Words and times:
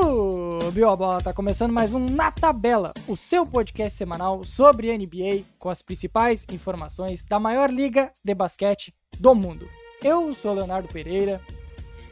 Subiu 0.00 0.88
a 0.88 0.94
bola, 0.94 1.20
tá 1.20 1.32
começando 1.32 1.72
mais 1.72 1.92
um 1.92 1.98
Na 1.98 2.30
Tabela, 2.30 2.94
o 3.08 3.16
seu 3.16 3.44
podcast 3.44 3.98
semanal 3.98 4.44
sobre 4.44 4.96
NBA 4.96 5.44
com 5.58 5.68
as 5.68 5.82
principais 5.82 6.46
informações 6.52 7.24
da 7.24 7.40
maior 7.40 7.68
liga 7.68 8.12
de 8.24 8.32
basquete 8.32 8.94
do 9.18 9.34
mundo. 9.34 9.68
Eu 10.00 10.32
sou 10.34 10.54
Leonardo 10.54 10.86
Pereira. 10.86 11.40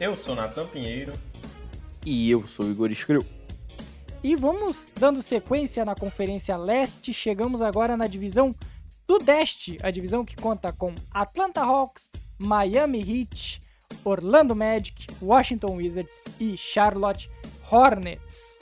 Eu 0.01 0.17
sou 0.17 0.35
Natan 0.35 0.67
Pinheiro. 0.67 1.13
E 2.05 2.29
eu 2.29 2.45
sou 2.45 2.69
Igor 2.69 2.91
Escreu. 2.91 3.25
E 4.21 4.35
vamos 4.35 4.91
dando 4.99 5.21
sequência 5.21 5.85
na 5.85 5.95
Conferência 5.95 6.57
Leste, 6.57 7.13
chegamos 7.13 7.61
agora 7.61 7.95
na 7.95 8.05
divisão 8.05 8.53
Sudeste, 9.09 9.77
a 9.81 9.89
divisão 9.89 10.25
que 10.25 10.35
conta 10.35 10.73
com 10.73 10.93
Atlanta 11.09 11.61
Hawks, 11.61 12.11
Miami 12.37 12.99
Heat, 12.99 13.61
Orlando 14.03 14.53
Magic, 14.53 15.07
Washington 15.21 15.77
Wizards 15.77 16.25
e 16.37 16.57
Charlotte 16.57 17.29
Hornets. 17.69 18.59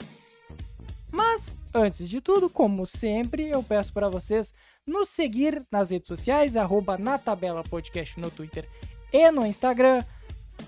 Mas, 1.10 1.58
antes 1.74 2.08
de 2.08 2.20
tudo, 2.20 2.50
como 2.50 2.84
sempre, 2.84 3.48
eu 3.48 3.62
peço 3.62 3.92
para 3.92 4.08
vocês 4.08 4.52
nos 4.86 5.08
seguir 5.08 5.62
nas 5.70 5.90
redes 5.90 6.08
sociais, 6.08 6.56
arroba 6.56 6.98
na 6.98 7.18
tabela 7.18 7.62
podcast 7.62 8.18
no 8.20 8.30
Twitter 8.30 8.68
e 9.12 9.30
no 9.30 9.46
Instagram. 9.46 10.02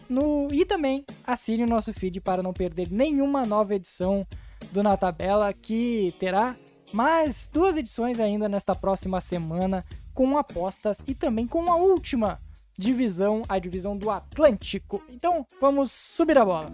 No, 0.08 0.48
e 0.52 0.64
também 0.64 1.04
assine 1.26 1.64
o 1.64 1.68
nosso 1.68 1.92
feed 1.92 2.20
para 2.20 2.42
não 2.42 2.52
perder 2.52 2.90
nenhuma 2.90 3.44
nova 3.44 3.74
edição 3.74 4.26
do 4.72 4.82
Na 4.82 4.96
Tabela, 4.96 5.52
que 5.52 6.14
terá 6.18 6.56
mais 6.92 7.48
duas 7.52 7.76
edições 7.76 8.18
ainda 8.20 8.48
nesta 8.48 8.74
próxima 8.74 9.20
semana, 9.20 9.84
com 10.14 10.36
apostas 10.36 11.02
e 11.06 11.14
também 11.14 11.46
com 11.46 11.70
a 11.70 11.76
última 11.76 12.40
divisão, 12.78 13.42
a 13.48 13.58
divisão 13.58 13.96
do 13.96 14.10
Atlântico. 14.10 15.02
Então, 15.08 15.46
vamos 15.60 15.90
subir 15.92 16.38
a 16.38 16.44
bola. 16.44 16.66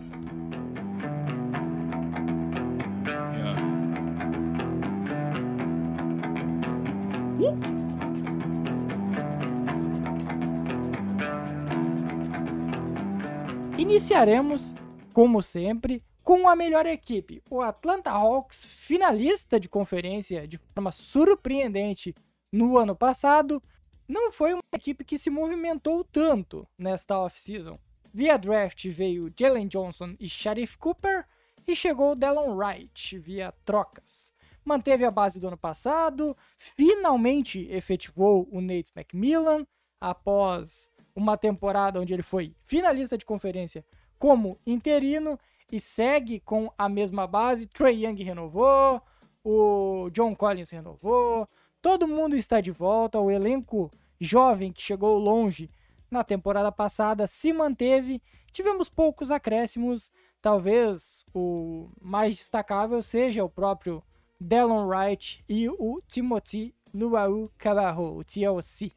Iniciaremos, 13.77 14.75
como 15.13 15.43
sempre, 15.43 16.03
com 16.23 16.49
a 16.49 16.57
melhor 16.57 16.87
equipe, 16.87 17.43
o 17.51 17.61
Atlanta 17.61 18.11
Hawks, 18.11 18.65
finalista 18.65 19.61
de 19.61 19.69
conferência 19.69 20.49
de 20.49 20.59
forma 20.59 20.91
surpreendente 20.91 22.15
no 22.51 22.79
ano 22.79 22.97
passado, 22.97 23.63
não 24.09 24.33
foi 24.33 24.53
uma 24.53 24.63
equipe 24.75 25.05
que 25.05 25.19
se 25.19 25.29
movimentou 25.31 26.03
tanto 26.05 26.67
nesta 26.79 27.19
off-season. 27.19 27.79
Via 28.13 28.37
draft 28.37 28.89
veio 28.89 29.33
Jalen 29.39 29.69
Johnson 29.69 30.15
e 30.19 30.29
Sharif 30.29 30.79
Cooper 30.79 31.27
e 31.67 31.75
chegou 31.75 32.15
Delon 32.15 32.55
Wright 32.55 33.19
via 33.19 33.53
trocas. 33.65 34.34
Manteve 34.65 35.05
a 35.05 35.11
base 35.11 35.39
do 35.39 35.47
ano 35.47 35.59
passado, 35.59 36.37
finalmente 36.59 37.69
efetivou 37.71 38.49
o 38.51 38.61
Nate 38.61 38.91
McMillan 38.97 39.67
após 40.01 40.89
uma 41.15 41.37
temporada 41.37 42.01
onde 42.01 42.13
ele 42.13 42.23
foi 42.23 42.55
finalista 42.65 43.17
de 43.17 43.25
conferência 43.25 43.85
como 44.19 44.59
interino 44.67 45.39
e 45.71 45.79
segue 45.79 46.41
com 46.41 46.73
a 46.79 46.89
mesma 46.89 47.27
base. 47.27 47.67
Trey 47.67 48.05
Young 48.05 48.23
renovou, 48.23 49.03
o 49.45 50.09
John 50.11 50.35
Collins 50.35 50.71
renovou, 50.71 51.47
todo 51.83 52.09
mundo 52.09 52.37
está 52.37 52.61
de 52.61 52.71
volta, 52.71 53.21
o 53.21 53.31
elenco 53.31 53.93
jovem 54.19 54.73
que 54.73 54.81
chegou 54.81 55.19
longe 55.19 55.71
na 56.11 56.25
temporada 56.25 56.73
passada 56.73 57.27
se 57.27 57.53
manteve. 57.53 58.23
Tivemos 58.51 58.89
poucos 58.89 59.31
acréscimos, 59.31 60.11
talvez 60.41 61.25
o 61.35 61.91
mais 62.01 62.37
destacável 62.37 63.03
seja 63.03 63.45
o 63.45 63.51
próprio 63.51 64.03
Delon 64.41 64.87
Wright 64.87 65.45
e 65.49 65.69
o 65.69 66.01
Timothy 66.07 66.75
Luau 66.93 67.51
Cabarro, 67.59 68.19
o 68.19 68.25
TLC. 68.25 68.93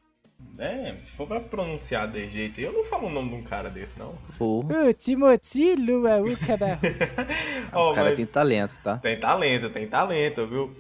É, 0.59 0.95
se 0.99 1.09
for 1.11 1.27
pra 1.27 1.39
pronunciar 1.39 2.11
de 2.11 2.29
jeito, 2.29 2.61
eu 2.61 2.71
não 2.71 2.83
falo 2.85 3.07
o 3.07 3.09
nome 3.09 3.29
de 3.29 3.35
um 3.35 3.43
cara 3.43 3.69
desse, 3.69 3.97
não. 3.97 4.15
Porra. 4.37 4.85
O 4.89 4.93
Timothy 4.93 5.75
Luau 5.75 6.25
Cabarro. 6.45 6.81
oh, 7.73 7.91
o 7.91 7.93
cara 7.93 8.15
tem 8.15 8.25
talento, 8.25 8.75
tá? 8.83 8.97
Tem 8.97 9.19
talento, 9.19 9.69
tem 9.69 9.87
talento, 9.87 10.45
viu? 10.45 10.75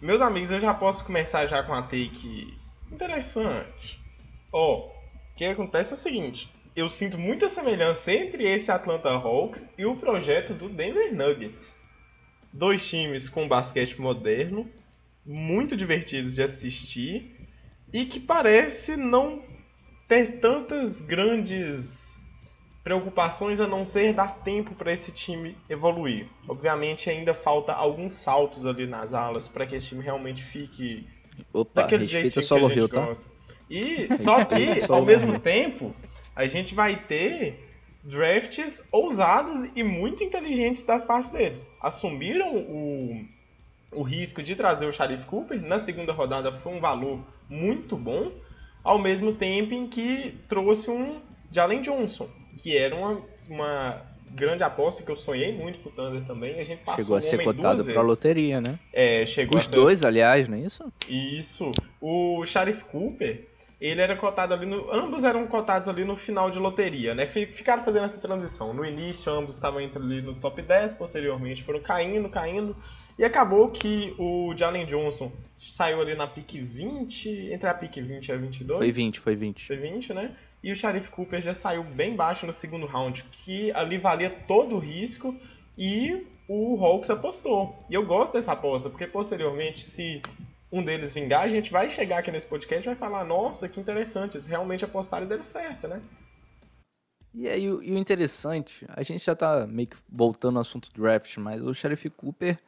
Meus 0.00 0.20
amigos, 0.20 0.50
eu 0.50 0.60
já 0.60 0.72
posso 0.74 1.04
começar 1.04 1.46
já 1.46 1.62
com 1.62 1.74
a 1.74 1.82
take 1.82 2.58
interessante. 2.90 4.00
Ó, 4.52 4.74
oh, 4.74 4.88
o 4.88 5.36
que 5.36 5.44
acontece 5.44 5.92
é 5.92 5.94
o 5.94 5.98
seguinte, 5.98 6.50
eu 6.76 6.88
sinto 6.88 7.18
muita 7.18 7.48
semelhança 7.48 8.12
entre 8.12 8.44
esse 8.44 8.70
Atlanta 8.70 9.10
Hawks 9.10 9.64
e 9.76 9.84
o 9.84 9.96
projeto 9.96 10.54
do 10.54 10.68
Denver 10.68 11.14
Nuggets. 11.14 11.74
Dois 12.54 12.88
times 12.88 13.28
com 13.28 13.48
basquete 13.48 14.00
moderno, 14.00 14.70
muito 15.26 15.76
divertidos 15.76 16.36
de 16.36 16.42
assistir 16.42 17.48
e 17.92 18.06
que 18.06 18.20
parece 18.20 18.96
não 18.96 19.42
ter 20.06 20.38
tantas 20.38 21.00
grandes 21.00 22.16
preocupações 22.84 23.58
a 23.60 23.66
não 23.66 23.84
ser 23.84 24.12
dar 24.12 24.44
tempo 24.44 24.72
para 24.76 24.92
esse 24.92 25.10
time 25.10 25.56
evoluir. 25.68 26.28
Obviamente 26.46 27.10
ainda 27.10 27.34
falta 27.34 27.72
alguns 27.72 28.12
saltos 28.12 28.64
ali 28.64 28.86
nas 28.86 29.12
alas 29.12 29.48
para 29.48 29.66
que 29.66 29.74
esse 29.74 29.88
time 29.88 30.02
realmente 30.04 30.44
fique 30.44 31.08
Opa, 31.52 31.82
daquele 31.82 32.02
respeita 32.02 32.40
solo 32.40 32.70
Hill, 32.70 32.88
tá? 32.88 33.12
E 33.68 34.14
só 34.16 34.44
que 34.44 34.80
ao 34.88 35.04
mesmo 35.04 35.40
tempo 35.40 35.92
a 36.36 36.46
gente 36.46 36.72
vai 36.72 37.04
ter 37.04 37.63
drafts 38.04 38.82
ousados 38.92 39.68
e 39.74 39.82
muito 39.82 40.22
inteligentes 40.22 40.82
das 40.82 41.02
partes 41.02 41.30
deles. 41.30 41.66
Assumiram 41.80 42.54
o, 42.56 43.24
o 43.92 44.02
risco 44.02 44.42
de 44.42 44.54
trazer 44.54 44.86
o 44.86 44.92
Sharif 44.92 45.24
Cooper 45.24 45.60
na 45.60 45.78
segunda 45.78 46.12
rodada 46.12 46.52
foi 46.60 46.74
um 46.74 46.80
valor 46.80 47.20
muito 47.48 47.96
bom, 47.96 48.30
ao 48.82 48.98
mesmo 48.98 49.34
tempo 49.34 49.72
em 49.72 49.86
que 49.86 50.38
trouxe 50.48 50.90
um 50.90 51.20
Jalen 51.50 51.80
Johnson, 51.80 52.28
que 52.62 52.76
era 52.76 52.94
uma, 52.94 53.22
uma 53.48 54.02
grande 54.34 54.62
aposta 54.62 55.02
que 55.02 55.10
eu 55.10 55.16
sonhei 55.16 55.56
muito 55.56 55.78
com 55.78 55.88
o 55.88 55.92
Thunder 55.92 56.24
também. 56.26 56.58
A 56.58 56.64
gente 56.64 56.82
chegou 56.94 57.16
a 57.16 57.20
ser 57.20 57.42
cotado 57.42 57.84
para 57.84 58.02
loteria, 58.02 58.60
né? 58.60 58.78
É, 58.92 59.24
chegou 59.24 59.56
Os 59.56 59.66
dois, 59.66 60.04
aliás, 60.04 60.48
não 60.48 60.58
é 60.58 60.60
isso? 60.60 60.92
Isso. 61.08 61.70
O 62.00 62.44
Sharif 62.44 62.84
Cooper, 62.84 63.48
ele 63.86 64.00
era 64.00 64.16
cotado 64.16 64.54
ali 64.54 64.64
no. 64.64 64.90
Ambos 64.90 65.24
eram 65.24 65.46
cotados 65.46 65.88
ali 65.88 66.04
no 66.04 66.16
final 66.16 66.50
de 66.50 66.58
loteria, 66.58 67.14
né? 67.14 67.26
Ficaram 67.26 67.84
fazendo 67.84 68.06
essa 68.06 68.18
transição. 68.18 68.72
No 68.72 68.82
início, 68.82 69.30
ambos 69.30 69.56
estavam 69.56 69.78
entrando 69.78 70.10
ali 70.10 70.22
no 70.22 70.34
top 70.36 70.62
10, 70.62 70.94
posteriormente 70.94 71.62
foram 71.62 71.80
caindo, 71.80 72.30
caindo. 72.30 72.74
E 73.18 73.24
acabou 73.24 73.70
que 73.70 74.14
o 74.18 74.54
Jalen 74.56 74.86
Johnson 74.86 75.30
saiu 75.58 76.00
ali 76.00 76.14
na 76.14 76.26
pick 76.26 76.54
20, 76.54 77.52
entre 77.52 77.68
a 77.68 77.74
pick 77.74 77.96
20 77.96 78.26
e 78.26 78.32
a 78.32 78.36
22. 78.36 78.78
Foi 78.78 78.90
20, 78.90 79.20
foi 79.20 79.36
20. 79.36 79.66
Foi 79.66 79.76
20, 79.76 80.14
né? 80.14 80.34
E 80.62 80.72
o 80.72 80.76
Sharif 80.76 81.10
Cooper 81.10 81.42
já 81.42 81.52
saiu 81.52 81.84
bem 81.84 82.16
baixo 82.16 82.46
no 82.46 82.52
segundo 82.54 82.86
round, 82.86 83.22
que 83.44 83.70
ali 83.72 83.98
valia 83.98 84.30
todo 84.48 84.76
o 84.76 84.78
risco 84.78 85.36
e 85.76 86.26
o 86.48 86.82
Hawks 86.82 87.10
apostou. 87.10 87.84
E 87.90 87.94
eu 87.94 88.06
gosto 88.06 88.32
dessa 88.32 88.52
aposta, 88.52 88.88
porque 88.88 89.06
posteriormente, 89.06 89.84
se 89.84 90.22
um 90.74 90.84
deles 90.84 91.14
vingar, 91.14 91.42
a 91.42 91.48
gente 91.48 91.70
vai 91.70 91.88
chegar 91.88 92.18
aqui 92.18 92.32
nesse 92.32 92.46
podcast 92.46 92.84
e 92.84 92.90
vai 92.90 92.96
falar: 92.96 93.24
nossa, 93.24 93.68
que 93.68 93.78
interessante, 93.78 94.36
eles 94.36 94.46
realmente 94.46 94.84
apostaram 94.84 95.24
e 95.24 95.28
deram 95.28 95.44
certo, 95.44 95.86
né? 95.86 96.02
E 97.32 97.48
aí, 97.48 97.70
o, 97.70 97.80
e 97.80 97.92
o 97.92 97.98
interessante, 97.98 98.84
a 98.88 99.02
gente 99.02 99.24
já 99.24 99.36
tá 99.36 99.66
meio 99.66 99.88
que 99.88 99.96
voltando 100.08 100.56
ao 100.56 100.62
assunto 100.62 100.90
draft, 100.92 101.36
mas 101.38 101.62
o 101.62 101.72
Sheriff 101.72 102.10
Cooper 102.10 102.58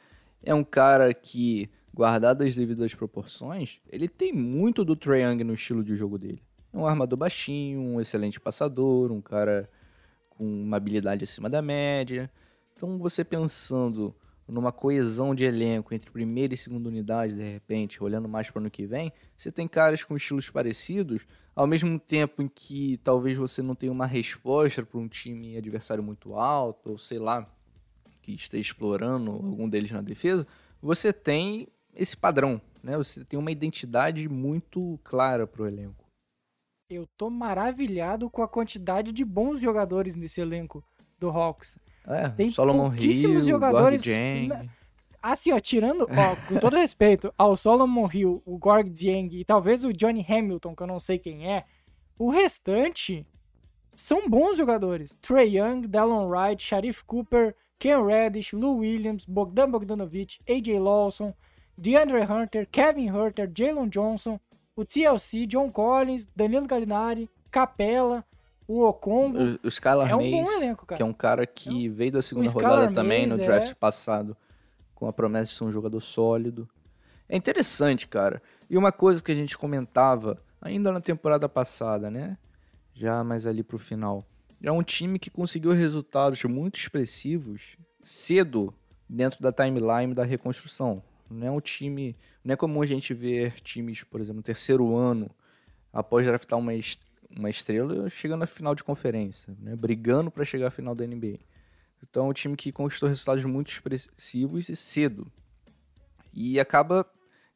é 0.43 0.55
um 0.55 0.63
cara 0.63 1.13
que, 1.13 1.69
guardado 1.93 2.43
as 2.43 2.55
devidas 2.55 2.95
proporções, 2.95 3.81
ele 3.91 4.09
tem 4.09 4.33
muito 4.33 4.85
do 4.85 4.95
Trae 4.95 5.23
Young 5.23 5.43
no 5.43 5.55
estilo 5.55 5.83
de 5.83 5.97
jogo 5.97 6.17
dele. 6.17 6.41
É 6.73 6.77
um 6.77 6.87
armador 6.87 7.19
baixinho, 7.19 7.81
um 7.81 8.01
excelente 8.01 8.39
passador, 8.39 9.11
um 9.11 9.21
cara 9.21 9.69
com 10.31 10.45
uma 10.45 10.77
habilidade 10.77 11.25
acima 11.25 11.51
da 11.51 11.63
média. 11.63 12.31
Então, 12.77 12.99
você 12.99 13.25
pensando 13.25 14.15
numa 14.49 14.71
coesão 14.71 15.35
de 15.35 15.45
elenco 15.45 15.93
entre 15.93 16.11
primeira 16.11 16.55
e 16.55 16.57
segunda 16.57 16.89
unidade, 16.89 17.35
de 17.35 17.43
repente, 17.43 18.03
olhando 18.03 18.29
mais 18.29 18.49
para 18.49 18.59
o 18.59 18.63
ano 18.63 18.71
que 18.71 18.87
vem, 18.87 19.13
você 19.37 19.51
tem 19.51 19.67
caras 19.67 20.05
com 20.05 20.17
estilos 20.17 20.49
parecidos, 20.49 21.27
ao 21.55 21.67
mesmo 21.67 21.99
tempo 21.99 22.43
em 22.43 22.49
que 22.49 22.99
talvez 22.99 23.37
você 23.37 23.63
não 23.63 23.75
tenha 23.75 23.91
uma 23.91 24.07
resposta 24.07 24.85
para 24.85 25.01
um 25.01 25.09
time 25.09 25.57
adversário 25.57 26.03
muito 26.03 26.35
alto, 26.35 26.91
ou 26.91 26.99
sei 26.99 27.19
lá, 27.19 27.51
que 28.23 28.33
esteja 28.33 28.61
explorando 28.61 29.31
algum 29.31 29.69
deles 29.69 29.91
na 29.91 30.01
defesa, 30.01 30.47
você 30.81 31.13
tem 31.13 31.69
esse 31.95 32.17
padrão, 32.17 32.61
né? 32.83 32.97
Você 32.97 33.25
tem 33.25 33.39
uma 33.39 33.51
identidade 33.51 34.29
muito 34.29 35.01
clara 35.03 35.47
para 35.47 35.63
o 35.63 35.67
elenco. 35.67 36.05
Eu 36.89 37.07
tô 37.17 37.29
maravilhado 37.29 38.31
com 38.31 38.43
a 38.43 38.49
quantidade 38.49 39.11
de 39.11 39.25
bons 39.25 39.61
jogadores 39.61 40.15
nesse 40.15 40.41
elenco 40.41 40.85
do 41.19 41.29
Hawks. 41.31 41.77
É, 42.07 42.29
tem 42.29 42.51
Solomon 42.51 42.95
Hill, 42.95 43.41
jogadores. 43.41 44.05
Gorg 44.05 44.71
Assim, 45.23 45.53
ó, 45.53 45.59
tirando, 45.59 46.03
ó, 46.03 46.49
com 46.49 46.61
todo 46.61 46.77
respeito 46.79 47.35
ao 47.37 47.57
Solomon 47.57 48.09
Hill, 48.13 48.41
o 48.47 48.57
Gorg 48.57 48.89
Dieng 48.89 49.29
e 49.33 49.45
talvez 49.45 49.83
o 49.83 49.93
Johnny 49.93 50.25
Hamilton, 50.27 50.77
que 50.77 50.83
eu 50.85 50.87
não 50.87 51.01
sei 51.01 51.19
quem 51.19 51.51
é, 51.51 51.65
o 52.17 52.31
restante 52.31 53.27
são 53.97 54.29
bons 54.29 54.57
jogadores. 54.57 55.19
Trey 55.21 55.59
Young, 55.59 55.89
Dallon 55.89 56.29
Wright, 56.29 56.63
Sharif 56.63 57.03
Cooper, 57.05 57.57
Ken 57.77 58.05
Reddish, 58.05 58.53
Lou 58.53 58.79
Williams, 58.79 59.25
Bogdan 59.25 59.69
Bogdanovic, 59.69 60.39
AJ 60.49 60.79
Lawson, 60.79 61.35
DeAndre 61.77 62.23
Hunter, 62.23 62.67
Kevin 62.71 63.11
Hunter, 63.11 63.51
Jalen 63.53 63.89
Johnson, 63.89 64.39
o 64.77 64.85
TLC, 64.85 65.47
John 65.47 65.71
Collins, 65.71 66.27
Danilo 66.37 66.67
Gallinari, 66.67 67.29
Capella, 67.51 68.25
o 68.67 68.85
Okongo. 68.85 69.39
O, 69.39 69.67
o 69.67 69.69
Skylar 69.69 70.11
É 70.11 70.17
um 70.17 70.19
Mays, 70.19 70.49
elenco, 70.49 70.87
cara. 70.87 70.97
que 70.97 71.03
é 71.03 71.07
um 71.07 71.13
cara 71.13 71.47
que 71.47 71.89
veio 71.89 72.13
da 72.13 72.23
segunda 72.23 72.51
rodada 72.51 72.93
também 72.93 73.27
no 73.27 73.41
é. 73.41 73.45
draft 73.45 73.75
passado, 73.75 74.37
com 74.95 75.07
a 75.07 75.13
promessa 75.13 75.51
de 75.51 75.57
ser 75.57 75.65
um 75.65 75.73
jogador 75.73 76.01
sólido. 76.01 76.69
É 77.29 77.37
interessante, 77.37 78.07
cara. 78.07 78.43
E 78.69 78.77
uma 78.77 78.93
coisa 78.93 79.23
que 79.23 79.33
a 79.33 79.35
gente 79.35 79.57
comentava 79.57 80.43
ainda 80.61 80.93
na 80.93 81.01
temporada 81.01 81.49
passada, 81.49 82.11
né? 82.11 82.37
Já 82.95 83.23
mais 83.23 83.47
ali 83.47 83.63
pro 83.63 83.79
final. 83.79 84.25
É 84.63 84.73
um 84.73 84.83
time 84.83 85.19
que 85.19 85.31
conseguiu 85.31 85.73
resultados 85.73 86.43
muito 86.45 86.79
expressivos 86.79 87.77
cedo 88.03 88.73
dentro 89.09 89.43
da 89.43 89.53
timeline 89.53 90.15
da 90.15 90.25
reconstrução. 90.25 91.03
Não 91.31 91.47
é 91.47 91.51
um 91.51 91.61
time. 91.61 92.17
Não 92.45 92.55
é 92.55 92.57
comum 92.57 92.81
a 92.83 92.87
gente 92.87 93.13
ver 93.13 93.61
times, 93.61 94.03
por 94.05 94.21
exemplo, 94.21 94.37
no 94.37 94.43
terceiro 94.43 94.97
ano, 94.97 95.31
após 95.93 96.25
draftar 96.27 96.59
uma, 96.59 96.73
uma 97.37 97.51
estrela, 97.51 98.09
chegando 98.09 98.43
à 98.43 98.47
final 98.47 98.75
de 98.75 98.83
conferência, 98.83 99.55
né? 99.61 99.77
brigando 99.77 100.31
para 100.31 100.45
chegar 100.45 100.69
à 100.69 100.71
final 100.71 100.95
da 100.95 101.07
NBA. 101.07 101.39
Então 102.03 102.27
é 102.27 102.31
um 102.31 102.33
time 102.33 102.57
que 102.57 102.73
conquistou 102.73 103.09
resultados 103.09 103.45
muito 103.45 103.71
expressivos 103.71 104.69
e 104.69 104.77
cedo. 104.77 105.31
E 106.33 106.61
acaba 106.61 107.07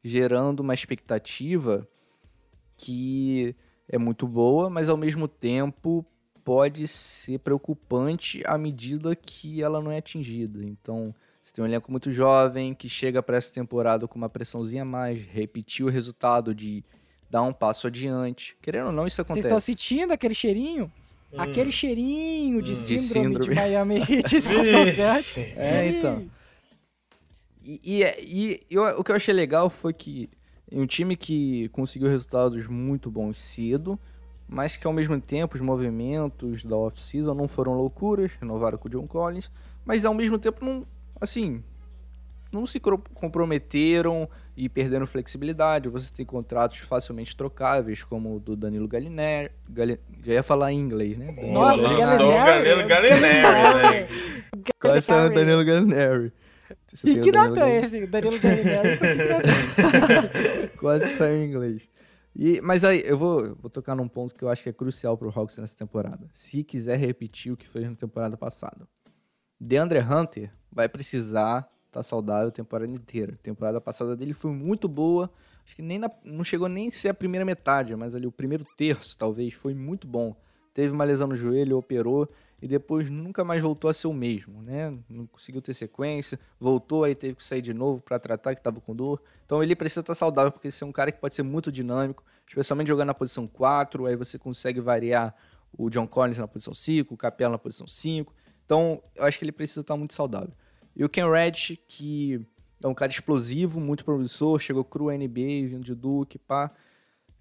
gerando 0.03 0.61
uma 0.61 0.73
expectativa 0.73 1.87
que 2.77 3.55
é 3.87 3.97
muito 3.97 4.27
boa, 4.27 4.69
mas 4.69 4.89
ao 4.89 4.97
mesmo 4.97 5.27
tempo 5.27 6.05
pode 6.43 6.87
ser 6.87 7.39
preocupante 7.39 8.41
à 8.45 8.57
medida 8.57 9.15
que 9.15 9.61
ela 9.61 9.79
não 9.81 9.91
é 9.91 9.97
atingida. 9.97 10.63
Então, 10.63 11.13
você 11.41 11.53
tem 11.53 11.63
um 11.63 11.67
elenco 11.67 11.91
muito 11.91 12.11
jovem 12.11 12.73
que 12.73 12.89
chega 12.89 13.21
para 13.21 13.37
essa 13.37 13.53
temporada 13.53 14.07
com 14.07 14.17
uma 14.17 14.29
pressãozinha 14.29 14.81
a 14.81 14.85
mais, 14.85 15.21
repetir 15.21 15.85
o 15.85 15.89
resultado 15.89 16.53
de 16.53 16.83
dar 17.31 17.41
um 17.43 17.53
passo 17.53 17.87
adiante. 17.87 18.55
Querendo 18.61 18.87
ou 18.87 18.91
não, 18.91 19.07
isso 19.07 19.15
Vocês 19.15 19.25
acontece. 19.25 19.47
estão 19.47 19.59
sentindo 19.59 20.11
aquele 20.13 20.35
cheirinho? 20.35 20.91
Hum. 21.33 21.39
Aquele 21.39 21.71
cheirinho 21.71 22.61
de, 22.61 22.75
síndrome, 22.75 23.39
de 23.39 23.43
síndrome. 23.45 23.55
Miami 23.55 23.95
Heat 23.99 24.29
de 24.29 24.39
Vixe. 24.41 24.95
Celtics. 24.95 25.37
É, 25.55 25.87
Ih, 25.87 25.97
então. 25.97 26.25
E, 27.63 27.79
e, 27.83 28.03
é- 28.03 28.21
e 28.23 28.59
eu- 28.69 28.83
o 28.99 29.03
que 29.03 29.11
eu 29.11 29.15
achei 29.15 29.33
legal 29.33 29.69
foi 29.69 29.93
que 29.93 30.29
um 30.71 30.85
time 30.85 31.15
que 31.15 31.69
conseguiu 31.69 32.09
resultados 32.09 32.67
muito 32.67 33.09
bons 33.09 33.39
cedo, 33.39 33.99
mas 34.47 34.75
que 34.75 34.85
ao 34.85 34.91
mesmo 34.93 35.19
tempo 35.21 35.55
os 35.55 35.61
movimentos 35.61 36.63
da 36.65 36.75
off-season 36.75 37.33
não 37.33 37.47
foram 37.47 37.73
loucuras, 37.73 38.31
renovaram 38.39 38.77
com 38.77 38.87
o 38.87 38.91
John 38.91 39.07
Collins, 39.07 39.49
mas 39.85 40.03
ao 40.03 40.13
mesmo 40.13 40.37
tempo 40.37 40.65
não, 40.65 40.85
assim, 41.19 41.63
não 42.51 42.65
se 42.65 42.79
comprometeram 42.79 44.29
e 44.57 44.67
perderam 44.67 45.07
flexibilidade. 45.07 45.87
Você 45.89 46.13
tem 46.13 46.25
contratos 46.25 46.79
facilmente 46.79 47.35
trocáveis, 47.35 48.03
como 48.03 48.35
o 48.35 48.39
do 48.39 48.55
Danilo 48.55 48.87
Gallinari, 48.87 49.51
Galli- 49.69 49.99
já 50.23 50.33
ia 50.33 50.43
falar 50.43 50.71
em 50.71 50.79
inglês, 50.79 51.17
né? 51.17 51.31
Danilo 51.31 51.53
Nossa, 51.53 51.81
Gallinari. 51.83 52.23
o 52.23 52.27
Gallinari. 52.27 52.63
Danilo 52.63 52.87
Gallinari, 52.87 53.21
né? 54.01 54.07
Quase 54.79 55.01
saiu 55.05 55.31
o 55.31 55.33
Danilo 55.33 55.63
Gallinari. 55.65 56.33
Você 56.87 57.09
E 57.09 57.19
o 57.19 57.21
que 57.21 57.31
Danilo 57.31 57.55
nota 57.55 57.59
é 57.61 57.63
Gallinari. 57.81 57.85
esse? 57.85 58.07
Danilo 58.07 58.39
Gallinari? 58.39 58.89
É? 58.89 60.67
Quase 60.77 61.07
que 61.07 61.13
saiu 61.13 61.41
em 61.43 61.47
inglês. 61.49 61.89
E, 62.35 62.61
mas 62.61 62.85
aí, 62.85 63.01
eu 63.05 63.17
vou, 63.17 63.45
eu 63.45 63.55
vou 63.55 63.69
tocar 63.69 63.93
num 63.95 64.07
ponto 64.07 64.33
que 64.33 64.43
eu 64.43 64.49
acho 64.49 64.63
que 64.63 64.69
é 64.69 64.73
crucial 64.73 65.17
pro 65.17 65.31
Hawks 65.33 65.57
nessa 65.57 65.75
temporada. 65.75 66.29
Se 66.33 66.63
quiser 66.63 66.97
repetir 66.97 67.51
o 67.51 67.57
que 67.57 67.67
fez 67.67 67.89
na 67.89 67.95
temporada 67.95 68.37
passada. 68.37 68.87
DeAndre 69.59 69.99
Hunter 69.99 70.49
vai 70.71 70.87
precisar 70.87 71.67
estar 71.91 72.03
saudável 72.03 72.47
a 72.47 72.51
temporada 72.51 72.89
inteira. 72.91 73.33
A 73.33 73.43
temporada 73.43 73.81
passada 73.81 74.15
dele 74.15 74.33
foi 74.33 74.51
muito 74.51 74.87
boa. 74.87 75.29
Acho 75.65 75.75
que 75.75 75.81
nem 75.81 75.99
na- 75.99 76.09
não 76.23 76.43
chegou 76.43 76.67
nem 76.67 76.87
a 76.87 76.91
ser 76.91 77.09
a 77.09 77.13
primeira 77.13 77.45
metade, 77.45 77.95
mas 77.95 78.15
ali 78.15 78.25
o 78.25 78.31
primeiro 78.31 78.65
terço, 78.77 79.17
talvez, 79.17 79.53
foi 79.53 79.73
muito 79.75 80.07
bom. 80.07 80.35
Teve 80.73 80.93
uma 80.93 81.03
lesão 81.03 81.27
no 81.27 81.35
joelho, 81.35 81.77
operou 81.77 82.27
e 82.61 82.67
depois 82.67 83.09
nunca 83.09 83.43
mais 83.43 83.61
voltou 83.61 83.89
a 83.89 83.93
ser 83.93 84.07
o 84.07 84.13
mesmo, 84.13 84.61
né? 84.61 84.97
Não 85.09 85.27
conseguiu 85.27 85.61
ter 85.61 85.73
sequência, 85.73 86.39
voltou 86.59 87.03
aí 87.03 87.13
teve 87.13 87.35
que 87.35 87.43
sair 87.43 87.61
de 87.61 87.73
novo 87.73 87.99
para 87.99 88.17
tratar 88.17 88.55
que 88.55 88.61
estava 88.61 88.79
com 88.79 88.95
dor. 88.95 89.21
Então 89.45 89.61
ele 89.61 89.75
precisa 89.75 89.99
estar 89.99 90.15
saudável 90.15 90.51
porque 90.51 90.69
esse 90.69 90.81
é 90.83 90.87
um 90.87 90.91
cara 90.91 91.11
que 91.11 91.19
pode 91.19 91.35
ser 91.35 91.43
muito 91.43 91.71
dinâmico, 91.71 92.23
especialmente 92.47 92.87
jogando 92.87 93.07
na 93.07 93.13
posição 93.13 93.45
4, 93.47 94.05
aí 94.05 94.15
você 94.15 94.39
consegue 94.39 94.79
variar 94.79 95.35
o 95.77 95.89
John 95.89 96.07
Collins 96.07 96.37
na 96.37 96.47
posição 96.47 96.73
5, 96.73 97.13
o 97.13 97.17
Capela 97.17 97.51
na 97.53 97.57
posição 97.57 97.87
5. 97.87 98.33
Então, 98.65 99.01
eu 99.15 99.25
acho 99.25 99.37
que 99.37 99.43
ele 99.43 99.51
precisa 99.51 99.81
estar 99.81 99.97
muito 99.97 100.13
saudável. 100.13 100.53
E 100.95 101.03
o 101.03 101.09
Ken 101.09 101.29
Reddish, 101.29 101.77
que 101.87 102.45
é 102.83 102.87
um 102.87 102.93
cara 102.93 103.11
explosivo, 103.11 103.79
muito 103.79 104.03
promissor, 104.03 104.59
chegou 104.59 104.83
cru 104.83 105.09
à 105.09 105.13
NBA, 105.13 105.67
vindo 105.67 105.83
de 105.83 105.95
Duke, 105.95 106.37
pá. 106.37 106.71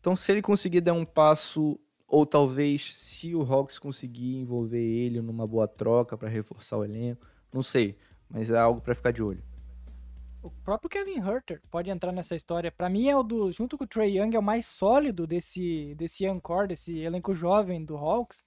Então, 0.01 0.15
se 0.15 0.33
ele 0.33 0.43
conseguir 0.43 0.81
dar 0.81 0.93
um 0.93 1.05
passo, 1.05 1.79
ou 2.07 2.25
talvez 2.25 2.95
se 2.97 3.35
o 3.35 3.43
Hawks 3.43 3.79
conseguir 3.79 4.37
envolver 4.37 4.83
ele 4.83 5.21
numa 5.21 5.47
boa 5.47 5.69
troca 5.69 6.17
para 6.17 6.29
reforçar 6.29 6.79
o 6.79 6.85
elenco, 6.85 7.27
não 7.53 7.63
sei, 7.63 7.97
mas 8.29 8.51
é 8.51 8.59
algo 8.59 8.81
para 8.81 8.95
ficar 8.95 9.13
de 9.13 9.23
olho. 9.23 9.43
O 10.43 10.51
próprio 10.51 10.89
Kevin 10.89 11.19
Herter 11.19 11.61
pode 11.71 11.91
entrar 11.91 12.13
nessa 12.13 12.35
história. 12.35 12.73
Pra 12.73 12.89
mim, 12.89 13.09
é 13.09 13.17
o 13.17 13.23
do, 13.23 13.53
junto 13.53 13.77
com 13.77 13.85
o 13.85 13.87
Trey 13.87 14.19
Young, 14.19 14.35
é 14.35 14.39
o 14.39 14.43
mais 14.43 14.67
sólido 14.67 15.27
desse, 15.27 15.95
desse 15.97 16.25
young 16.25 16.41
core, 16.41 16.69
desse 16.69 16.99
elenco 16.99 17.35
jovem 17.35 17.85
do 17.85 17.95
Hawks. 17.97 18.43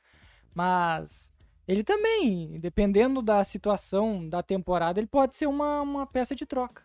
Mas 0.56 1.32
ele 1.68 1.84
também, 1.84 2.60
dependendo 2.60 3.22
da 3.22 3.44
situação 3.44 4.28
da 4.28 4.44
temporada, 4.44 5.00
ele 5.00 5.08
pode 5.08 5.36
ser 5.36 5.48
uma, 5.48 5.82
uma 5.82 6.06
peça 6.06 6.36
de 6.36 6.46
troca. 6.46 6.84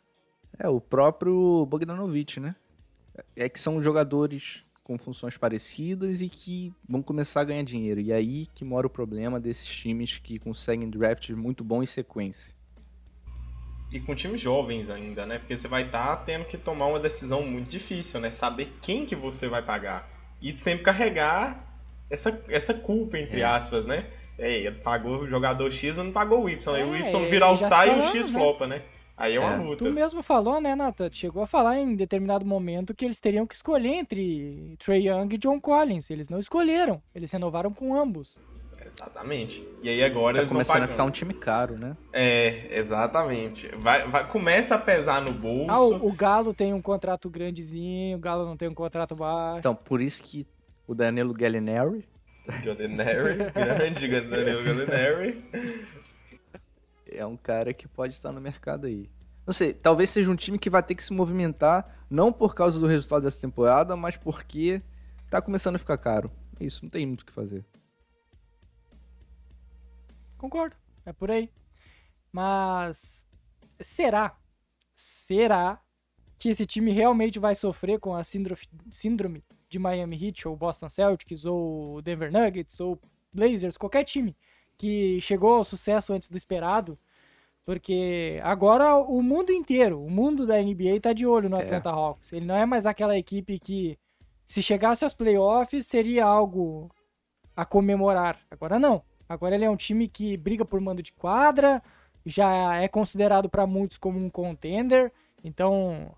É, 0.58 0.68
o 0.68 0.80
próprio 0.80 1.66
Bogdanovic, 1.66 2.40
né? 2.40 2.54
É 3.34 3.48
que 3.48 3.58
são 3.58 3.82
jogadores 3.82 4.68
com 4.84 4.96
funções 4.96 5.36
parecidas 5.36 6.22
e 6.22 6.28
que 6.28 6.72
vão 6.88 7.02
começar 7.02 7.42
a 7.42 7.44
ganhar 7.44 7.62
dinheiro. 7.62 8.00
E 8.00 8.12
aí 8.12 8.46
que 8.54 8.64
mora 8.64 8.86
o 8.86 8.90
problema 8.90 9.38
desses 9.38 9.66
times 9.66 10.16
que 10.18 10.38
conseguem 10.38 10.88
drafts 10.88 11.36
muito 11.36 11.62
bons 11.62 11.82
em 11.82 11.86
sequência. 11.86 12.56
E 13.92 14.00
com 14.00 14.14
times 14.14 14.40
jovens 14.40 14.88
ainda, 14.88 15.26
né? 15.26 15.38
Porque 15.38 15.56
você 15.56 15.66
vai 15.66 15.86
estar 15.86 16.16
tendo 16.24 16.44
que 16.44 16.56
tomar 16.56 16.86
uma 16.86 17.00
decisão 17.00 17.42
muito 17.42 17.68
difícil, 17.68 18.20
né? 18.20 18.30
Saber 18.30 18.72
quem 18.80 19.04
que 19.04 19.16
você 19.16 19.48
vai 19.48 19.62
pagar. 19.62 20.08
E 20.40 20.56
sempre 20.56 20.84
carregar 20.84 21.66
essa, 22.10 22.42
essa 22.48 22.72
culpa, 22.72 23.18
entre 23.18 23.40
É. 23.40 23.44
aspas, 23.44 23.84
né? 23.86 24.06
É, 24.38 24.70
pagou 24.70 25.22
o 25.22 25.26
jogador 25.28 25.70
X, 25.70 25.96
mas 25.96 26.06
não 26.06 26.12
pagou 26.12 26.44
o 26.44 26.48
Y. 26.48 26.74
Aí 26.74 26.84
o 26.84 26.94
É, 26.94 27.08
Y 27.08 27.22
e 27.26 27.30
virar 27.30 27.52
o 27.52 27.56
já 27.56 27.68
se 27.68 27.74
sai 27.74 27.94
e 27.94 27.98
o 27.98 28.02
X 28.12 28.30
né? 28.30 28.38
flopa, 28.38 28.66
né? 28.66 28.82
Aí 29.16 29.34
é 29.34 29.40
uma 29.40 29.54
É. 29.54 29.56
luta. 29.56 29.84
Tu 29.84 29.92
mesmo 29.92 30.22
falou, 30.22 30.60
né, 30.60 30.76
Nathan? 30.76 31.08
Tu 31.10 31.16
Chegou 31.16 31.42
a 31.42 31.46
falar 31.46 31.76
em 31.78 31.96
determinado 31.96 32.46
momento 32.46 32.94
que 32.94 33.04
eles 33.04 33.18
teriam 33.18 33.46
que 33.48 33.54
escolher 33.56 33.94
entre 33.94 34.76
Trey 34.78 35.08
Young 35.08 35.28
e 35.34 35.38
John 35.38 35.60
Collins. 35.60 36.08
Eles 36.08 36.28
não 36.28 36.38
escolheram. 36.38 37.02
Eles 37.12 37.32
renovaram 37.32 37.72
com 37.72 37.94
ambos. 37.96 38.40
Exatamente. 38.86 39.66
E 39.82 39.88
aí 39.88 40.02
agora 40.02 40.36
Tá 40.36 40.40
eles 40.42 40.50
vão 40.50 40.58
começando 40.60 40.82
a 40.84 40.88
ficar 40.88 41.04
um 41.04 41.10
time 41.10 41.34
caro, 41.34 41.76
né? 41.76 41.96
É, 42.12 42.68
exatamente. 42.78 43.68
Vai, 43.76 44.06
vai, 44.08 44.26
começa 44.28 44.74
a 44.76 44.78
pesar 44.78 45.20
no 45.20 45.32
bolso. 45.32 45.70
Ah, 45.70 45.80
o, 45.80 46.08
o 46.08 46.12
Galo 46.12 46.54
tem 46.54 46.72
um 46.72 46.80
contrato 46.80 47.28
grandezinho, 47.28 48.16
o 48.16 48.20
Galo 48.20 48.44
não 48.46 48.56
tem 48.56 48.68
um 48.68 48.74
contrato 48.74 49.14
baixo. 49.14 49.58
Então, 49.58 49.74
por 49.74 50.00
isso 50.00 50.22
que 50.22 50.46
o 50.86 50.94
Danilo 50.94 51.34
Gallinari 51.34 52.04
Gallinari, 52.64 53.36
grande 53.52 54.08
Danilo 54.28 54.64
Gallinari. 54.64 55.44
é 57.06 57.26
um 57.26 57.36
cara 57.36 57.74
que 57.74 57.86
pode 57.86 58.14
estar 58.14 58.32
no 58.32 58.40
mercado 58.40 58.86
aí. 58.86 59.10
Não 59.46 59.52
sei, 59.52 59.72
talvez 59.72 60.10
seja 60.10 60.30
um 60.30 60.36
time 60.36 60.58
que 60.58 60.68
vai 60.68 60.82
ter 60.82 60.94
que 60.94 61.02
se 61.02 61.12
movimentar, 61.12 62.04
não 62.10 62.32
por 62.32 62.54
causa 62.54 62.78
do 62.78 62.86
resultado 62.86 63.22
dessa 63.22 63.40
temporada, 63.40 63.96
mas 63.96 64.16
porque 64.16 64.82
tá 65.30 65.40
começando 65.40 65.76
a 65.76 65.78
ficar 65.78 65.98
caro. 65.98 66.30
É 66.60 66.64
Isso, 66.64 66.84
não 66.84 66.90
tem 66.90 67.06
muito 67.06 67.22
o 67.22 67.26
que 67.26 67.32
fazer. 67.32 67.64
Concordo, 70.36 70.76
é 71.04 71.12
por 71.12 71.30
aí. 71.30 71.50
Mas 72.32 73.26
será? 73.80 74.36
Será 74.94 75.80
que 76.38 76.48
esse 76.50 76.66
time 76.66 76.92
realmente 76.92 77.38
vai 77.38 77.54
sofrer 77.54 77.98
com 77.98 78.14
a 78.14 78.22
síndrome, 78.22 78.60
síndrome 78.90 79.44
de 79.68 79.78
Miami 79.78 80.26
Heat 80.26 80.48
ou 80.48 80.56
Boston 80.56 80.88
Celtics 80.88 81.44
ou 81.44 82.00
Denver 82.02 82.32
Nuggets 82.32 82.80
ou 82.80 82.98
Blazers, 83.32 83.76
qualquer 83.76 84.04
time 84.04 84.36
que 84.76 85.20
chegou 85.20 85.56
ao 85.56 85.64
sucesso 85.64 86.12
antes 86.12 86.28
do 86.28 86.36
esperado? 86.36 86.98
Porque 87.64 88.40
agora 88.42 88.96
o 88.96 89.20
mundo 89.22 89.52
inteiro, 89.52 90.02
o 90.02 90.10
mundo 90.10 90.46
da 90.46 90.56
NBA 90.56 91.00
tá 91.02 91.12
de 91.12 91.26
olho 91.26 91.50
no 91.50 91.56
É. 91.58 91.64
Atlanta 91.64 91.90
Hawks. 91.90 92.32
Ele 92.32 92.46
não 92.46 92.54
é 92.54 92.64
mais 92.64 92.86
aquela 92.86 93.18
equipe 93.18 93.58
que 93.58 93.98
se 94.46 94.62
chegasse 94.62 95.04
aos 95.04 95.12
playoffs 95.12 95.86
seria 95.86 96.24
algo 96.24 96.90
a 97.54 97.66
comemorar. 97.66 98.40
Agora 98.50 98.78
não. 98.78 99.02
Agora 99.28 99.54
ele 99.54 99.66
é 99.66 99.70
um 99.70 99.76
time 99.76 100.08
que 100.08 100.36
briga 100.38 100.64
por 100.64 100.80
mando 100.80 101.02
de 101.02 101.12
quadra, 101.12 101.82
já 102.24 102.76
é 102.76 102.88
considerado 102.88 103.50
para 103.50 103.66
muitos 103.66 103.98
como 103.98 104.18
um 104.18 104.30
contender. 104.30 105.12
Então, 105.44 106.10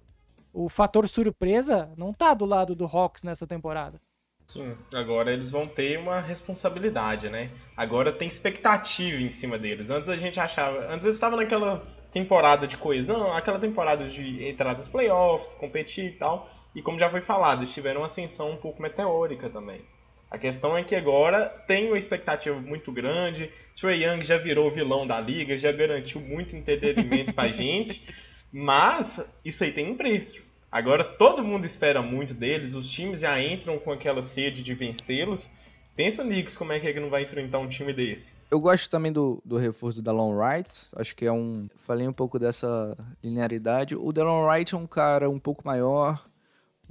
o 0.52 0.68
fator 0.68 1.08
surpresa 1.08 1.92
não 1.96 2.12
tá 2.12 2.34
do 2.34 2.44
lado 2.44 2.74
do 2.74 2.84
Hawks 2.84 3.22
nessa 3.22 3.46
temporada. 3.46 4.00
Sim, 4.46 4.76
agora 4.92 5.32
eles 5.32 5.48
vão 5.48 5.68
ter 5.68 5.96
uma 5.96 6.20
responsabilidade, 6.20 7.28
né? 7.28 7.50
Agora 7.76 8.12
tem 8.12 8.26
expectativa 8.26 9.22
em 9.22 9.30
cima 9.30 9.56
deles. 9.56 9.90
Antes 9.90 10.08
a 10.08 10.16
gente 10.16 10.40
achava. 10.40 10.92
Antes 10.92 11.04
eles 11.04 11.16
estavam 11.16 11.38
naquela 11.38 11.86
temporada 12.12 12.66
de 12.66 12.76
coesão, 12.76 13.32
aquela 13.32 13.60
temporada 13.60 14.04
de 14.06 14.44
entrar 14.44 14.76
nos 14.76 14.88
playoffs, 14.88 15.54
competir 15.54 16.06
e 16.06 16.12
tal. 16.12 16.50
E 16.74 16.82
como 16.82 16.98
já 16.98 17.08
foi 17.08 17.20
falado, 17.20 17.60
eles 17.60 17.72
tiveram 17.72 18.00
uma 18.00 18.06
ascensão 18.06 18.50
um 18.50 18.56
pouco 18.56 18.82
meteórica 18.82 19.48
também. 19.48 19.82
A 20.30 20.38
questão 20.38 20.76
é 20.76 20.84
que 20.84 20.94
agora 20.94 21.48
tem 21.66 21.88
uma 21.88 21.98
expectativa 21.98 22.58
muito 22.60 22.92
grande. 22.92 23.50
Trey 23.80 24.04
Young 24.04 24.22
já 24.22 24.38
virou 24.38 24.70
vilão 24.70 25.06
da 25.06 25.20
liga, 25.20 25.58
já 25.58 25.72
garantiu 25.72 26.20
muito 26.20 26.54
entretenimento 26.54 27.32
pra 27.32 27.46
gente. 27.50 28.06
Mas 28.52 29.20
isso 29.44 29.62
aí 29.64 29.72
tem 29.72 29.90
um 29.90 29.96
preço. 29.96 30.42
Agora 30.70 31.04
todo 31.04 31.42
mundo 31.42 31.66
espera 31.66 32.00
muito 32.00 32.32
deles, 32.32 32.74
os 32.74 32.88
times 32.88 33.20
já 33.20 33.40
entram 33.42 33.78
com 33.78 33.92
aquela 33.92 34.22
sede 34.22 34.62
de 34.62 34.74
vencê-los. 34.74 35.48
Pensa 35.96 36.22
o 36.22 36.24
Knicks 36.24 36.56
como 36.56 36.72
é 36.72 36.80
que 36.80 36.86
ele 36.86 37.00
não 37.00 37.10
vai 37.10 37.24
enfrentar 37.24 37.58
um 37.58 37.68
time 37.68 37.92
desse. 37.92 38.30
Eu 38.50 38.60
gosto 38.60 38.88
também 38.88 39.12
do, 39.12 39.42
do 39.44 39.56
reforço 39.56 40.00
do 40.00 40.04
Delon 40.04 40.34
Wright. 40.34 40.88
Acho 40.96 41.14
que 41.14 41.26
é 41.26 41.32
um. 41.32 41.68
Falei 41.76 42.06
um 42.06 42.12
pouco 42.12 42.38
dessa 42.38 42.96
linearidade. 43.22 43.96
O 43.96 44.12
Delon 44.12 44.46
Wright 44.46 44.74
é 44.74 44.78
um 44.78 44.86
cara 44.86 45.28
um 45.28 45.38
pouco 45.38 45.62
maior, 45.66 46.24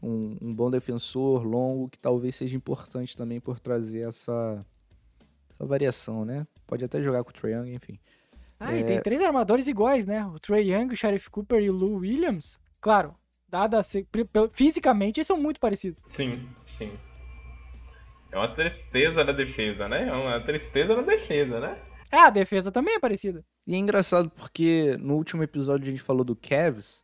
um, 0.02 0.38
um 0.42 0.54
bom 0.54 0.70
defensor, 0.70 1.44
longo, 1.44 1.90
que 1.90 1.98
talvez 1.98 2.36
seja 2.36 2.56
importante 2.56 3.16
também 3.16 3.40
por 3.40 3.60
trazer 3.60 4.08
essa, 4.08 4.64
essa 5.50 5.66
variação, 5.66 6.24
né? 6.24 6.46
Pode 6.68 6.84
até 6.86 7.02
jogar 7.02 7.24
com 7.24 7.32
o 7.32 7.34
Trae 7.34 7.54
Young, 7.54 7.74
enfim. 7.74 8.00
Ah, 8.60 8.76
é... 8.76 8.80
e 8.80 8.84
tem 8.84 9.02
três 9.02 9.22
armadores 9.22 9.68
iguais, 9.68 10.06
né? 10.06 10.26
O 10.26 10.40
Trey 10.40 10.74
Young, 10.74 10.94
o 10.94 10.98
Sheriff 10.98 11.30
Cooper 11.30 11.62
e 11.62 11.70
o 11.70 11.74
Lou 11.74 11.96
Williams. 11.96 12.60
Claro, 12.82 13.16
dada 13.48 13.80
fisicamente, 14.52 15.20
eles 15.20 15.28
são 15.28 15.38
muito 15.38 15.60
parecidos. 15.60 16.04
Sim, 16.10 16.48
sim. 16.66 16.92
É 18.32 18.38
uma 18.38 18.54
tristeza 18.54 19.24
na 19.24 19.32
defesa, 19.32 19.88
né? 19.88 20.08
É 20.08 20.14
uma 20.14 20.40
tristeza 20.42 20.96
na 20.96 21.02
defesa, 21.02 21.60
né? 21.60 21.80
É, 22.12 22.20
a 22.20 22.30
defesa 22.30 22.72
também 22.72 22.96
é 22.96 23.00
parecida. 23.00 23.44
E 23.66 23.74
é 23.74 23.78
engraçado 23.78 24.30
porque 24.30 24.98
no 25.00 25.16
último 25.16 25.44
episódio 25.44 25.88
a 25.88 25.92
gente 25.92 26.02
falou 26.02 26.24
do 26.24 26.36
Cavs, 26.36 27.04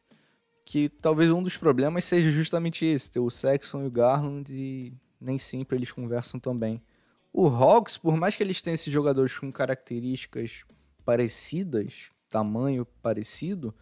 que 0.66 0.90
talvez 0.90 1.32
um 1.32 1.44
dos 1.44 1.58
problemas 1.58 2.04
seja 2.04 2.32
justamente 2.32 2.86
esse, 2.86 3.12
ter 3.12 3.20
o 3.20 3.30
Sexton 3.30 3.84
e 3.84 3.88
o 3.88 3.92
Garland 3.92 4.52
e 4.52 4.94
nem 5.22 5.38
sempre 5.38 5.78
eles 5.78 5.92
conversam 5.92 6.40
tão 6.40 6.58
bem. 6.58 6.82
O 7.32 7.48
Hawks, 7.48 7.98
por 7.98 8.18
mais 8.18 8.36
que 8.36 8.44
eles 8.44 8.62
tenham 8.62 8.76
esses 8.76 8.92
jogadores 8.92 9.38
com 9.38 9.52
características 9.52 10.64
parecidas, 11.06 12.10
tamanho 12.30 12.86
parecido, 13.02 13.74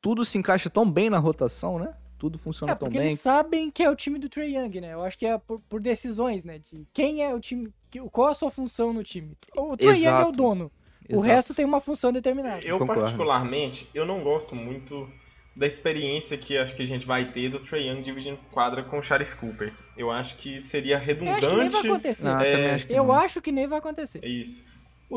tudo 0.00 0.24
se 0.24 0.36
encaixa 0.36 0.68
tão 0.68 0.90
bem 0.90 1.08
na 1.08 1.18
rotação, 1.18 1.78
né? 1.78 1.94
Tudo 2.18 2.38
funciona 2.38 2.72
é, 2.72 2.76
tão 2.76 2.88
bem. 2.88 3.00
Eles 3.00 3.20
sabem 3.20 3.70
que 3.70 3.82
é 3.82 3.90
o 3.90 3.96
time 3.96 4.18
do 4.18 4.28
Trey 4.28 4.56
Young, 4.56 4.80
né? 4.80 4.92
Eu 4.92 5.02
acho 5.02 5.18
que 5.18 5.26
é 5.26 5.38
por, 5.38 5.60
por, 5.68 5.80
decisões, 5.80 6.44
né? 6.44 6.58
De 6.58 6.86
quem 6.92 7.24
é 7.24 7.34
o 7.34 7.40
time, 7.40 7.72
qual 8.12 8.28
a 8.28 8.34
sua 8.34 8.50
função 8.50 8.92
no 8.92 9.02
time. 9.02 9.36
O 9.56 9.76
Trey 9.76 10.04
Young 10.04 10.22
é 10.22 10.24
o 10.24 10.32
dono. 10.32 10.70
Exato. 11.08 11.18
O 11.18 11.20
resto 11.20 11.54
tem 11.54 11.64
uma 11.64 11.80
função 11.80 12.12
determinada. 12.12 12.60
Eu, 12.64 12.78
eu 12.78 12.86
particularmente, 12.86 13.88
eu 13.92 14.06
não 14.06 14.22
gosto 14.22 14.54
muito 14.54 15.08
da 15.54 15.66
experiência 15.66 16.38
que 16.38 16.56
acho 16.56 16.74
que 16.74 16.82
a 16.82 16.86
gente 16.86 17.06
vai 17.06 17.30
ter 17.30 17.50
do 17.50 17.60
Trey 17.60 17.88
Young 17.88 18.02
dividindo 18.02 18.38
quadra 18.50 18.82
com 18.82 18.98
o 18.98 19.02
Sharif 19.02 19.36
Cooper. 19.36 19.72
Eu 19.96 20.10
acho 20.10 20.36
que 20.36 20.60
seria 20.60 20.98
redundante. 20.98 21.44
Eu 21.44 21.48
acho 21.48 21.56
que 21.56 21.62
nem 21.62 21.70
vai 21.70 21.80
acontecer. 21.80 22.24
Não, 22.24 22.40
é... 22.40 22.74
acho 22.74 22.86
eu 22.88 23.04
não. 23.04 23.12
acho 23.12 23.42
que 23.42 23.52
nem 23.52 23.66
vai 23.66 23.78
acontecer. 23.78 24.20
É 24.22 24.28
isso. 24.28 24.64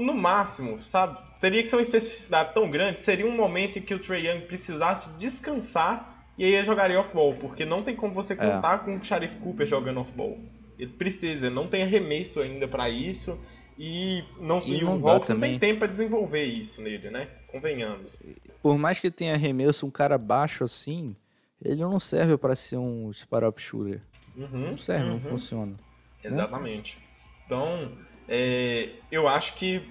No 0.01 0.13
máximo, 0.13 0.77
sabe? 0.79 1.17
Teria 1.39 1.61
que 1.61 1.69
ser 1.69 1.75
uma 1.75 1.81
especificidade 1.81 2.53
tão 2.53 2.69
grande, 2.69 2.99
seria 2.99 3.25
um 3.25 3.35
momento 3.35 3.79
em 3.79 3.81
que 3.81 3.93
o 3.93 3.99
Trey 3.99 4.27
Young 4.27 4.41
precisasse 4.41 5.09
descansar 5.17 6.15
e 6.37 6.43
aí 6.43 6.53
ele 6.53 6.63
jogaria 6.63 6.99
off-ball, 6.99 7.33
porque 7.35 7.65
não 7.65 7.77
tem 7.77 7.95
como 7.95 8.13
você 8.13 8.33
é. 8.33 8.35
contar 8.35 8.75
é. 8.75 8.77
com 8.79 8.97
o 8.97 9.03
Sharif 9.03 9.35
Cooper 9.37 9.65
jogando 9.65 10.01
off-ball. 10.01 10.37
Ele 10.77 10.91
precisa, 10.91 11.49
não 11.49 11.67
tem 11.67 11.83
arremesso 11.83 12.41
ainda 12.41 12.67
para 12.67 12.89
isso. 12.89 13.39
E, 13.77 14.23
não, 14.39 14.59
e, 14.59 14.77
e 14.77 14.83
o 14.83 15.07
Hawks 15.07 15.29
não 15.29 15.39
tem 15.39 15.59
tempo 15.59 15.79
para 15.79 15.87
desenvolver 15.87 16.43
isso 16.43 16.81
nele, 16.81 17.09
né? 17.09 17.27
Convenhamos. 17.47 18.17
Por 18.61 18.77
mais 18.77 18.99
que 18.99 19.11
tenha 19.11 19.33
arremesso, 19.33 19.85
um 19.85 19.91
cara 19.91 20.17
baixo 20.17 20.63
assim, 20.63 21.15
ele 21.63 21.81
não 21.81 21.99
serve 21.99 22.37
para 22.37 22.55
ser 22.55 22.77
um 22.77 23.09
spot-up 23.11 23.61
shooter. 23.61 24.01
Uhum, 24.35 24.47
não 24.71 24.77
serve, 24.77 25.05
uhum. 25.05 25.11
não 25.11 25.19
funciona. 25.19 25.71
Né? 25.71 25.77
Exatamente. 26.23 26.97
Né? 26.97 27.03
Então, 27.45 27.91
é, 28.27 28.95
eu 29.11 29.27
acho 29.27 29.55
que 29.55 29.87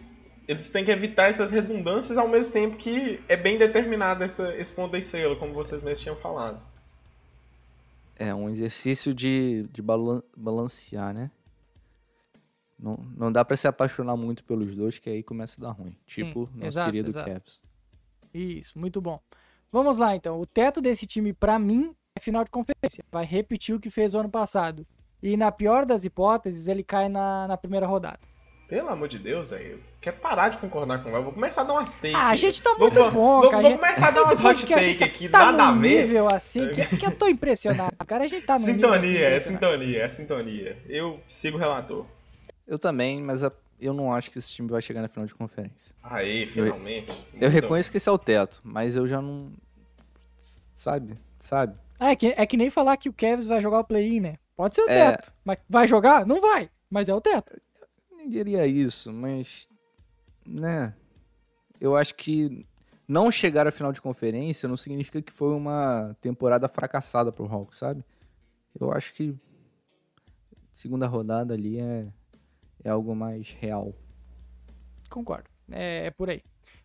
eles 0.47 0.69
têm 0.69 0.85
que 0.85 0.91
evitar 0.91 1.29
essas 1.29 1.51
redundâncias 1.51 2.19
ao 2.19 2.29
mesmo 2.29 2.53
tempo 2.53 2.77
que 2.77 3.21
é 3.29 3.37
bem 3.37 3.59
determinado 3.59 4.23
essa, 4.23 4.55
esse 4.57 4.73
ponto 4.73 4.93
da 4.93 4.99
estrela, 4.99 5.37
como 5.37 5.55
vocês 5.55 5.83
mesmos 5.83 6.01
tinham 6.01 6.17
falado. 6.17 6.63
É 8.17 8.35
um 8.35 8.49
exercício 8.49 9.13
de, 9.13 9.67
de 9.73 9.83
balancear, 9.83 11.13
né? 11.13 11.31
Não, 12.79 12.97
não 13.17 13.33
dá 13.33 13.45
para 13.45 13.57
se 13.57 13.67
apaixonar 13.67 14.17
muito 14.17 14.45
pelos 14.45 14.75
dois, 14.75 14.99
que 14.99 15.09
aí 15.09 15.23
começa 15.23 15.61
a 15.61 15.65
dar 15.69 15.73
ruim. 15.73 15.97
Tipo 16.07 16.47
Sim, 16.47 16.59
nosso 16.59 16.67
exato, 16.67 16.91
querido 16.91 17.09
exato. 17.09 17.31
Cavs. 17.31 17.63
Isso, 18.33 18.79
muito 18.79 19.01
bom. 19.01 19.21
Vamos 19.73 19.97
lá, 19.97 20.15
então. 20.15 20.41
O 20.41 20.47
teto 20.47 20.81
desse 20.81 21.07
time, 21.07 21.33
para 21.33 21.59
mim, 21.59 21.95
é 22.15 22.21
final 22.21 22.45
de 22.45 22.51
conferência. 22.51 23.05
Vai 23.11 23.25
repetir 23.25 23.75
o 23.75 23.81
que 23.81 23.91
fez 23.91 24.15
o 24.15 24.19
ano 24.19 24.29
passado. 24.29 24.87
E 25.25 25.39
na 25.39 25.51
pior 25.51 25.87
das 25.87 26.05
hipóteses, 26.05 26.69
ele 26.69 26.83
cai 26.83 27.09
na, 27.09 27.49
na 27.49 27.57
primeira 27.57 27.87
rodada. 27.87 28.19
Pelo 28.69 28.91
amor 28.91 29.09
de 29.09 29.19
Deus, 29.19 29.55
aí. 29.55 29.79
Quer 29.99 30.13
parar 30.13 30.51
de 30.51 30.59
concordar 30.59 31.03
com 31.03 31.09
ela? 31.09 31.23
Vou 31.23 31.33
começar 31.33 31.63
a 31.63 31.65
dar 31.65 31.73
umas 31.73 31.93
takes. 31.93 32.15
Ah, 32.15 32.29
a 32.29 32.37
gente 32.37 32.63
tá 32.63 32.75
muito 32.75 32.95
vou, 32.95 33.11
bom, 33.11 33.41
vou, 33.41 33.51
cara. 33.51 33.63
Vou, 33.71 33.79
começar 33.79 34.09
a 34.09 34.11
dar 34.11 34.23
umas 34.23 34.39
hot 34.39 34.67
take 34.67 34.95
tá 34.97 35.05
aqui, 35.07 35.29
tá 35.31 35.51
nada 35.51 35.69
a 35.69 35.73
ver. 35.73 36.03
nível 36.03 36.29
assim, 36.29 36.69
que, 36.69 36.97
que, 36.99 37.07
eu 37.07 37.11
tô 37.11 37.27
impressionado, 37.27 37.97
cara. 38.07 38.25
A 38.25 38.27
gente 38.27 38.45
tá 38.45 38.59
no 38.59 38.67
sintonia, 38.67 38.99
nível 38.99 39.27
assim, 39.27 39.35
é 39.35 39.39
sintonia, 39.39 40.03
é 40.03 40.09
sintonia. 40.09 40.79
Eu 40.87 41.19
sigo 41.27 41.57
o 41.57 41.61
relator. 41.61 42.05
Eu 42.67 42.79
também, 42.79 43.23
mas 43.23 43.41
eu 43.81 43.95
não 43.95 44.13
acho 44.13 44.31
que 44.31 44.39
esse 44.39 44.51
time 44.51 44.69
vai 44.69 44.83
chegar 44.83 45.01
na 45.01 45.09
final 45.09 45.25
de 45.27 45.35
conferência. 45.35 45.95
Aí, 46.03 46.49
finalmente. 46.49 47.11
Eu, 47.33 47.49
eu 47.49 47.51
reconheço 47.51 47.91
que 47.91 47.97
esse 47.97 48.11
é 48.11 48.13
o 48.13 48.19
teto, 48.19 48.61
mas 48.63 48.95
eu 48.95 49.07
já 49.07 49.23
não. 49.23 49.51
Sabe? 50.77 51.17
Sabe? 51.41 51.77
Ah, 51.99 52.11
é, 52.11 52.17
que, 52.17 52.35
é 52.37 52.45
que 52.45 52.59
nem 52.59 52.69
falar 52.69 52.99
que 52.99 53.09
o 53.09 53.13
Cavs 53.13 53.47
vai 53.47 53.63
jogar 53.63 53.79
o 53.79 53.85
play-in, 53.85 54.21
né? 54.21 54.35
Pode 54.57 54.75
ser 54.75 54.83
o 54.83 54.91
é... 54.91 55.13
teto. 55.13 55.33
Mas 55.45 55.59
vai 55.69 55.87
jogar? 55.89 56.27
Não 56.27 56.41
vai. 56.41 56.71
Mas 56.91 57.09
é 57.09 57.15
o 57.15 57.21
teto. 57.21 57.61
Eu 58.11 58.17
nem 58.17 58.29
diria 58.29 58.67
isso, 58.67 59.13
mas. 59.13 59.69
Né? 60.47 60.95
Eu 61.81 61.97
acho 61.97 62.15
que 62.15 62.67
não 63.07 63.31
chegar 63.31 63.67
à 63.67 63.71
final 63.71 63.93
de 63.93 64.01
conferência 64.01 64.69
não 64.69 64.77
significa 64.77 65.21
que 65.21 65.33
foi 65.33 65.55
uma 65.55 66.17
temporada 66.21 66.69
fracassada 66.69 67.33
pro 67.33 67.47
Hawks, 67.47 67.79
sabe? 67.79 68.05
Eu 68.79 68.93
acho 68.93 69.13
que 69.15 69.35
segunda 70.73 71.07
rodada 71.07 71.55
ali 71.55 71.81
é 71.81 72.07
é 72.85 72.91
algo 72.91 73.17
mais 73.17 73.51
real. 73.51 73.95
Concordo. 75.09 75.49
É, 75.71 76.07
é 76.07 76.11
por 76.11 76.29
aí. 76.29 76.43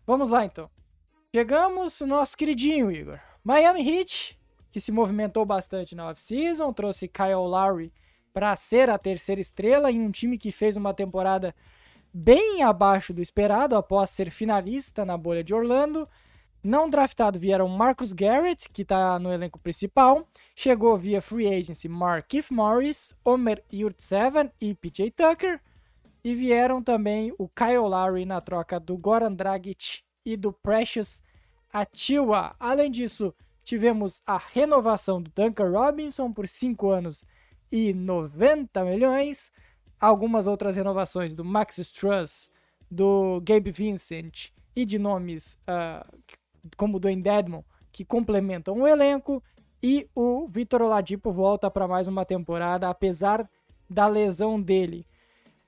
Vamos 0.07 0.29
lá 0.29 0.45
então. 0.45 0.69
Chegamos 1.35 1.99
no 1.99 2.07
nosso 2.07 2.37
queridinho, 2.37 2.91
Igor. 2.91 3.19
Miami 3.43 3.87
Heat, 3.87 4.38
que 4.71 4.79
se 4.79 4.91
movimentou 4.91 5.45
bastante 5.45 5.95
na 5.95 6.09
off-season, 6.09 6.71
trouxe 6.73 7.07
Kyle 7.07 7.35
Lowry 7.35 7.91
para 8.33 8.55
ser 8.55 8.89
a 8.89 8.97
terceira 8.97 9.41
estrela 9.41 9.91
em 9.91 10.01
um 10.01 10.11
time 10.11 10.37
que 10.37 10.51
fez 10.51 10.77
uma 10.77 10.93
temporada 10.93 11.55
bem 12.13 12.63
abaixo 12.63 13.13
do 13.13 13.21
esperado 13.21 13.75
após 13.75 14.09
ser 14.09 14.29
finalista 14.29 15.05
na 15.05 15.17
bolha 15.17 15.43
de 15.43 15.53
Orlando. 15.53 16.07
Não 16.61 16.89
draftado 16.89 17.39
vieram 17.39 17.69
Marcus 17.69 18.11
Garrett, 18.11 18.69
que 18.69 18.81
está 18.81 19.17
no 19.17 19.31
elenco 19.31 19.59
principal. 19.59 20.27
Chegou 20.55 20.97
via 20.97 21.21
free 21.21 21.47
agency 21.47 21.87
Markif 21.87 22.53
Morris, 22.53 23.15
Omer 23.23 23.63
Yurtseven 23.71 24.51
e 24.59 24.75
PJ 24.75 25.11
Tucker. 25.11 25.61
E 26.21 26.35
vieram 26.35 26.83
também 26.83 27.33
o 27.37 27.47
Kyle 27.47 27.77
Lowry 27.77 28.25
na 28.25 28.41
troca 28.41 28.77
do 28.77 28.97
Goran 28.97 29.33
Dragic 29.33 30.01
e 30.25 30.35
do 30.35 30.51
Precious 30.51 31.21
Atiwa. 31.71 32.53
Além 32.59 32.91
disso, 32.91 33.33
tivemos 33.69 34.23
a 34.25 34.35
renovação 34.35 35.21
do 35.21 35.29
Duncan 35.29 35.69
Robinson 35.69 36.33
por 36.33 36.47
5 36.47 36.89
anos 36.89 37.23
e 37.71 37.93
90 37.93 38.83
milhões. 38.83 39.51
Algumas 39.99 40.47
outras 40.47 40.75
renovações 40.75 41.35
do 41.35 41.45
Max 41.45 41.77
Struss, 41.77 42.49
do 42.89 43.39
Gabe 43.41 43.69
Vincent 43.69 44.49
e 44.75 44.83
de 44.85 44.97
nomes 44.97 45.53
uh, 45.67 46.19
como 46.75 46.97
o 46.97 46.99
Dwayne 46.99 47.21
Dedmon, 47.21 47.61
que 47.91 48.03
complementam 48.03 48.75
o 48.75 48.87
elenco. 48.87 49.43
E 49.83 50.09
o 50.15 50.47
Vitor 50.47 50.81
Oladipo 50.81 51.31
volta 51.31 51.69
para 51.69 51.87
mais 51.87 52.07
uma 52.07 52.25
temporada, 52.25 52.89
apesar 52.89 53.47
da 53.87 54.07
lesão 54.07 54.59
dele. 54.59 55.05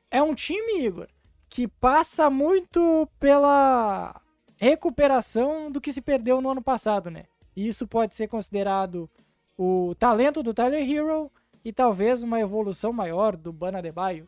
É 0.10 0.24
um 0.24 0.34
time, 0.34 0.84
Igor, 0.84 1.08
que 1.48 1.68
passa 1.68 2.32
muito 2.32 3.08
pela 3.20 4.20
recuperação 4.58 5.72
do 5.72 5.80
que 5.80 5.94
se 5.94 6.02
perdeu 6.02 6.42
no 6.42 6.50
ano 6.50 6.64
passado, 6.64 7.12
né? 7.12 7.26
Isso 7.68 7.88
pode 7.88 8.16
ser 8.16 8.28
considerado 8.28 9.10
o 9.58 9.94
talento 10.00 10.42
do 10.42 10.54
Tyler 10.54 10.90
Hero 10.90 11.32
e 11.64 11.72
talvez 11.72 12.24
uma 12.24 12.40
evolução 12.40 12.92
maior 12.92 13.36
do 13.36 13.54
Bana 13.54 13.82
Debaio. 13.82 14.28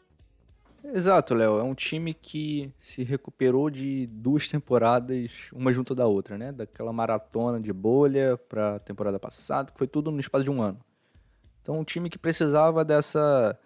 Exato, 0.83 1.33
Léo. 1.33 1.59
É 1.59 1.63
um 1.63 1.73
time 1.73 2.13
que 2.13 2.71
se 2.77 3.03
recuperou 3.03 3.69
de 3.69 4.05
duas 4.07 4.49
temporadas, 4.49 5.49
uma 5.53 5.71
junto 5.71 5.95
da 5.95 6.05
outra, 6.05 6.37
né? 6.37 6.51
Daquela 6.51 6.91
maratona 6.91 7.59
de 7.59 7.71
bolha 7.71 8.37
para 8.49 8.75
a 8.75 8.79
temporada 8.79 9.17
passada, 9.17 9.71
que 9.71 9.77
foi 9.77 9.87
tudo 9.87 10.11
no 10.11 10.19
espaço 10.19 10.43
de 10.43 10.51
um 10.51 10.61
ano. 10.61 10.79
Então, 11.61 11.79
um 11.79 11.83
time 11.85 12.09
que 12.09 12.17
precisava 12.19 12.83
dessa 12.83 13.57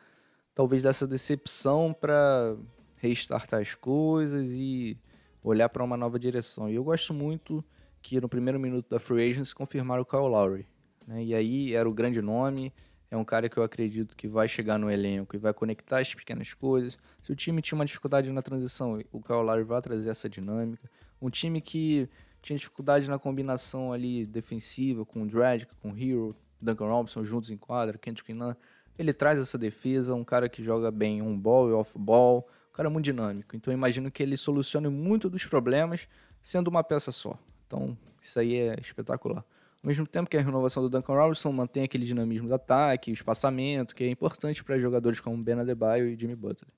talvez 0.53 0.81
dessa 0.81 1.05
decepção 1.05 1.93
para 1.93 2.55
restartar 2.99 3.61
as 3.61 3.75
coisas 3.75 4.49
e 4.49 4.97
olhar 5.43 5.69
para 5.69 5.83
uma 5.83 5.97
nova 5.97 6.17
direção. 6.17 6.69
E 6.69 6.75
eu 6.75 6.83
gosto 6.83 7.13
muito 7.13 7.63
que 8.07 8.21
no 8.21 8.29
primeiro 8.29 8.57
minuto 8.57 8.89
da 8.89 9.01
Free 9.01 9.29
Agents 9.29 9.53
confirmaram 9.53 10.01
o 10.01 10.05
Kyle 10.05 10.21
Lowry. 10.21 10.65
Né? 11.05 11.25
E 11.25 11.35
aí 11.35 11.75
era 11.75 11.89
o 11.89 11.93
grande 11.93 12.21
nome, 12.21 12.73
é 13.11 13.17
um 13.17 13.25
cara 13.25 13.49
que 13.49 13.57
eu 13.57 13.63
acredito 13.63 14.15
que 14.15 14.29
vai 14.29 14.47
chegar 14.47 14.79
no 14.79 14.89
elenco 14.89 15.35
e 15.35 15.39
vai 15.39 15.53
conectar 15.53 15.99
as 15.99 16.15
pequenas 16.15 16.53
coisas. 16.53 16.97
Se 17.21 17.33
o 17.33 17.35
time 17.35 17.61
tinha 17.61 17.77
uma 17.77 17.83
dificuldade 17.83 18.31
na 18.31 18.41
transição, 18.41 18.97
o 19.11 19.21
Kyle 19.21 19.41
Lowry 19.41 19.63
vai 19.63 19.81
trazer 19.81 20.09
essa 20.09 20.29
dinâmica. 20.29 20.89
Um 21.21 21.29
time 21.29 21.59
que 21.59 22.07
tinha 22.41 22.57
dificuldade 22.57 23.09
na 23.09 23.19
combinação 23.19 23.91
ali 23.91 24.25
defensiva 24.25 25.05
com 25.05 25.23
o 25.23 25.27
Dredd, 25.27 25.65
com 25.81 25.91
o 25.91 25.97
Hero, 25.97 26.33
Duncan 26.61 26.87
Robinson 26.87 27.25
juntos 27.25 27.51
em 27.51 27.57
quadra, 27.57 27.97
Kendrick 27.97 28.33
Nunn. 28.33 28.53
Ele 28.97 29.11
traz 29.11 29.37
essa 29.37 29.57
defesa, 29.57 30.15
um 30.15 30.23
cara 30.23 30.47
que 30.47 30.63
joga 30.63 30.89
bem 30.91 31.21
on-ball 31.21 31.69
e 31.69 31.73
off-ball, 31.73 32.47
um 32.69 32.73
cara 32.73 32.89
muito 32.89 33.03
dinâmico. 33.03 33.53
Então 33.53 33.73
eu 33.73 33.77
imagino 33.77 34.09
que 34.09 34.23
ele 34.23 34.37
solucione 34.37 34.87
muito 34.87 35.29
dos 35.29 35.45
problemas 35.45 36.07
sendo 36.41 36.69
uma 36.69 36.85
peça 36.85 37.11
só. 37.11 37.37
Então 37.67 37.97
isso 38.21 38.39
aí 38.39 38.55
é 38.55 38.75
espetacular. 38.79 39.45
Ao 39.83 39.87
mesmo 39.87 40.07
tempo 40.07 40.29
que 40.29 40.35
a 40.35 40.41
renovação 40.41 40.81
do 40.81 40.89
Duncan 40.89 41.13
Robinson 41.13 41.51
mantém 41.51 41.83
aquele 41.83 42.05
dinamismo 42.05 42.47
do 42.47 42.55
ataque, 42.55 43.11
o 43.11 43.13
espaçamento, 43.13 43.95
que 43.95 44.03
é 44.03 44.09
importante 44.09 44.63
para 44.63 44.79
jogadores 44.79 45.19
como 45.19 45.37
Ben 45.37 45.59
Adebayo 45.59 46.09
e 46.09 46.17
Jimmy 46.17 46.35
Butler. 46.35 46.69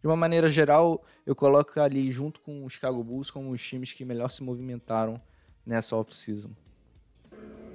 De 0.00 0.06
uma 0.06 0.16
maneira 0.16 0.48
geral, 0.48 1.04
eu 1.26 1.34
coloco 1.34 1.78
ali 1.80 2.10
junto 2.10 2.40
com 2.40 2.64
os 2.64 2.72
Chicago 2.72 3.02
Bulls 3.02 3.30
como 3.30 3.50
os 3.50 3.62
times 3.62 3.92
que 3.92 4.04
melhor 4.04 4.30
se 4.30 4.42
movimentaram 4.42 5.20
nessa 5.66 5.96
off-season. 5.96 6.50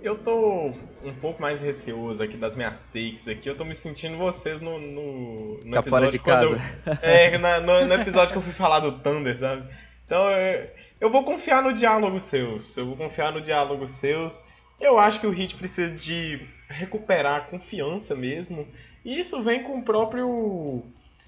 Eu 0.01 0.17
tô 0.17 0.73
um 1.01 1.13
pouco 1.21 1.41
mais 1.41 1.61
receoso 1.61 2.21
aqui 2.21 2.35
das 2.35 2.55
minhas 2.55 2.81
takes 2.93 3.25
aqui. 3.25 3.49
Eu 3.49 3.55
tô 3.55 3.63
me 3.63 3.73
sentindo 3.73 4.17
vocês 4.17 4.59
no, 4.59 4.77
no, 4.77 5.59
no 5.63 5.71
tá 5.71 5.83
fora 5.83 6.09
de 6.09 6.19
casa. 6.19 6.45
Eu, 6.85 6.93
é, 7.01 7.37
na, 7.37 7.61
no, 7.61 7.85
no, 7.85 7.93
episódio 7.93 8.33
que 8.33 8.37
eu 8.37 8.41
fui 8.41 8.51
falar 8.51 8.81
do 8.81 8.99
Thunder, 8.99 9.39
sabe? 9.39 9.65
Então 10.05 10.29
eu, 10.29 10.69
eu 10.99 11.09
vou 11.09 11.23
confiar 11.23 11.61
no 11.61 11.73
diálogo 11.73 12.19
seus. 12.19 12.75
Eu 12.77 12.85
vou 12.85 12.95
confiar 12.95 13.31
no 13.31 13.41
diálogo 13.41 13.87
seus. 13.87 14.41
Eu 14.79 14.99
acho 14.99 15.19
que 15.19 15.27
o 15.27 15.33
Heat 15.33 15.55
precisa 15.55 15.93
de 15.93 16.47
recuperar 16.67 17.35
a 17.35 17.41
confiança 17.45 18.15
mesmo. 18.15 18.67
E 19.03 19.19
isso 19.19 19.41
vem 19.43 19.63
com 19.63 19.79
o 19.79 19.83
próprio. 19.83 20.83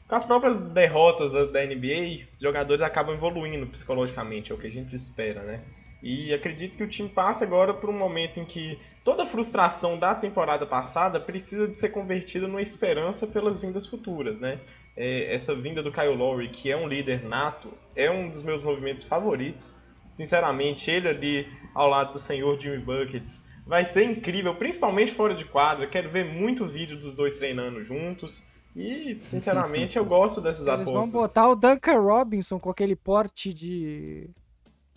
Com 0.08 0.16
as 0.16 0.24
próprias 0.24 0.60
derrotas 0.60 1.32
da 1.52 1.66
NBA, 1.66 2.28
jogadores 2.40 2.82
acabam 2.82 3.16
evoluindo 3.16 3.66
psicologicamente, 3.66 4.52
é 4.52 4.56
o 4.56 4.58
que 4.58 4.68
a 4.68 4.72
gente 4.72 4.96
espera, 4.96 5.42
né? 5.42 5.62
E 6.02 6.32
acredito 6.32 6.78
que 6.78 6.84
o 6.84 6.88
time 6.88 7.10
passa 7.10 7.44
agora 7.44 7.74
por 7.74 7.90
um 7.90 7.98
momento 7.98 8.40
em 8.40 8.46
que 8.46 8.80
toda 9.04 9.24
a 9.24 9.26
frustração 9.26 9.98
da 9.98 10.14
temporada 10.14 10.64
passada 10.64 11.20
precisa 11.20 11.68
de 11.68 11.76
ser 11.76 11.90
convertida 11.90 12.48
numa 12.48 12.62
esperança 12.62 13.26
pelas 13.26 13.60
vindas 13.60 13.88
futuras, 13.88 14.40
né? 14.40 14.60
É, 14.98 15.34
essa 15.34 15.54
vinda 15.54 15.84
do 15.84 15.92
Kyle 15.92 16.16
Lowry, 16.16 16.50
que 16.50 16.72
é 16.72 16.78
um 16.78 16.88
líder 16.88 17.24
nato, 17.24 17.74
é 17.96 18.10
um 18.10 18.30
dos 18.30 18.44
meus 18.44 18.62
movimentos 18.62 19.04
favoritos. 19.04 19.74
Sinceramente, 20.08 20.90
ele 20.90 21.08
ali 21.08 21.48
ao 21.74 21.90
lado 21.90 22.14
do 22.14 22.20
senhor 22.20 22.60
Jimmy 22.60 22.78
Buckets 22.78 23.38
vai 23.66 23.84
ser 23.84 24.04
incrível, 24.04 24.56
principalmente 24.56 25.12
fora 25.12 25.34
de 25.34 25.44
quadra. 25.44 25.88
Quero 25.88 26.10
ver 26.10 26.26
muito 26.26 26.66
vídeo 26.66 26.98
dos 26.98 27.14
dois 27.14 27.36
treinando 27.36 27.84
juntos. 27.84 28.42
E, 28.76 29.18
sinceramente, 29.24 29.98
eu 29.98 30.06
gosto 30.06 30.40
dessas 30.40 30.62
Eles 30.62 30.74
apostas. 30.74 30.96
Eles 30.96 31.12
vão 31.12 31.22
botar 31.22 31.50
o 31.50 31.56
Duncan 31.56 32.00
Robinson 32.00 32.60
com 32.60 32.70
aquele 32.70 32.96
porte 32.96 33.54
de 33.54 34.30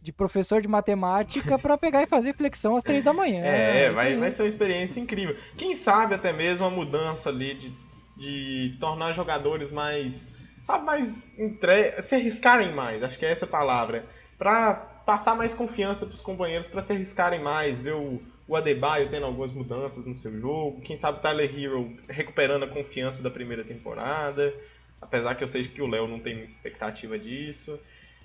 de 0.00 0.12
professor 0.12 0.62
de 0.62 0.68
matemática 0.68 1.58
para 1.58 1.76
pegar 1.76 2.02
e 2.02 2.06
fazer 2.06 2.32
flexão 2.32 2.76
às 2.76 2.84
três 2.84 3.02
da 3.02 3.12
manhã. 3.12 3.42
É, 3.44 3.84
é 3.84 3.90
vai, 3.90 4.16
vai 4.16 4.30
ser 4.30 4.42
uma 4.42 4.48
experiência 4.48 5.00
incrível. 5.00 5.36
Quem 5.56 5.74
sabe 5.74 6.14
até 6.14 6.32
mesmo 6.32 6.66
uma 6.66 6.74
mudança 6.74 7.28
ali 7.28 7.54
de, 7.54 7.72
de 8.18 8.76
tornar 8.80 9.12
jogadores 9.12 9.70
mais, 9.70 10.26
sabe, 10.60 10.84
mais 10.84 11.16
entre... 11.38 12.00
se 12.02 12.14
arriscarem 12.14 12.74
mais, 12.74 13.02
acho 13.02 13.18
que 13.18 13.24
é 13.24 13.30
essa 13.30 13.44
a 13.44 13.48
palavra, 13.48 14.04
para 14.36 14.74
passar 15.06 15.34
mais 15.34 15.54
confiança 15.54 16.04
para 16.04 16.14
os 16.14 16.20
companheiros, 16.20 16.66
para 16.66 16.82
se 16.82 16.92
arriscarem 16.92 17.40
mais, 17.40 17.78
ver 17.78 17.94
o, 17.94 18.20
o 18.46 18.56
Adebayo 18.56 19.08
tendo 19.08 19.24
algumas 19.24 19.52
mudanças 19.52 20.04
no 20.04 20.14
seu 20.14 20.38
jogo, 20.38 20.80
quem 20.82 20.96
sabe 20.96 21.18
o 21.18 21.22
Tyler 21.22 21.50
Hero 21.58 21.96
recuperando 22.08 22.64
a 22.64 22.68
confiança 22.68 23.22
da 23.22 23.30
primeira 23.30 23.64
temporada, 23.64 24.52
apesar 25.00 25.34
que 25.34 25.44
eu 25.44 25.48
sei 25.48 25.62
que 25.62 25.80
o 25.80 25.86
Léo 25.86 26.06
não 26.06 26.18
tem 26.18 26.36
muita 26.36 26.52
expectativa 26.52 27.18
disso. 27.18 27.78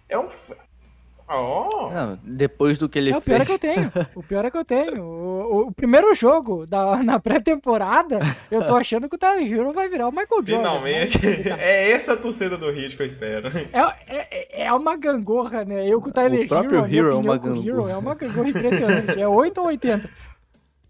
É 0.09 0.17
um, 0.17 0.27
Oh. 1.27 1.89
Não, 1.89 2.19
depois 2.23 2.77
do 2.77 2.89
que 2.89 2.99
ele 2.99 3.11
é, 3.11 3.21
fez. 3.21 3.23
O 3.23 3.23
pior 3.23 3.41
é 3.41 3.45
que 3.45 3.51
eu 3.51 3.59
tenho. 3.59 3.91
O 4.15 4.23
pior 4.23 4.45
é 4.45 4.51
que 4.51 4.57
eu 4.57 4.65
tenho. 4.65 5.03
O, 5.03 5.55
o, 5.55 5.67
o 5.67 5.71
primeiro 5.71 6.13
jogo 6.13 6.65
da, 6.65 7.01
na 7.01 7.19
pré-temporada, 7.19 8.19
eu 8.51 8.65
tô 8.65 8.75
achando 8.75 9.07
que 9.09 9.15
o 9.15 9.17
Tyler 9.17 9.51
Hero 9.51 9.73
vai 9.73 9.87
virar 9.87 10.07
o 10.07 10.11
Michael 10.11 10.27
Jordan. 10.29 10.57
Finalmente. 10.57 11.19
É 11.59 11.91
essa 11.91 12.13
a 12.13 12.17
torcida 12.17 12.57
do 12.57 12.69
Hit 12.71 12.95
que 12.95 13.03
eu 13.03 13.07
espero. 13.07 13.47
É, 13.71 14.03
é, 14.07 14.63
é 14.65 14.73
uma 14.73 14.95
gangorra, 14.97 15.63
né? 15.63 15.87
Eu 15.87 16.01
com 16.01 16.09
o 16.09 16.13
Tyler 16.13 16.45
o 16.45 16.47
próprio 16.47 16.79
Hero, 16.79 16.93
Hero 16.93 17.11
é 17.11 17.15
uma 17.15 17.37
gangorra. 17.37 17.91
é 17.91 17.97
uma 17.97 18.15
gangorra 18.15 18.49
impressionante. 18.49 19.19
É 19.19 19.27
8 19.27 19.57
ou 19.59 19.67
80. 19.67 20.09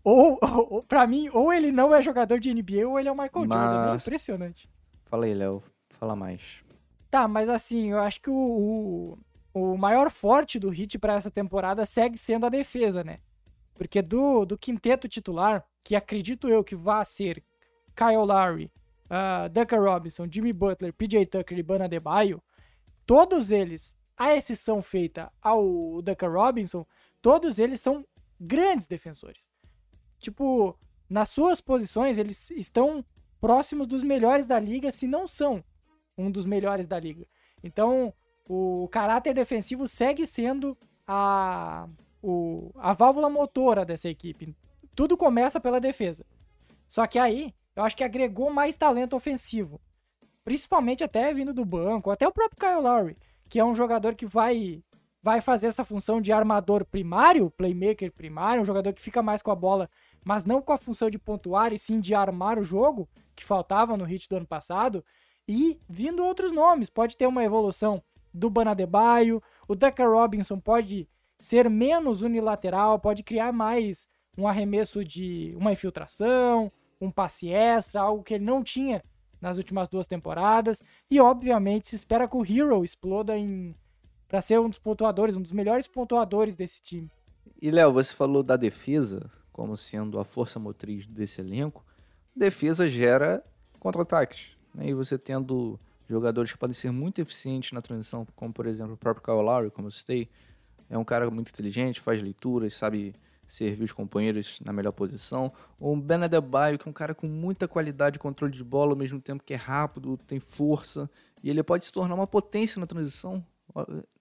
Ou, 0.04 0.38
ou, 0.42 0.84
pra 0.84 1.08
mim, 1.08 1.30
ou 1.32 1.54
ele 1.54 1.72
não 1.72 1.96
é 1.96 2.02
jogador 2.02 2.40
de 2.40 2.54
NBA 2.54 2.86
ou 2.88 3.00
ele 3.00 3.08
é 3.08 3.12
o 3.12 3.16
Michael 3.16 3.46
mas... 3.48 3.60
Jordan. 3.60 3.92
É 3.92 3.96
impressionante. 3.96 4.70
Fala 5.04 5.26
aí, 5.26 5.34
Léo. 5.34 5.64
Fala 5.92 6.16
mais. 6.16 6.64
Tá, 7.10 7.28
mas 7.28 7.48
assim, 7.48 7.92
eu 7.92 8.00
acho 8.00 8.20
que 8.20 8.30
o, 8.30 8.34
o 8.34 9.18
o 9.54 9.78
maior 9.78 10.10
forte 10.10 10.58
do 10.58 10.74
Heat 10.74 10.98
para 10.98 11.14
essa 11.14 11.30
temporada 11.30 11.86
segue 11.86 12.18
sendo 12.18 12.46
a 12.46 12.50
defesa, 12.50 13.04
né? 13.04 13.20
Porque 13.76 14.02
do, 14.02 14.46
do 14.46 14.58
quinteto 14.58 15.08
titular, 15.08 15.66
que 15.84 15.96
acredito 15.96 16.50
eu 16.50 16.64
que 16.64 16.76
vai 16.76 17.06
ser 17.06 17.44
Kyle 17.96 18.26
Lowry, 18.26 18.72
uh, 19.06 19.50
Duncan 19.50 19.80
Robinson, 19.80 20.28
Jimmy 20.30 20.54
Butler, 20.54 20.94
PJ 20.94 21.26
Tucker 21.28 21.58
e 21.58 21.64
Bana 21.64 21.88
Debaio, 21.88 22.42
todos 23.06 23.52
eles, 23.52 23.96
a 24.18 24.36
exceção 24.36 24.82
feita 24.82 25.32
ao 25.42 26.02
Duncan 26.02 26.30
Robinson, 26.30 26.86
todos 27.22 27.60
eles 27.60 27.80
são 27.82 28.06
grandes 28.40 28.88
defensores. 28.88 29.50
Tipo, 30.20 30.78
nas 31.10 31.30
suas 31.30 31.62
posições, 31.62 32.18
eles 32.18 32.50
estão 32.52 33.06
próximos 33.40 33.88
dos 33.88 34.04
melhores 34.04 34.48
da 34.48 34.60
liga, 34.60 34.90
se 34.90 35.06
não 35.06 35.28
são 35.28 35.64
um 36.18 36.32
dos 36.32 36.46
melhores 36.46 36.88
da 36.88 37.00
liga. 37.00 37.28
Então, 37.64 38.14
o 38.48 38.88
caráter 38.92 39.34
defensivo 39.34 39.88
segue 39.88 40.26
sendo 40.26 40.78
a, 41.08 41.88
o, 42.22 42.72
a 42.76 42.94
válvula 42.94 43.30
motora 43.30 43.86
dessa 43.86 44.10
equipe. 44.10 44.56
Tudo 44.96 45.18
começa 45.18 45.60
pela 45.60 45.80
defesa. 45.80 46.26
Só 46.88 47.08
que 47.08 47.18
aí, 47.18 47.54
eu 47.76 47.84
acho 47.84 47.96
que 47.96 48.04
agregou 48.04 48.52
mais 48.52 48.76
talento 48.76 49.16
ofensivo. 49.16 49.80
Principalmente 50.44 51.04
até 51.04 51.34
vindo 51.34 51.54
do 51.54 51.66
banco, 51.66 52.12
até 52.12 52.28
o 52.28 52.32
próprio 52.32 52.60
Kyle 52.60 52.82
Lowry, 52.82 53.18
que 53.50 53.60
é 53.60 53.66
um 53.66 53.76
jogador 53.76 54.16
que 54.16 54.26
vai 54.26 54.84
vai 55.24 55.40
fazer 55.40 55.68
essa 55.68 55.86
função 55.86 56.20
de 56.20 56.34
armador 56.34 56.84
primário, 56.84 57.50
playmaker 57.50 58.12
primário, 58.12 58.62
um 58.62 58.66
jogador 58.66 58.92
que 58.92 59.02
fica 59.02 59.24
mais 59.24 59.42
com 59.42 59.52
a 59.52 59.56
bola, 59.56 59.90
mas 60.22 60.44
não 60.44 60.62
com 60.62 60.74
a 60.74 60.78
função 60.78 61.10
de 61.10 61.18
pontuar 61.18 61.72
e 61.72 61.80
sim 61.80 62.02
de 62.02 62.14
armar 62.14 62.60
o 62.60 62.64
jogo, 62.64 63.08
que 63.34 63.46
faltava 63.46 63.96
no 63.96 64.04
hit 64.04 64.28
do 64.28 64.36
ano 64.36 64.46
passado. 64.46 65.04
E 65.48 65.80
vindo 65.88 66.26
outros 66.26 66.52
nomes, 66.52 66.90
pode 66.90 67.16
ter 67.16 67.26
uma 67.26 67.42
evolução 67.42 68.04
do 68.34 68.50
Banadebaio. 68.50 69.42
O 69.68 69.76
Tucker 69.76 70.10
Robinson 70.10 70.60
pode 70.60 71.08
ser 71.40 71.70
menos 71.70 72.22
unilateral, 72.22 73.00
pode 73.00 73.22
criar 73.24 73.52
mais 73.52 74.08
um 74.38 74.48
arremesso 74.48 75.04
de 75.04 75.54
uma 75.56 75.72
infiltração, 75.72 76.72
um 77.00 77.12
passe 77.12 77.50
extra, 77.50 78.02
algo 78.02 78.24
que 78.24 78.34
ele 78.34 78.46
não 78.46 78.64
tinha 78.64 79.04
nas 79.40 79.58
últimas 79.58 79.90
duas 79.90 80.08
temporadas. 80.08 80.82
E 81.12 81.20
obviamente 81.20 81.90
se 81.90 81.96
espera 81.96 82.28
que 82.28 82.38
o 82.38 82.46
Hero 82.46 82.84
exploda 82.84 83.38
em 83.38 83.76
para 84.28 84.42
ser 84.42 84.60
um 84.60 84.68
dos 84.68 84.80
pontuadores, 84.80 85.36
um 85.36 85.42
dos 85.42 85.52
melhores 85.52 85.88
pontuadores 85.88 86.56
desse 86.56 86.82
time. 86.82 87.12
E 87.62 87.70
Léo, 87.70 87.94
você 87.94 88.16
falou 88.16 88.42
da 88.42 88.58
defesa 88.58 89.30
como 89.52 89.78
sendo 89.78 90.20
a 90.20 90.26
força 90.26 90.60
motriz 90.60 91.06
desse 91.06 91.40
elenco. 91.40 91.86
Defesa 92.36 92.88
gera 92.88 93.44
contra-ataques. 93.80 94.58
Né? 94.74 94.88
E 94.88 94.94
você 94.96 95.20
tendo 95.20 95.80
jogadores 96.08 96.52
que 96.52 96.58
podem 96.58 96.74
ser 96.74 96.92
muito 96.92 97.20
eficientes 97.20 97.72
na 97.72 97.82
transição, 97.82 98.28
como 98.36 98.54
por 98.54 98.66
exemplo 98.66 98.94
o 98.94 98.98
próprio 98.98 99.24
Kyle 99.24 99.42
Lowry, 99.42 99.72
como 99.72 99.88
eu 99.88 99.92
citei. 99.92 100.30
É 100.90 100.98
um 100.98 101.04
cara 101.04 101.30
muito 101.32 101.50
inteligente, 101.50 102.02
faz 102.02 102.22
leituras, 102.22 102.74
sabe 102.74 103.16
servir 103.48 103.84
os 103.84 103.92
companheiros 103.92 104.60
na 104.62 104.74
melhor 104.74 104.92
posição. 104.92 105.52
O 105.80 105.96
Ben 105.96 106.24
Adebayo, 106.24 106.78
que 106.78 106.88
é 106.88 106.90
um 106.90 106.94
cara 106.94 107.14
com 107.14 107.28
muita 107.28 107.68
qualidade 107.68 108.14
de 108.14 108.20
controle 108.20 108.54
de 108.54 108.64
bola, 108.64 108.94
ao 108.94 108.98
mesmo 108.98 109.22
tempo 109.22 109.44
que 109.44 109.54
é 109.54 109.58
rápido, 109.58 110.18
tem 110.18 110.40
força, 110.40 111.10
e 111.44 111.50
ele 111.50 111.62
pode 111.62 111.86
se 111.86 111.92
tornar 111.92 112.16
uma 112.16 112.28
potência 112.28 112.80
na 112.80 112.88
transição. 112.88 113.46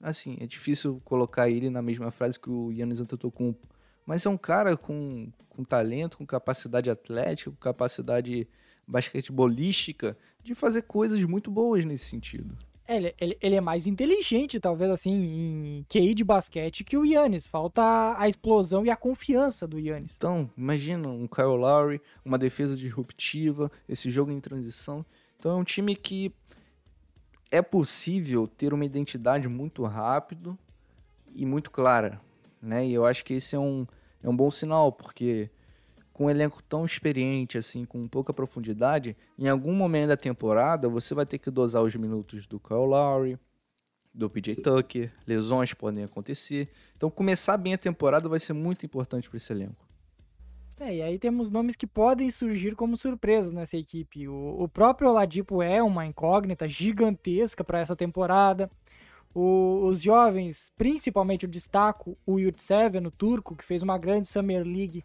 Assim, 0.00 0.36
é 0.40 0.46
difícil 0.46 1.00
colocar 1.04 1.48
ele 1.48 1.70
na 1.70 1.82
mesma 1.82 2.10
frase 2.10 2.38
que 2.38 2.50
o 2.50 2.70
Yannis 2.72 3.00
Antetokounmpo, 3.00 3.66
mas 4.04 4.24
é 4.26 4.28
um 4.28 4.36
cara 4.36 4.76
com, 4.76 5.30
com 5.48 5.64
talento, 5.64 6.18
com 6.18 6.26
capacidade 6.26 6.90
atlética, 6.90 7.50
com 7.50 7.56
capacidade 7.56 8.48
basquetebolística 8.92 10.16
de 10.42 10.54
fazer 10.54 10.82
coisas 10.82 11.22
muito 11.24 11.50
boas 11.50 11.84
nesse 11.84 12.04
sentido. 12.04 12.56
É, 12.86 12.96
ele, 12.96 13.14
ele, 13.18 13.38
ele, 13.40 13.54
é 13.54 13.60
mais 13.60 13.86
inteligente, 13.86 14.60
talvez, 14.60 14.90
assim, 14.90 15.12
em 15.12 15.86
QI 15.88 16.14
de 16.14 16.24
basquete 16.24 16.84
que 16.84 16.96
o 16.96 17.04
Yannis. 17.04 17.46
Falta 17.46 18.14
a 18.18 18.28
explosão 18.28 18.84
e 18.84 18.90
a 18.90 18.96
confiança 18.96 19.66
do 19.66 19.78
Yannis. 19.78 20.14
Então, 20.16 20.50
imagina 20.56 21.08
um 21.08 21.26
Kyle 21.26 21.56
Lowry, 21.56 22.02
uma 22.24 22.36
defesa 22.36 22.76
disruptiva, 22.76 23.70
esse 23.88 24.10
jogo 24.10 24.30
em 24.30 24.40
transição. 24.40 25.06
Então 25.38 25.52
é 25.52 25.54
um 25.54 25.64
time 25.64 25.96
que 25.96 26.32
é 27.50 27.62
possível 27.62 28.46
ter 28.46 28.72
uma 28.72 28.84
identidade 28.84 29.48
muito 29.48 29.84
rápido 29.84 30.58
e 31.34 31.44
muito 31.44 31.70
clara, 31.70 32.20
né? 32.60 32.86
E 32.86 32.92
eu 32.92 33.04
acho 33.04 33.24
que 33.24 33.34
esse 33.34 33.56
é 33.56 33.58
um, 33.58 33.86
é 34.22 34.28
um 34.28 34.36
bom 34.36 34.50
sinal, 34.50 34.92
porque 34.92 35.50
com 36.12 36.26
um 36.26 36.30
elenco 36.30 36.62
tão 36.62 36.84
experiente, 36.84 37.56
assim, 37.58 37.84
com 37.84 38.06
pouca 38.06 38.32
profundidade, 38.32 39.16
em 39.38 39.48
algum 39.48 39.74
momento 39.74 40.08
da 40.08 40.16
temporada 40.16 40.88
você 40.88 41.14
vai 41.14 41.26
ter 41.26 41.38
que 41.38 41.50
dosar 41.50 41.82
os 41.82 41.94
minutos 41.96 42.46
do 42.46 42.60
Kyle 42.60 42.86
Lowry, 42.86 43.38
do 44.14 44.28
PJ 44.28 44.56
Tucker, 44.56 45.10
lesões 45.26 45.72
podem 45.72 46.04
acontecer. 46.04 46.68
Então 46.96 47.10
começar 47.10 47.56
bem 47.56 47.74
a 47.74 47.78
temporada 47.78 48.28
vai 48.28 48.38
ser 48.38 48.52
muito 48.52 48.84
importante 48.84 49.28
para 49.28 49.38
esse 49.38 49.52
elenco. 49.52 49.88
É, 50.78 50.96
e 50.96 51.02
aí 51.02 51.18
temos 51.18 51.50
nomes 51.50 51.76
que 51.76 51.86
podem 51.86 52.30
surgir 52.30 52.74
como 52.74 52.96
surpresas 52.96 53.52
nessa 53.52 53.76
equipe. 53.76 54.26
O, 54.28 54.62
o 54.62 54.68
próprio 54.68 55.10
Oladipo 55.10 55.62
é 55.62 55.82
uma 55.82 56.04
incógnita 56.06 56.66
gigantesca 56.66 57.62
para 57.62 57.78
essa 57.78 57.94
temporada. 57.94 58.70
O, 59.34 59.84
os 59.84 60.02
jovens, 60.02 60.70
principalmente 60.76 61.46
o 61.46 61.48
destaco, 61.48 62.18
o 62.26 62.38
Yurtseven, 62.38 63.06
o 63.06 63.10
turco, 63.10 63.56
que 63.56 63.64
fez 63.64 63.82
uma 63.82 63.96
grande 63.96 64.28
Summer 64.28 64.62
League 64.62 65.04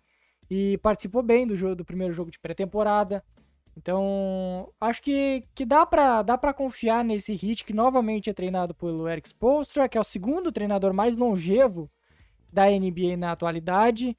e 0.49 0.77
participou 0.77 1.21
bem 1.21 1.45
do, 1.45 1.55
jogo, 1.55 1.75
do 1.75 1.85
primeiro 1.85 2.13
jogo 2.13 2.31
de 2.31 2.39
pré-temporada. 2.39 3.23
Então, 3.75 4.71
acho 4.81 5.01
que, 5.01 5.43
que 5.53 5.65
dá 5.65 5.85
para 5.85 6.23
dá 6.23 6.37
pra 6.37 6.53
confiar 6.53 7.03
nesse 7.03 7.33
hit 7.33 7.63
que 7.63 7.73
novamente 7.73 8.29
é 8.29 8.33
treinado 8.33 8.73
pelo 8.73 9.07
Eric 9.07 9.27
Spoelstra, 9.27 9.87
que 9.87 9.97
é 9.97 10.01
o 10.01 10.03
segundo 10.03 10.51
treinador 10.51 10.93
mais 10.93 11.15
longevo 11.15 11.89
da 12.51 12.65
NBA 12.65 13.15
na 13.17 13.31
atualidade. 13.31 14.17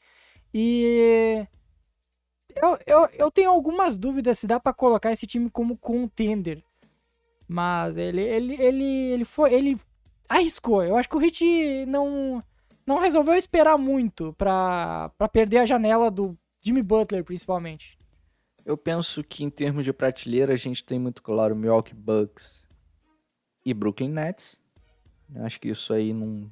E 0.55 1.45
eu, 2.55 2.79
eu, 2.87 3.09
eu 3.15 3.31
tenho 3.31 3.51
algumas 3.51 3.99
dúvidas 3.99 4.39
se 4.39 4.47
dá 4.47 4.61
para 4.61 4.73
colocar 4.73 5.13
esse 5.13 5.27
time 5.27 5.51
como 5.51 5.77
contender. 5.77 6.63
Mas 7.49 7.97
ele, 7.97 8.21
ele, 8.21 8.55
ele, 8.63 8.85
ele 8.85 9.25
foi. 9.25 9.53
Ele 9.55 9.81
arriscou. 10.29 10.85
Eu 10.85 10.97
acho 10.97 11.09
que 11.09 11.17
o 11.17 11.19
Hit 11.19 11.87
não, 11.87 12.45
não 12.89 12.99
resolveu 12.99 13.35
esperar 13.35 13.77
muito 13.77 14.33
para 14.33 15.13
perder 15.31 15.59
a 15.59 15.67
janela 15.67 16.11
do 16.11 16.35
Jimmy 16.63 16.83
Butler, 16.83 17.23
principalmente. 17.23 17.99
Eu 18.65 18.79
penso 18.79 19.23
que 19.23 19.45
em 19.45 19.51
termos 19.51 19.85
de 19.85 19.93
prateleira 19.93 20.55
a 20.55 20.57
gente 20.57 20.83
tem 20.83 20.99
muito 20.99 21.23
claro 21.23 21.55
Milwaukee 21.55 21.95
Bucks 21.95 22.67
e 23.63 23.75
Brooklyn 23.75 24.09
Nets. 24.09 24.59
Acho 25.37 25.61
que 25.61 25.69
isso 25.69 25.93
aí 25.93 26.15
não, 26.15 26.51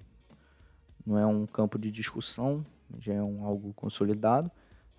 não 1.06 1.18
é 1.18 1.24
um 1.24 1.46
campo 1.46 1.78
de 1.78 1.90
discussão 1.90 2.64
já 2.98 3.14
é 3.14 3.22
um, 3.22 3.44
algo 3.44 3.72
consolidado. 3.74 4.50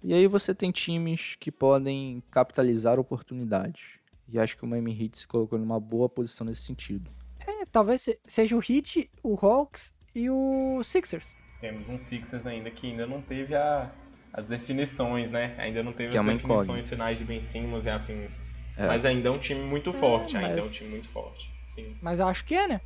E 0.03 0.13
aí 0.13 0.27
você 0.27 0.53
tem 0.55 0.71
times 0.71 1.35
que 1.39 1.51
podem 1.51 2.21
capitalizar 2.31 2.99
oportunidades. 2.99 3.99
E 4.27 4.39
acho 4.39 4.57
que 4.57 4.65
o 4.65 4.67
Miami 4.67 4.91
Heat 4.91 5.19
se 5.19 5.27
colocou 5.27 5.57
numa 5.57 5.79
boa 5.79 6.09
posição 6.09 6.45
nesse 6.45 6.63
sentido. 6.63 7.09
É, 7.39 7.65
talvez 7.65 8.09
seja 8.25 8.55
o 8.55 8.59
Heat, 8.59 9.09
o 9.23 9.33
Hawks 9.35 9.96
e 10.17 10.31
o 10.31 10.81
Sixers. 10.83 11.35
Temos 11.61 11.87
um 11.87 11.99
Sixers 11.99 12.45
ainda 12.47 12.71
que 12.71 12.87
ainda 12.87 13.05
não 13.05 13.21
teve 13.21 13.53
a, 13.53 13.91
as 14.33 14.47
definições, 14.47 15.29
né? 15.29 15.53
Ainda 15.59 15.83
não 15.83 15.93
teve 15.93 16.09
que 16.09 16.17
é 16.17 16.19
as 16.19 16.27
é 16.27 16.31
definições 16.31 16.63
incógnita. 16.63 16.87
finais 16.87 17.17
de 17.19 17.23
Ben 17.23 17.39
Simmons 17.39 17.85
e 17.85 17.89
afins. 17.89 18.37
É. 18.75 18.87
Mas 18.87 19.05
ainda 19.05 19.29
é 19.29 19.31
um 19.31 19.37
time 19.37 19.61
muito 19.61 19.93
forte, 19.93 20.33
mas... 20.33 20.43
ainda 20.43 20.59
é 20.59 20.63
um 20.63 20.69
time 20.69 20.89
muito 20.89 21.07
forte. 21.09 21.51
Sim. 21.75 21.95
Mas 22.01 22.19
acho 22.19 22.43
que 22.45 22.55
é, 22.55 22.67
né? 22.67 22.81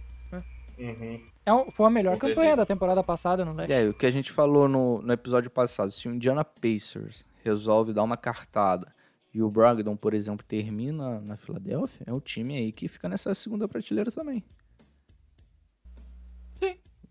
Uhum. 0.78 1.22
É 1.46 1.54
um, 1.54 1.72
foi 1.72 1.86
a 1.86 1.90
melhor 1.90 2.14
Com 2.14 2.20
campanha 2.20 2.50
certeza. 2.50 2.58
da 2.58 2.66
temporada 2.66 3.04
passada 3.04 3.46
no 3.46 3.54
Leste. 3.54 3.72
É, 3.72 3.88
o 3.88 3.94
que 3.94 4.06
a 4.06 4.12
gente 4.12 4.32
falou 4.32 4.68
no, 4.68 5.02
no 5.02 5.14
episódio 5.14 5.50
passado, 5.50 5.92
se 5.92 6.08
o 6.10 6.14
Indiana 6.14 6.44
Pacers 6.44 7.26
resolve 7.44 7.94
dar 7.94 8.04
uma 8.04 8.18
cartada 8.18 8.94
e 9.34 9.42
o 9.42 9.50
Brogdon, 9.50 9.96
por 9.96 10.14
exemplo, 10.14 10.46
termina 10.46 11.22
na 11.22 11.38
Filadélfia, 11.38 12.04
é 12.08 12.14
um 12.14 12.20
time 12.20 12.58
aí 12.58 12.72
que 12.72 12.88
fica 12.88 13.08
nessa 13.08 13.34
segunda 13.34 13.68
prateleira 13.68 14.12
também. 14.12 14.44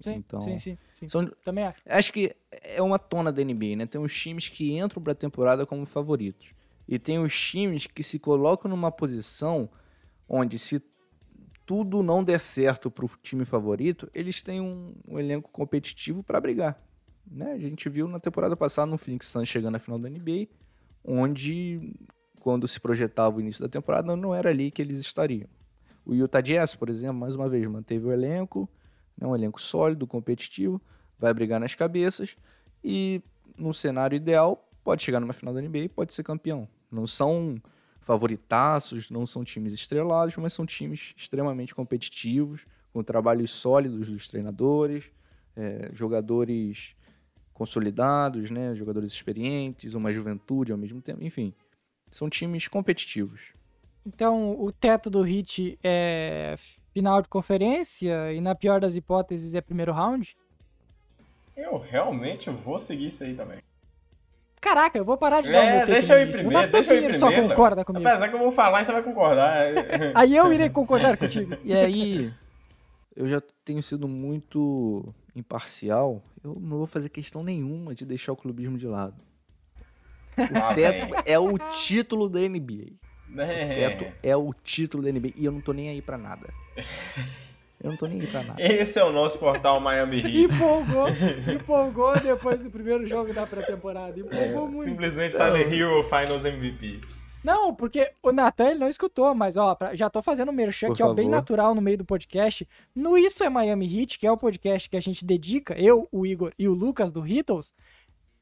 Sim, 0.01 0.13
sim, 0.13 0.19
então, 0.19 0.41
sim, 0.41 0.59
sim, 0.59 0.79
sim. 0.95 1.09
São, 1.09 1.27
também 1.45 1.65
acho. 1.65 1.81
Acho 1.87 2.13
que 2.13 2.35
é 2.65 2.81
uma 2.81 2.99
tona 2.99 3.31
da 3.31 3.43
NBA, 3.43 3.77
né? 3.77 3.87
Tem 3.87 4.01
os 4.01 4.15
times 4.15 4.49
que 4.49 4.73
entram 4.77 5.03
pra 5.03 5.15
temporada 5.15 5.67
como 5.67 5.85
favoritos. 5.87 6.55
E 6.89 6.99
tem 6.99 7.19
os 7.19 7.39
times 7.39 7.87
que 7.87 8.03
se 8.03 8.19
colocam 8.19 8.69
numa 8.71 8.91
posição 8.91 9.69
onde 10.29 10.59
se 10.59 10.83
tudo 11.67 12.03
não 12.03 12.25
der 12.25 12.41
certo 12.41 12.91
para 12.91 13.05
o 13.05 13.11
time 13.23 13.45
favorito, 13.45 14.11
eles 14.13 14.43
têm 14.43 14.61
um, 14.61 14.93
um 15.07 15.19
elenco 15.19 15.51
competitivo 15.53 16.23
para 16.23 16.41
brigar. 16.41 16.81
Né? 17.31 17.53
A 17.53 17.59
gente 17.59 17.89
viu 17.89 18.09
na 18.09 18.19
temporada 18.19 18.57
passada 18.57 18.91
no 18.91 18.99
Phoenix 18.99 19.29
Suns 19.29 19.49
chegando 19.49 19.75
na 19.75 19.79
final 19.79 19.99
da 19.99 20.09
NBA, 20.09 20.49
onde 21.05 21.95
quando 22.41 22.67
se 22.67 22.81
projetava 22.81 23.37
o 23.37 23.41
início 23.41 23.63
da 23.63 23.69
temporada 23.69 24.17
não 24.17 24.35
era 24.35 24.51
ali 24.51 24.71
que 24.71 24.83
eles 24.83 24.99
estariam. 24.99 25.49
O 26.05 26.13
Utah 26.13 26.41
Jazz, 26.41 26.75
por 26.75 26.89
exemplo, 26.89 27.19
mais 27.19 27.37
uma 27.37 27.49
vez 27.49 27.65
manteve 27.67 28.05
o 28.05 28.13
elenco, 28.13 28.69
né? 29.21 29.27
um 29.27 29.35
elenco 29.35 29.61
sólido, 29.61 30.07
competitivo, 30.07 30.81
vai 31.19 31.33
brigar 31.35 31.61
nas 31.61 31.75
cabeças 31.75 32.37
e 32.83 33.23
no 33.57 33.75
cenário 33.75 34.17
ideal 34.17 34.69
pode 34.83 35.03
chegar 35.03 35.21
numa 35.21 35.33
final 35.33 35.53
da 35.53 35.61
NBA 35.61 35.79
e 35.79 35.89
pode 35.89 36.15
ser 36.15 36.23
campeão. 36.23 36.67
Não 36.91 37.07
são 37.07 37.61
favoritaços, 38.01 39.11
não 39.11 39.27
são 39.27 39.45
times 39.45 39.73
estrelados, 39.73 40.37
mas 40.37 40.53
são 40.53 40.65
times 40.65 41.15
extremamente 41.17 41.75
competitivos, 41.75 42.67
com 42.93 43.03
trabalhos 43.03 43.51
sólidos 43.51 44.11
dos 44.11 44.27
treinadores, 44.27 45.13
é, 45.55 45.91
jogadores 45.93 46.97
consolidados, 47.53 48.51
né, 48.51 48.75
jogadores 48.75 49.13
experientes, 49.13 49.95
uma 49.95 50.11
juventude 50.11 50.73
ao 50.73 50.79
mesmo 50.79 51.03
tempo, 51.03 51.23
enfim, 51.23 51.53
são 52.11 52.29
times 52.29 52.67
competitivos. 52.67 53.53
Então, 54.05 54.59
o 54.59 54.73
teto 54.73 55.11
do 55.11 55.21
Hit 55.21 55.79
é 55.85 56.57
final 56.93 57.23
de 57.23 57.29
conferência 57.29 58.33
e 58.33 58.41
na 58.41 58.55
pior 58.55 58.81
das 58.81 58.97
hipóteses 58.97 59.55
é 59.55 59.61
primeiro 59.61 59.93
round? 59.93 60.37
Eu 61.57 61.79
realmente 61.79 62.49
vou 62.51 62.79
seguir 62.79 63.09
isso 63.09 63.23
aí 63.23 63.35
também. 63.35 63.59
Caraca, 64.61 64.99
eu 64.99 65.05
vou 65.05 65.17
parar 65.17 65.41
de 65.41 65.51
dar 65.51 65.65
é, 65.65 65.73
um 65.73 65.77
meu 65.79 65.87
deixa 65.87 66.19
eu 66.19 66.23
ir 66.27 66.33
primeiro, 66.33 66.69
o 66.69 66.71
deixa 66.71 66.95
eu 66.95 67.11
ir 67.11 67.19
só 67.19 67.33
concorda 67.33 67.83
comigo. 67.83 68.07
Apesar 68.07 68.29
que 68.29 68.35
eu 68.35 68.39
vou 68.39 68.53
falar 68.53 68.83
e 68.83 68.85
você 68.85 68.93
vai 68.93 69.03
concordar. 69.03 69.57
Aí 70.15 70.37
eu 70.37 70.53
irei 70.53 70.69
concordar 70.69 71.17
contigo. 71.17 71.57
E 71.65 71.73
aí, 71.73 72.33
eu 73.17 73.27
já 73.27 73.43
tenho 73.65 73.83
sido 73.83 74.07
muito 74.07 75.15
imparcial. 75.35 76.23
Eu 76.45 76.57
não 76.61 76.79
vou 76.79 76.87
fazer 76.87 77.09
questão 77.09 77.43
nenhuma 77.43 77.95
de 77.95 78.05
deixar 78.05 78.33
o 78.33 78.37
clubismo 78.37 78.77
de 78.77 78.87
lado. 78.87 79.17
O 80.37 80.75
teto 80.75 81.15
é 81.25 81.39
o 81.39 81.59
título 81.59 82.29
da 82.29 82.41
NBA. 82.41 82.93
É. 83.37 83.75
teto 83.91 84.13
é 84.23 84.37
o 84.37 84.53
título 84.63 85.03
da 85.03 85.11
NBA 85.13 85.33
e 85.37 85.45
eu 85.45 85.53
não 85.53 85.61
tô 85.61 85.73
nem 85.73 85.89
aí 85.89 86.03
pra 86.03 86.19
nada. 86.19 86.49
Eu 87.83 87.91
não 87.91 87.97
tô 87.97 88.07
nem 88.07 88.21
aí 88.21 88.27
pra 88.27 88.43
nada. 88.43 88.63
Esse 88.63 88.99
é 88.99 89.05
o 89.05 89.13
nosso 89.13 89.39
portal 89.39 89.81
Miami 89.81 90.19
Heat. 90.23 90.37
Empolgou, 90.43 91.07
empolgou 91.55 92.21
depois 92.21 92.63
do 92.63 92.71
primeiro 92.71 93.07
jogo 93.07 93.33
da 93.33 93.47
pré-temporada. 93.47 94.19
Empolgou 94.21 94.67
É, 94.67 94.71
muito. 94.71 94.91
Simplesmente 94.91 95.37
Tyler 95.37 95.73
Hero 95.73 96.05
Finals 96.05 96.45
MVP. 96.45 97.01
Não, 97.43 97.75
porque 97.75 98.11
o 98.23 98.33
Nathan 98.33 98.73
ele 98.73 98.81
não 98.81 98.89
escutou, 98.89 99.35
mas 99.35 99.57
ó, 99.57 99.75
pra- 99.75 99.95
já 99.95 100.11
tô 100.11 100.21
fazendo 100.21 100.51
um 100.51 100.55
merchan 100.55 100.89
Por 100.89 100.97
que 100.97 101.03
é 101.03 101.07
bem 101.07 101.25
favor. 101.25 101.31
natural 101.31 101.75
no 101.75 101.81
meio 101.81 101.97
do 101.97 102.05
podcast. 102.05 102.69
No 102.95 103.17
Isso 103.17 103.43
é 103.43 103.49
Miami 103.49 103.87
Heat, 104.01 104.19
que 104.19 104.27
é 104.27 104.31
o 104.31 104.37
podcast 104.37 104.91
que 104.91 104.97
a 104.99 105.01
gente 105.01 105.25
dedica, 105.25 105.75
eu, 105.81 106.07
o 106.13 106.27
Igor 106.27 106.53
e 106.59 106.69
o 106.69 106.75
Lucas 106.75 107.11
do 107.11 107.27
Heatles, 107.27 107.73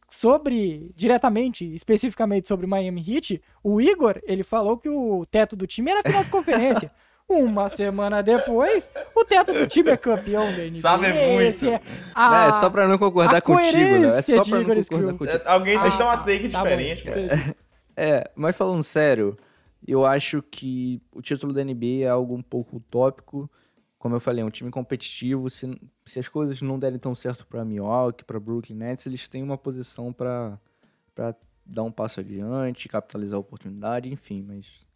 sobre, 0.08 0.90
diretamente, 0.96 1.64
especificamente 1.74 2.48
sobre 2.48 2.66
Miami 2.66 3.04
Heat, 3.06 3.42
o 3.62 3.80
Igor, 3.80 4.18
ele 4.24 4.42
falou 4.42 4.76
que 4.78 4.88
o 4.88 5.24
teto 5.30 5.54
do 5.54 5.66
time 5.66 5.90
era 5.90 6.02
final 6.02 6.24
de 6.24 6.30
conferência. 6.30 6.90
Uma 7.30 7.68
semana 7.68 8.22
depois, 8.22 8.90
o 9.14 9.22
teto 9.22 9.52
do 9.52 9.66
time 9.66 9.90
é 9.90 9.98
campeão 9.98 10.46
da 10.50 10.62
NBA. 10.64 10.80
Sabe 10.80 11.12
muito. 11.12 11.42
Esse 11.42 11.68
é, 11.68 11.80
a- 12.14 12.46
é 12.46 12.52
só 12.52 12.70
pra 12.70 12.88
não 12.88 12.96
concordar 12.96 13.42
contigo, 13.42 13.76
né? 13.98 14.18
É 14.18 14.22
só 14.22 14.42
pra 14.44 14.56
não 14.56 14.60
concordar 14.64 14.82
Screw. 14.82 15.18
contigo. 15.18 15.30
É, 15.36 15.42
Alguém 15.44 15.78
que 15.78 15.88
dar 15.90 16.04
uma 16.04 16.12
Ah, 16.14 16.18
take 16.18 16.48
tá 16.48 16.58
bom. 16.58 16.64
diferente, 16.64 17.04
mano. 17.06 17.54
É, 18.00 18.30
mas 18.36 18.56
falando 18.56 18.82
sério, 18.84 19.36
eu 19.86 20.06
acho 20.06 20.40
que 20.40 21.02
o 21.12 21.20
título 21.20 21.52
da 21.52 21.62
NBA 21.64 22.04
é 22.04 22.08
algo 22.08 22.34
um 22.34 22.40
pouco 22.42 22.76
utópico. 22.76 23.50
Como 23.98 24.14
eu 24.14 24.20
falei, 24.20 24.42
é 24.42 24.46
um 24.46 24.50
time 24.50 24.70
competitivo. 24.70 25.50
Se, 25.50 25.68
se 26.04 26.18
as 26.18 26.28
coisas 26.28 26.62
não 26.62 26.78
derem 26.78 26.98
tão 26.98 27.14
certo 27.14 27.46
para 27.46 27.64
Milwaukee, 27.64 28.24
para 28.24 28.38
Brooklyn 28.38 28.76
Nets, 28.76 29.06
eles 29.06 29.28
têm 29.28 29.42
uma 29.42 29.58
posição 29.58 30.12
para 30.12 30.58
dar 31.66 31.82
um 31.82 31.90
passo 31.90 32.20
adiante, 32.20 32.88
capitalizar 32.88 33.36
a 33.36 33.40
oportunidade, 33.40 34.12
enfim. 34.12 34.42
Mas 34.42 34.86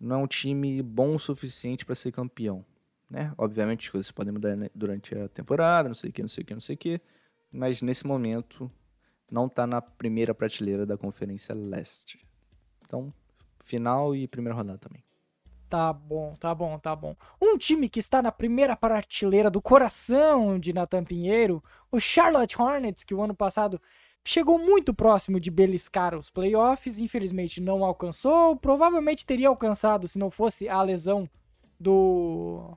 não 0.00 0.16
é 0.16 0.18
um 0.24 0.26
time 0.26 0.82
bom 0.82 1.14
o 1.14 1.20
suficiente 1.20 1.84
para 1.84 1.94
ser 1.94 2.10
campeão. 2.10 2.64
Né? 3.08 3.32
Obviamente 3.36 3.86
as 3.86 3.90
coisas 3.90 4.10
podem 4.10 4.32
mudar 4.32 4.56
né, 4.56 4.70
durante 4.74 5.14
a 5.14 5.28
temporada, 5.28 5.88
não 5.90 5.94
sei 5.94 6.08
o 6.08 6.12
que, 6.12 6.22
não 6.22 6.28
sei 6.28 6.42
o 6.42 6.46
que, 6.46 6.54
não 6.54 6.60
sei 6.60 6.74
o 6.74 6.78
que. 6.78 7.00
Mas 7.52 7.82
nesse 7.82 8.06
momento 8.06 8.72
não 9.30 9.46
está 9.46 9.66
na 9.66 9.82
primeira 9.82 10.34
prateleira 10.34 10.86
da 10.86 10.96
Conferência 10.96 11.54
Leste. 11.54 12.26
Então, 12.84 13.12
final 13.60 14.16
e 14.16 14.26
primeira 14.26 14.56
rodada 14.56 14.78
também. 14.78 15.04
Tá 15.72 15.90
bom, 15.90 16.36
tá 16.38 16.54
bom, 16.54 16.78
tá 16.78 16.94
bom. 16.94 17.16
Um 17.40 17.56
time 17.56 17.88
que 17.88 17.98
está 17.98 18.20
na 18.20 18.30
primeira 18.30 18.76
prateleira 18.76 19.50
do 19.50 19.62
coração 19.62 20.58
de 20.58 20.70
Natan 20.70 21.02
Pinheiro, 21.02 21.64
o 21.90 21.98
Charlotte 21.98 22.60
Hornets, 22.60 23.02
que 23.02 23.14
o 23.14 23.22
ano 23.22 23.34
passado 23.34 23.80
chegou 24.22 24.58
muito 24.58 24.92
próximo 24.92 25.40
de 25.40 25.50
beliscar 25.50 26.14
os 26.14 26.28
playoffs, 26.28 26.98
infelizmente 26.98 27.58
não 27.58 27.82
alcançou. 27.86 28.54
Provavelmente 28.54 29.24
teria 29.24 29.48
alcançado 29.48 30.06
se 30.06 30.18
não 30.18 30.30
fosse 30.30 30.68
a 30.68 30.82
lesão 30.82 31.26
do, 31.80 32.76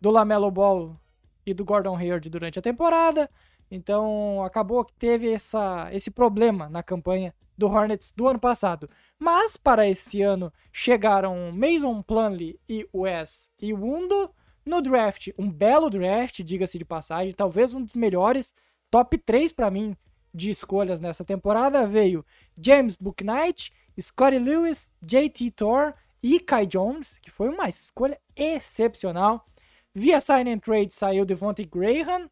do 0.00 0.10
Lamelo 0.10 0.50
Ball 0.50 0.98
e 1.44 1.52
do 1.52 1.62
Gordon 1.62 1.94
Hayward 1.94 2.30
durante 2.30 2.58
a 2.58 2.62
temporada. 2.62 3.28
Então 3.70 4.42
acabou 4.42 4.84
que 4.84 4.92
teve 4.94 5.32
essa, 5.32 5.88
esse 5.92 6.10
problema 6.10 6.68
na 6.68 6.82
campanha 6.82 7.34
do 7.56 7.68
Hornets 7.68 8.12
do 8.16 8.26
ano 8.26 8.38
passado. 8.38 8.88
Mas 9.18 9.56
para 9.56 9.88
esse 9.88 10.22
ano 10.22 10.52
chegaram 10.72 11.52
Mason 11.52 12.02
Plumlee 12.02 12.58
e 12.68 12.88
Wes 12.92 13.50
Iwundo 13.60 14.30
no 14.64 14.80
draft. 14.80 15.28
Um 15.38 15.50
belo 15.50 15.90
draft, 15.90 16.42
diga-se 16.42 16.78
de 16.78 16.84
passagem, 16.84 17.32
talvez 17.32 17.74
um 17.74 17.84
dos 17.84 17.94
melhores, 17.94 18.54
top 18.90 19.18
3 19.18 19.52
para 19.52 19.70
mim 19.70 19.96
de 20.32 20.50
escolhas 20.50 21.00
nessa 21.00 21.24
temporada 21.24 21.86
veio 21.86 22.24
James 22.56 22.96
Booknight, 22.96 23.72
Scottie 24.00 24.38
Lewis, 24.38 24.88
JT 25.02 25.50
Thor 25.52 25.92
e 26.22 26.38
Kai 26.38 26.66
Jones, 26.66 27.18
que 27.20 27.30
foi 27.30 27.48
uma 27.48 27.68
escolha 27.68 28.18
excepcional. 28.36 29.46
Via 29.94 30.20
sign 30.20 30.50
and 30.50 30.58
trade 30.58 30.94
saiu 30.94 31.24
Devontae 31.24 31.64
Graham 31.64 32.30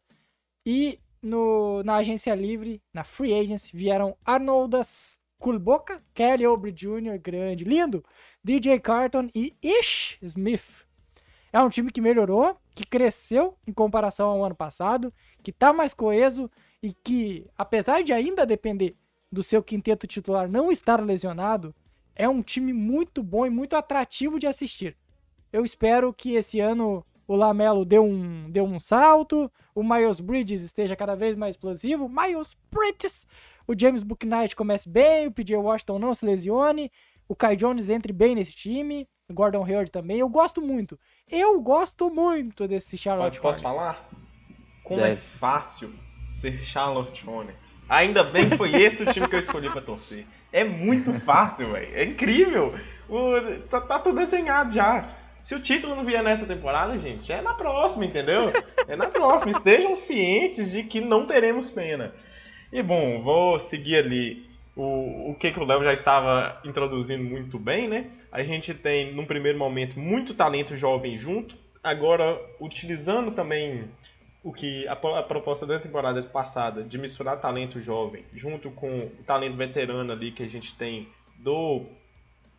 e 0.65 0.99
no, 1.21 1.83
na 1.83 1.95
agência 1.95 2.33
livre, 2.35 2.81
na 2.93 3.03
free 3.03 3.33
agency, 3.33 3.75
vieram 3.75 4.15
Arnoldas 4.25 5.19
Kulboka, 5.39 6.03
Kelly 6.13 6.45
Oubre 6.45 6.71
Jr., 6.71 7.17
grande, 7.21 7.63
lindo, 7.63 8.03
DJ 8.43 8.79
Carton 8.79 9.29
e 9.33 9.55
Ish 9.61 10.17
Smith. 10.21 10.85
É 11.51 11.59
um 11.59 11.69
time 11.69 11.91
que 11.91 12.01
melhorou, 12.01 12.55
que 12.75 12.85
cresceu 12.85 13.57
em 13.65 13.73
comparação 13.73 14.29
ao 14.29 14.45
ano 14.45 14.55
passado, 14.55 15.13
que 15.41 15.51
está 15.51 15.73
mais 15.73 15.93
coeso 15.93 16.49
e 16.83 16.93
que, 16.93 17.47
apesar 17.57 18.03
de 18.03 18.13
ainda 18.13 18.45
depender 18.45 18.95
do 19.31 19.41
seu 19.41 19.63
quinteto 19.63 20.05
titular 20.05 20.49
não 20.49 20.71
estar 20.71 21.01
lesionado, 21.01 21.73
é 22.15 22.27
um 22.27 22.41
time 22.41 22.73
muito 22.73 23.23
bom 23.23 23.45
e 23.45 23.49
muito 23.49 23.75
atrativo 23.75 24.37
de 24.37 24.45
assistir. 24.45 24.97
Eu 25.51 25.65
espero 25.65 26.13
que 26.13 26.35
esse 26.35 26.59
ano 26.59 27.03
o 27.29 27.35
Lamelo 27.35 27.85
dê 27.85 27.99
um, 27.99 28.49
dê 28.49 28.59
um 28.59 28.79
salto, 28.79 29.51
o 29.75 29.83
Miles 29.83 30.19
Bridges 30.19 30.63
esteja 30.63 30.95
cada 30.95 31.15
vez 31.15 31.35
mais 31.35 31.53
explosivo, 31.53 32.09
Miles 32.09 32.57
Bridges, 32.71 33.27
o 33.67 33.79
James 33.79 34.01
Booknight 34.01 34.55
comece 34.55 34.89
bem, 34.89 35.27
o 35.27 35.31
PJ 35.31 35.55
Washington 35.55 35.99
não 35.99 36.11
se 36.15 36.25
lesione, 36.25 36.91
o 37.27 37.35
Kai 37.35 37.55
Jones 37.55 37.87
entre 37.87 38.11
bem 38.11 38.33
nesse 38.33 38.55
time, 38.55 39.07
o 39.29 39.33
Gordon 39.35 39.63
Hayward 39.63 39.91
também. 39.91 40.17
Eu 40.17 40.27
gosto 40.27 40.59
muito. 40.59 40.99
Eu 41.29 41.61
gosto 41.61 42.09
muito 42.09 42.67
desse 42.67 42.97
Charlotte 42.97 43.39
Pode, 43.39 43.61
Posso 43.61 43.67
Hornets. 43.67 43.83
falar? 43.83 44.09
Como 44.83 44.99
é 45.01 45.09
Deve. 45.09 45.21
é 45.21 45.37
fácil 45.37 45.93
ser 46.31 46.57
Charlotte 46.57 47.29
Hornets. 47.29 47.77
Ainda 47.87 48.23
bem 48.23 48.49
que 48.49 48.57
foi 48.57 48.73
esse 48.73 49.03
o 49.03 49.13
time 49.13 49.27
que 49.27 49.35
eu 49.35 49.39
escolhi 49.39 49.69
para 49.69 49.81
torcer. 49.81 50.25
É 50.51 50.63
muito 50.63 51.13
fácil, 51.21 51.73
velho. 51.73 51.95
É 51.95 52.05
incrível. 52.05 52.73
O, 53.07 53.33
tá, 53.69 53.81
tá 53.81 53.99
tudo 53.99 54.15
desenhado 54.17 54.73
já. 54.73 55.18
Se 55.41 55.55
o 55.55 55.59
título 55.59 55.95
não 55.95 56.05
vier 56.05 56.23
nessa 56.23 56.45
temporada, 56.45 56.97
gente, 56.97 57.31
é 57.31 57.41
na 57.41 57.53
próxima, 57.53 58.05
entendeu? 58.05 58.51
É 58.87 58.95
na 58.95 59.07
próxima. 59.07 59.51
Estejam 59.51 59.95
cientes 59.95 60.71
de 60.71 60.83
que 60.83 60.99
não 61.01 61.25
teremos 61.25 61.69
pena. 61.69 62.13
E 62.71 62.83
bom, 62.83 63.21
vou 63.21 63.59
seguir 63.59 63.97
ali 63.97 64.49
o, 64.75 65.31
o 65.31 65.35
que, 65.35 65.51
que 65.51 65.59
o 65.59 65.65
Léo 65.65 65.83
já 65.83 65.93
estava 65.93 66.59
introduzindo 66.63 67.23
muito 67.23 67.57
bem, 67.57 67.87
né? 67.87 68.09
A 68.31 68.43
gente 68.43 68.73
tem, 68.73 69.13
num 69.13 69.25
primeiro 69.25 69.57
momento, 69.57 69.99
muito 69.99 70.33
talento 70.33 70.77
jovem 70.77 71.17
junto. 71.17 71.55
Agora, 71.83 72.39
utilizando 72.59 73.31
também 73.31 73.89
o 74.43 74.53
que 74.53 74.87
a, 74.87 74.93
a 74.93 75.23
proposta 75.23 75.65
da 75.65 75.79
temporada 75.79 76.21
passada 76.23 76.83
de 76.83 76.97
misturar 76.97 77.39
talento 77.39 77.81
jovem 77.81 78.23
junto 78.33 78.71
com 78.71 78.99
o 79.19 79.23
talento 79.25 79.57
veterano 79.57 80.11
ali 80.11 80.31
que 80.31 80.43
a 80.43 80.47
gente 80.47 80.73
tem 80.75 81.09
do 81.37 81.85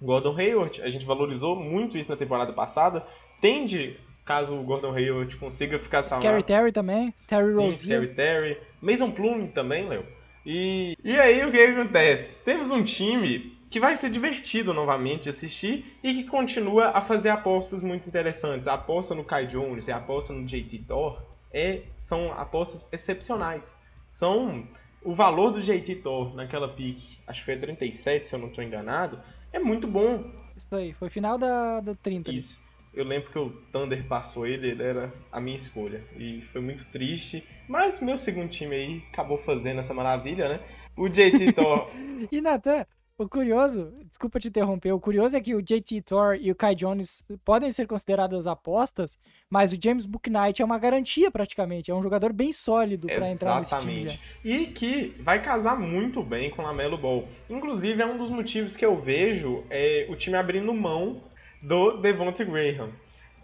Gordon 0.01 0.37
Hayward, 0.37 0.83
a 0.83 0.89
gente 0.89 1.05
valorizou 1.05 1.57
muito 1.57 1.99
isso 1.99 2.11
na 2.11 2.17
temporada 2.17 2.53
passada. 2.53 3.05
Tende, 3.41 3.99
caso 4.25 4.55
o 4.55 4.63
Gordon 4.63 4.95
Hayward 4.95 5.37
consiga 5.37 5.79
ficar 5.79 6.03
saudável. 6.03 6.41
Scary 6.41 6.43
Terry 6.43 6.73
também, 6.73 7.15
Terry 7.27 7.51
Sim, 7.51 7.57
Rozier. 7.57 7.99
Scary 7.99 8.15
Terry. 8.15 8.59
Mason 8.81 9.11
Plume 9.11 9.49
também, 9.49 9.89
Léo. 9.89 10.05
E, 10.45 10.97
e 11.05 11.19
aí 11.19 11.45
o 11.45 11.51
que 11.51 11.59
acontece? 11.59 12.35
Temos 12.45 12.71
um 12.71 12.83
time 12.83 13.59
que 13.69 13.79
vai 13.79 13.95
ser 13.95 14.11
divertido 14.11 14.75
novamente 14.75 15.25
de 15.25 15.29
assistir 15.29 15.97
e 16.03 16.13
que 16.15 16.25
continua 16.25 16.89
a 16.89 17.01
fazer 17.01 17.29
apostas 17.29 17.83
muito 17.83 18.09
interessantes. 18.09 18.67
A 18.67 18.75
aposta 18.75 19.15
no 19.15 19.23
Kai 19.23 19.47
Jones 19.47 19.87
e 19.87 19.93
a 19.93 19.99
aposta 19.99 20.33
no 20.33 20.45
JT 20.45 20.85
Thor 20.89 21.23
é, 21.53 21.83
são 21.97 22.33
apostas 22.33 22.89
excepcionais. 22.91 23.77
São 24.09 24.67
o 25.05 25.15
valor 25.15 25.53
do 25.53 25.61
JT 25.61 25.97
Thor 25.97 26.35
naquela 26.35 26.69
pique, 26.69 27.19
acho 27.27 27.41
que 27.41 27.47
foi 27.47 27.57
37, 27.57 28.27
se 28.27 28.35
eu 28.35 28.39
não 28.39 28.49
estou 28.49 28.63
enganado, 28.63 29.21
é 29.53 29.59
muito 29.59 29.87
bom. 29.87 30.25
Isso 30.57 30.75
aí, 30.75 30.93
foi 30.93 31.09
final 31.09 31.39
da, 31.39 31.81
da 31.81 31.95
30. 31.95 32.31
Isso. 32.31 32.61
Eu 32.93 33.05
lembro 33.05 33.31
que 33.31 33.39
o 33.39 33.51
Thunder 33.73 34.05
passou 34.07 34.47
ele, 34.47 34.69
ele 34.69 34.83
era 34.83 35.13
a 35.31 35.41
minha 35.41 35.57
escolha. 35.57 36.03
E 36.17 36.43
foi 36.53 36.61
muito 36.61 36.85
triste. 36.87 37.47
Mas 37.69 38.01
meu 38.01 38.19
segundo 38.19 38.51
time 38.51 38.75
aí 38.75 39.03
acabou 39.13 39.39
fazendo 39.39 39.79
essa 39.79 39.95
maravilha, 39.95 40.49
né? 40.49 40.61
O 40.97 41.09
JT 41.09 41.53
Thor. 41.53 41.89
e 42.31 42.41
Nathan, 42.41 42.85
o 43.25 43.29
curioso, 43.29 43.93
desculpa 44.09 44.41
te 44.41 44.49
interromper, 44.49 44.93
o 44.93 45.01
curioso 45.01 45.37
é 45.37 45.41
que 45.41 45.55
o 45.55 45.61
JT 45.61 46.03
Thor 46.03 46.39
e 46.41 46.51
o 46.51 46.55
Kai 46.55 46.75
Jones 46.75 47.23
podem 47.45 47.71
ser 47.71 47.87
consideradas 47.87 48.47
apostas, 48.47 49.19
mas 49.49 49.73
o 49.73 49.79
James 49.83 50.07
Booknight 50.07 50.63
é 50.63 50.65
uma 50.65 50.79
garantia 50.79 51.31
praticamente, 51.31 51.91
é 51.91 51.95
um 51.95 52.03
jogador 52.03 52.33
bem 52.33 52.53
sólido 52.53 53.07
para 53.07 53.31
entrar 53.31 53.59
nesse 53.59 53.77
time 53.79 54.09
já. 54.09 54.19
E 54.43 54.67
que 54.67 55.15
vai 55.21 55.43
casar 55.43 55.79
muito 55.79 56.23
bem 56.23 56.51
com 56.51 56.63
o 56.63 56.65
Lamelo 56.65 56.97
Ball. 56.97 57.29
Inclusive 57.49 58.01
é 58.01 58.07
um 58.07 58.17
dos 58.17 58.31
motivos 58.31 58.75
que 58.75 58.87
eu 58.87 58.97
vejo 59.01 59.65
é, 59.69 60.07
o 60.09 60.17
time 60.17 60.37
abrindo 60.37 60.73
mão 60.73 61.21
do 61.61 61.99
Devontae 61.99 62.47
Graham. 62.47 62.91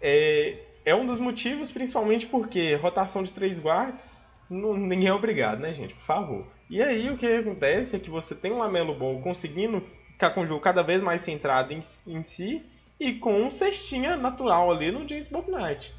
É, 0.01 0.57
é 0.83 0.95
um 0.95 1.05
dos 1.05 1.19
motivos, 1.19 1.69
principalmente 1.69 2.25
porque 2.25 2.73
rotação 2.75 3.21
de 3.21 3.31
três 3.31 3.59
guards, 3.59 4.19
não, 4.49 4.75
ninguém 4.75 5.09
é 5.09 5.13
obrigado, 5.13 5.59
né, 5.59 5.73
gente? 5.73 5.93
Por 5.93 6.05
favor. 6.05 6.56
E 6.69 6.81
aí 6.81 7.09
o 7.09 7.17
que 7.17 7.25
acontece 7.25 7.95
é 7.95 7.99
que 7.99 8.09
você 8.09 8.35
tem 8.35 8.51
um 8.51 8.57
Lamelo 8.57 8.93
Ball 8.93 9.21
conseguindo 9.21 9.81
ficar 10.11 10.31
com 10.31 10.41
o 10.41 10.45
jogo 10.45 10.61
cada 10.61 10.81
vez 10.81 11.01
mais 11.01 11.21
centrado 11.21 11.73
em, 11.73 11.81
em 12.05 12.21
si 12.21 12.65
e 12.99 13.13
com 13.13 13.41
um 13.41 13.51
cestinha 13.51 14.17
natural 14.17 14.71
ali 14.71 14.91
no 14.91 15.07
James 15.07 15.27
Bouknight. 15.27 15.93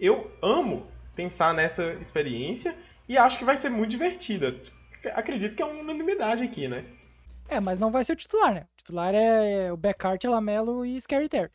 Eu 0.00 0.30
amo 0.40 0.86
pensar 1.14 1.52
nessa 1.52 1.92
experiência 1.94 2.74
e 3.08 3.18
acho 3.18 3.38
que 3.38 3.44
vai 3.44 3.56
ser 3.56 3.68
muito 3.68 3.90
divertida. 3.90 4.60
Acredito 5.14 5.54
que 5.54 5.62
é 5.62 5.66
uma 5.66 5.80
unanimidade 5.80 6.44
aqui, 6.44 6.66
né? 6.66 6.84
É, 7.48 7.60
mas 7.60 7.78
não 7.78 7.90
vai 7.90 8.02
ser 8.02 8.12
o 8.12 8.16
titular, 8.16 8.54
né? 8.54 8.66
O 8.72 8.76
titular 8.76 9.14
é 9.14 9.70
o 9.70 9.76
Beckhart, 9.76 10.24
Lamelo 10.24 10.84
e 10.84 10.98
Scary 11.00 11.28
Terry. 11.28 11.50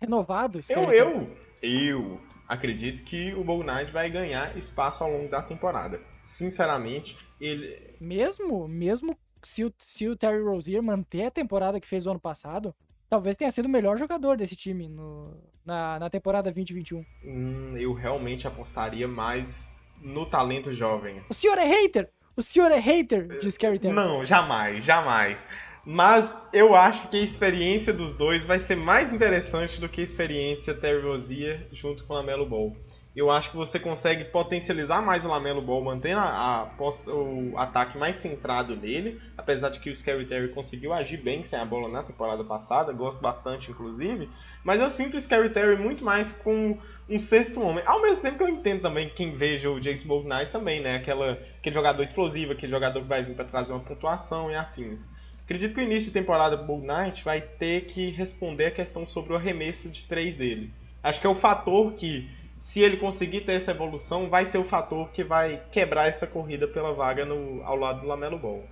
Renovado, 0.00 0.62
Scary 0.62 0.80
eu, 0.80 0.92
eu, 0.92 1.36
eu 1.62 2.20
acredito 2.48 3.02
que 3.02 3.34
o 3.34 3.44
Bognard 3.44 3.92
vai 3.92 4.10
ganhar 4.10 4.56
espaço 4.56 5.04
ao 5.04 5.10
longo 5.10 5.28
da 5.28 5.42
temporada. 5.42 6.00
Sinceramente, 6.22 7.16
ele. 7.40 7.94
Mesmo, 8.00 8.66
mesmo 8.66 9.16
se 9.42 9.64
o, 9.64 9.72
se 9.78 10.08
o 10.08 10.16
Terry 10.16 10.42
Rozier 10.42 10.82
manter 10.82 11.26
a 11.26 11.30
temporada 11.30 11.78
que 11.78 11.86
fez 11.86 12.06
o 12.06 12.10
ano 12.10 12.20
passado, 12.20 12.74
talvez 13.08 13.36
tenha 13.36 13.50
sido 13.50 13.66
o 13.66 13.70
melhor 13.70 13.98
jogador 13.98 14.36
desse 14.36 14.56
time 14.56 14.88
no, 14.88 15.36
na, 15.64 15.98
na 15.98 16.10
temporada 16.10 16.50
2021. 16.50 17.04
Hum, 17.24 17.76
eu 17.76 17.92
realmente 17.92 18.46
apostaria 18.46 19.06
mais 19.06 19.70
no 20.00 20.26
talento 20.26 20.72
jovem. 20.72 21.22
O 21.28 21.34
senhor 21.34 21.58
é 21.58 21.64
hater! 21.64 22.10
O 22.36 22.42
senhor 22.42 22.70
é 22.70 22.78
hater 22.78 23.40
de 23.40 23.50
Scary 23.50 23.80
Terry. 23.80 23.92
Não, 23.92 24.24
jamais, 24.24 24.84
jamais. 24.84 25.44
Mas 25.90 26.38
eu 26.52 26.74
acho 26.74 27.08
que 27.08 27.16
a 27.16 27.24
experiência 27.24 27.94
dos 27.94 28.12
dois 28.12 28.44
vai 28.44 28.58
ser 28.58 28.76
mais 28.76 29.10
interessante 29.10 29.80
do 29.80 29.88
que 29.88 30.02
a 30.02 30.04
experiência 30.04 30.74
Terry 30.74 31.00
Rozier 31.00 31.66
junto 31.72 32.04
com 32.04 32.12
o 32.12 32.16
Lamelo 32.16 32.44
Ball. 32.44 32.76
Eu 33.16 33.30
acho 33.30 33.50
que 33.50 33.56
você 33.56 33.80
consegue 33.80 34.24
potencializar 34.24 35.00
mais 35.00 35.24
o 35.24 35.28
Lamelo 35.28 35.62
Ball, 35.62 35.82
mantendo 35.82 36.20
a, 36.20 36.68
a 36.68 37.10
o 37.10 37.56
ataque 37.56 37.96
mais 37.96 38.16
centrado 38.16 38.76
nele, 38.76 39.18
apesar 39.34 39.70
de 39.70 39.80
que 39.80 39.88
o 39.88 39.96
Scary 39.96 40.26
Terry 40.26 40.50
conseguiu 40.50 40.92
agir 40.92 41.16
bem 41.16 41.42
sem 41.42 41.58
a 41.58 41.64
bola 41.64 41.88
na 41.88 42.02
temporada 42.02 42.44
passada, 42.44 42.92
gosto 42.92 43.22
bastante 43.22 43.70
inclusive, 43.70 44.28
mas 44.62 44.82
eu 44.82 44.90
sinto 44.90 45.16
o 45.16 45.20
Scary 45.20 45.48
Terry 45.54 45.78
muito 45.82 46.04
mais 46.04 46.30
com 46.30 46.78
um 47.08 47.18
sexto 47.18 47.62
homem. 47.62 47.82
Ao 47.86 48.02
mesmo 48.02 48.20
tempo 48.20 48.36
que 48.36 48.42
eu 48.44 48.48
entendo 48.50 48.82
também 48.82 49.08
quem 49.08 49.34
veja 49.34 49.70
o 49.70 49.82
James 49.82 50.04
Knight 50.04 50.52
também, 50.52 50.82
né? 50.82 50.96
Aquela, 50.96 51.32
aquele 51.32 51.74
jogador 51.74 52.02
explosivo, 52.02 52.52
aquele 52.52 52.70
jogador 52.70 53.00
que 53.00 53.08
vai 53.08 53.24
vir 53.24 53.34
para 53.34 53.46
trazer 53.46 53.72
uma 53.72 53.80
pontuação 53.80 54.50
e 54.50 54.54
afins. 54.54 55.08
Acredito 55.48 55.72
que 55.74 55.80
o 55.80 55.82
início 55.82 56.08
de 56.08 56.12
temporada 56.12 56.58
do 56.58 56.64
Bull 56.64 56.82
Knight 56.82 57.24
vai 57.24 57.40
ter 57.40 57.86
que 57.86 58.10
responder 58.10 58.66
a 58.66 58.70
questão 58.70 59.06
sobre 59.06 59.32
o 59.32 59.36
arremesso 59.36 59.88
de 59.88 60.04
três 60.04 60.36
dele. 60.36 60.70
Acho 61.02 61.18
que 61.18 61.26
é 61.26 61.30
o 61.30 61.34
fator 61.34 61.94
que, 61.94 62.28
se 62.58 62.80
ele 62.80 62.98
conseguir 62.98 63.46
ter 63.46 63.52
essa 63.52 63.70
evolução, 63.70 64.28
vai 64.28 64.44
ser 64.44 64.58
o 64.58 64.64
fator 64.64 65.08
que 65.08 65.24
vai 65.24 65.62
quebrar 65.72 66.06
essa 66.06 66.26
corrida 66.26 66.68
pela 66.68 66.92
vaga 66.92 67.24
no, 67.24 67.62
ao 67.62 67.76
lado 67.76 68.02
do 68.02 68.06
Lamelo 68.06 68.38
Ball. 68.38 68.62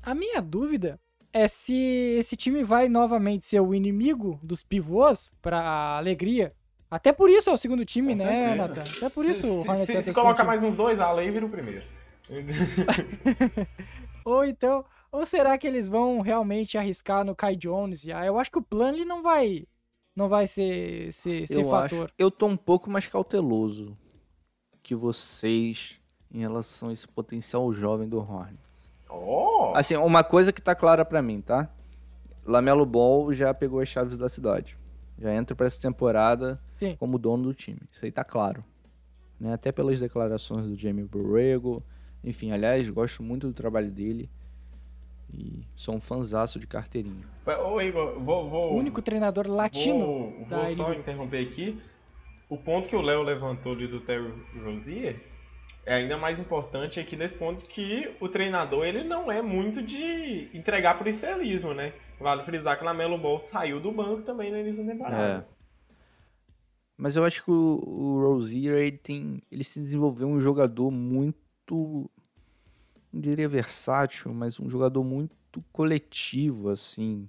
A 0.00 0.14
minha 0.14 0.40
dúvida 0.40 0.96
é 1.32 1.48
se 1.48 1.74
esse 2.16 2.36
time 2.36 2.62
vai 2.62 2.88
novamente 2.88 3.44
ser 3.44 3.58
o 3.58 3.74
inimigo 3.74 4.38
dos 4.44 4.62
pivôs 4.62 5.32
para 5.42 5.96
alegria. 5.98 6.52
Até 6.88 7.12
por 7.12 7.28
isso 7.28 7.50
é 7.50 7.52
o 7.52 7.56
segundo 7.56 7.84
time, 7.84 8.16
Com 8.16 8.22
né, 8.22 8.54
Nathan? 8.54 8.84
Até 8.96 9.08
por 9.08 9.24
se, 9.24 9.32
isso 9.32 9.48
o 9.48 9.58
Hornets 9.62 9.86
se, 9.86 9.92
se, 9.92 10.02
se 10.04 10.12
coloca 10.12 10.44
mais 10.44 10.62
uns 10.62 10.76
dois 10.76 11.00
ala 11.00 11.20
aí, 11.20 11.32
vira 11.32 11.46
o 11.46 11.50
primeiro. 11.50 11.84
ou 14.24 14.44
então, 14.44 14.84
ou 15.16 15.26
será 15.26 15.56
que 15.56 15.66
eles 15.66 15.88
vão 15.88 16.20
realmente 16.20 16.76
arriscar 16.76 17.24
no 17.24 17.34
Kai 17.34 17.56
Jones? 17.56 18.06
Ah, 18.08 18.24
eu 18.26 18.38
acho 18.38 18.50
que 18.50 18.58
o 18.58 18.62
plano 18.62 19.04
não 19.04 19.22
vai 19.22 19.66
não 20.16 20.28
vai 20.30 20.46
ser, 20.46 21.12
ser, 21.12 21.46
ser 21.46 21.60
eu 21.60 21.68
fator. 21.68 22.04
Acho, 22.04 22.14
eu 22.18 22.30
tô 22.30 22.46
um 22.46 22.56
pouco 22.56 22.90
mais 22.90 23.06
cauteloso 23.06 23.96
que 24.82 24.94
vocês 24.94 26.00
em 26.32 26.40
relação 26.40 26.88
a 26.88 26.92
esse 26.92 27.06
potencial 27.06 27.70
jovem 27.72 28.08
do 28.08 28.18
Hornets. 28.18 28.92
Oh. 29.10 29.72
Assim, 29.74 29.94
uma 29.96 30.24
coisa 30.24 30.52
que 30.52 30.62
tá 30.62 30.74
clara 30.74 31.04
para 31.04 31.20
mim, 31.20 31.42
tá? 31.42 31.68
Lamelo 32.44 32.86
Ball 32.86 33.32
já 33.32 33.52
pegou 33.52 33.80
as 33.80 33.88
chaves 33.88 34.16
da 34.16 34.28
cidade. 34.28 34.78
Já 35.18 35.34
entra 35.34 35.54
para 35.54 35.66
essa 35.66 35.80
temporada 35.80 36.60
Sim. 36.68 36.96
como 36.96 37.18
dono 37.18 37.44
do 37.44 37.54
time. 37.54 37.80
Isso 37.90 38.04
aí 38.04 38.10
tá 38.10 38.24
claro. 38.24 38.64
Né? 39.38 39.52
Até 39.52 39.70
pelas 39.70 40.00
declarações 40.00 40.66
do 40.66 40.76
Jamie 40.76 41.04
Borrego. 41.04 41.82
Enfim, 42.24 42.52
aliás, 42.52 42.88
gosto 42.88 43.22
muito 43.22 43.46
do 43.46 43.52
trabalho 43.52 43.90
dele. 43.90 44.30
E 45.32 45.64
sou 45.74 45.94
um 45.96 46.00
fanzaço 46.00 46.58
de 46.58 46.66
carteirinha. 46.66 47.24
Ô, 47.64 47.80
Igor, 47.80 48.18
vou. 48.20 48.48
vou 48.48 48.72
o 48.72 48.76
único 48.76 49.02
treinador 49.02 49.48
latino. 49.48 49.98
Vou, 49.98 50.46
vou 50.48 50.74
só 50.74 50.92
interromper 50.92 51.46
aqui. 51.46 51.80
O 52.48 52.56
ponto 52.56 52.88
que 52.88 52.96
o 52.96 53.02
Léo 53.02 53.22
levantou 53.22 53.72
ali 53.72 53.88
do 53.88 54.00
Terry 54.00 54.32
Rozier 54.64 55.20
é 55.84 55.94
ainda 55.94 56.16
mais 56.16 56.38
importante 56.38 56.98
aqui 56.98 57.16
nesse 57.16 57.36
ponto 57.36 57.64
que 57.66 58.12
o 58.20 58.28
treinador 58.28 58.84
ele 58.84 59.04
não 59.04 59.30
é 59.30 59.40
muito 59.40 59.80
de 59.80 60.50
entregar 60.52 60.98
por 60.98 61.06
estrelismo, 61.06 61.72
né? 61.72 61.92
Vale 62.18 62.44
frisar 62.44 62.76
que 62.76 62.82
o 62.82 62.86
Lamelo 62.86 63.18
Ball 63.18 63.40
saiu 63.44 63.80
do 63.80 63.92
banco 63.92 64.22
também 64.22 64.50
no 64.50 64.58
início 64.58 64.84
da 64.84 64.92
temporada. 64.92 65.46
É. 65.52 65.56
Mas 66.96 67.16
eu 67.16 67.24
acho 67.24 67.44
que 67.44 67.50
o, 67.50 67.82
o 67.84 68.20
Rozier 68.20 68.78
ele 68.78 68.98
tem, 68.98 69.42
ele 69.50 69.62
se 69.62 69.78
desenvolveu 69.78 70.26
um 70.26 70.40
jogador 70.40 70.90
muito, 70.90 72.10
não 73.16 73.20
diria 73.22 73.48
versátil, 73.48 74.32
mas 74.32 74.60
um 74.60 74.68
jogador 74.68 75.02
muito 75.02 75.62
coletivo 75.72 76.68
assim, 76.68 77.28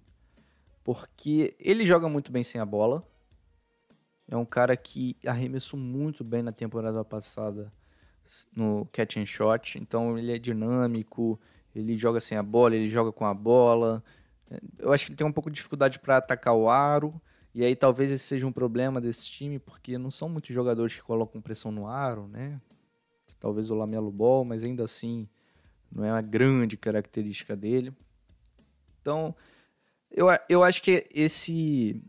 porque 0.84 1.56
ele 1.58 1.86
joga 1.86 2.10
muito 2.10 2.30
bem 2.30 2.44
sem 2.44 2.60
a 2.60 2.66
bola. 2.66 3.08
É 4.28 4.36
um 4.36 4.46
cara 4.46 4.76
que 4.76 5.16
arremessou 5.26 5.80
muito 5.80 6.26
bem 6.26 6.44
na 6.44 6.52
temporada 6.52 7.04
passada 7.06 7.72
no 8.54 8.86
catch 8.92 9.16
and 9.16 9.26
shot, 9.26 9.80
então 9.80 10.18
ele 10.18 10.36
é 10.36 10.38
dinâmico, 10.38 11.40
ele 11.74 11.96
joga 11.96 12.20
sem 12.20 12.38
a 12.38 12.44
bola, 12.44 12.76
ele 12.76 12.90
joga 12.90 13.14
com 13.14 13.26
a 13.26 13.34
bola. 13.34 14.04
Eu 14.78 14.92
acho 14.92 15.06
que 15.06 15.12
ele 15.14 15.18
tem 15.18 15.26
um 15.26 15.32
pouco 15.32 15.50
de 15.50 15.56
dificuldade 15.56 16.00
para 16.00 16.18
atacar 16.18 16.54
o 16.54 16.70
aro, 16.70 17.22
e 17.56 17.64
aí 17.64 17.74
talvez 17.74 18.12
esse 18.12 18.26
seja 18.26 18.46
um 18.46 18.52
problema 18.52 19.00
desse 19.00 19.26
time, 19.28 19.58
porque 19.58 19.98
não 19.98 20.12
são 20.12 20.28
muitos 20.28 20.54
jogadores 20.54 20.96
que 20.96 21.02
colocam 21.02 21.42
pressão 21.42 21.72
no 21.72 21.88
aro, 21.88 22.28
né? 22.28 22.60
Talvez 23.40 23.72
o 23.72 23.76
Lamelo 23.76 24.12
Ball, 24.12 24.44
mas 24.44 24.66
ainda 24.66 24.84
assim 24.84 25.30
não 25.92 26.04
é 26.04 26.12
uma 26.12 26.22
grande 26.22 26.78
característica 26.78 27.56
dele. 27.56 27.94
Então, 29.02 29.36
eu, 30.12 30.28
eu 30.50 30.64
acho 30.64 30.82
que 30.82 31.08
esse 31.14 32.02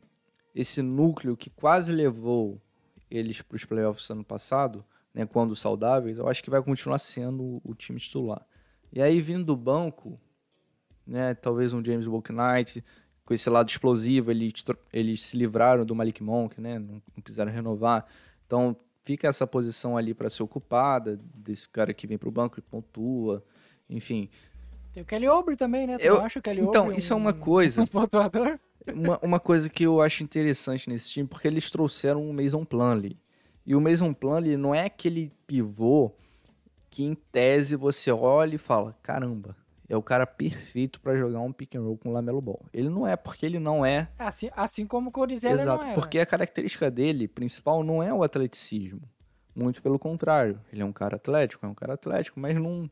esse 0.55 0.83
núcleo 0.83 1.37
que 1.37 1.51
quase 1.51 1.93
levou 1.93 2.61
eles 3.09 3.41
para 3.41 3.55
os 3.55 3.65
playoffs 3.65 4.11
ano 4.11 4.25
passado, 4.25 4.85
né, 5.15 5.25
quando 5.25 5.55
saudáveis, 5.55 6.19
eu 6.19 6.29
acho 6.29 6.43
que 6.43 6.51
vai 6.51 6.61
continuar 6.63 6.99
sendo 6.99 7.61
o 7.65 7.75
time 7.75 8.01
titular. 8.01 8.45
E 8.93 9.01
aí, 9.01 9.21
vindo 9.21 9.45
do 9.45 9.57
banco, 9.57 10.21
né, 11.07 11.35
talvez 11.35 11.73
um 11.73 11.85
James 11.85 12.07
Knight 12.07 12.85
com 13.25 13.35
esse 13.35 13.49
lado 13.49 13.69
explosivo, 13.69 14.31
eles, 14.31 14.53
eles 14.93 15.23
se 15.23 15.37
livraram 15.37 15.85
do 15.85 15.95
Malik 15.95 16.23
Monk, 16.23 16.61
né, 16.61 16.79
não, 16.79 17.03
não 17.15 17.23
quiseram 17.23 17.53
renovar. 17.53 18.07
Então, 18.47 18.77
fica 19.05 19.29
essa 19.29 19.47
posição 19.47 19.97
ali 19.97 20.13
para 20.13 20.31
ser 20.31 20.43
ocupada, 20.43 21.21
desse 21.35 21.69
cara 21.69 21.95
que 21.95 22.07
vem 22.07 22.19
para 22.19 22.29
o 22.29 22.33
banco 22.33 22.59
e 22.59 22.63
pontua, 22.63 23.45
enfim. 23.89 24.29
Tem 24.93 25.03
o 25.03 25.07
Kelly 25.07 25.29
Oubre 25.29 25.57
também, 25.57 25.87
né? 25.87 25.99
Tu 25.99 26.05
eu, 26.05 26.21
acha 26.21 26.39
o 26.39 26.43
Kelly 26.43 26.61
então, 26.61 26.93
isso 26.93 27.15
um, 27.15 27.19
é 27.19 27.21
uma 27.21 27.33
coisa. 27.33 27.83
Um 27.83 27.87
pontuador? 27.87 28.59
uma, 28.95 29.19
uma 29.23 29.41
coisa 29.41 29.69
que 29.69 29.85
eu 29.85 30.01
acho 30.01 30.23
interessante 30.23 30.89
nesse 30.89 31.11
time, 31.11 31.29
porque 31.29 31.49
eles 31.49 31.71
trouxeram 31.71 32.29
o 32.29 32.33
Mason 32.33 32.65
Plumlee. 32.65 33.19
E 33.65 33.75
o 33.75 33.81
Mason 33.81 34.13
Plumlee 34.13 34.57
não 34.57 34.75
é 34.75 34.87
aquele 34.87 35.33
pivô 35.47 36.13
que 36.91 37.05
em 37.05 37.15
tese 37.15 37.77
você 37.77 38.11
olha 38.11 38.55
e 38.55 38.59
fala, 38.59 38.97
caramba, 39.03 39.55
é 39.89 39.97
o 39.97 40.03
cara 40.03 40.27
perfeito 40.27 41.01
para 41.01 41.17
jogar 41.17 41.41
um 41.41 41.53
pick 41.53 41.75
and 41.75 41.83
roll 41.83 41.99
com 41.99 42.09
o 42.09 42.13
Lamelo 42.13 42.41
Ball. 42.41 42.65
Ele 42.73 42.89
não 42.89 43.07
é, 43.07 43.15
porque 43.15 43.45
ele 43.45 43.59
não 43.59 43.85
é... 43.85 44.09
Assim, 44.19 44.51
assim 44.57 44.87
como 44.87 45.11
o 45.11 45.13
Corizelli 45.13 45.61
Exato, 45.61 45.85
não 45.85 45.91
é. 45.91 45.95
porque 45.95 46.19
a 46.19 46.27
característica 46.27 46.91
dele, 46.91 47.29
principal, 47.29 47.83
não 47.83 48.03
é 48.03 48.13
o 48.13 48.23
atleticismo. 48.23 49.03
Muito 49.55 49.83
pelo 49.83 49.99
contrário. 49.99 50.61
Ele 50.73 50.83
é 50.83 50.85
um 50.85 50.93
cara 50.93 51.17
atlético, 51.17 51.67
é 51.67 51.69
um 51.69 51.75
cara 51.75 51.95
atlético, 51.95 52.41
mas 52.41 52.57
não 52.57 52.89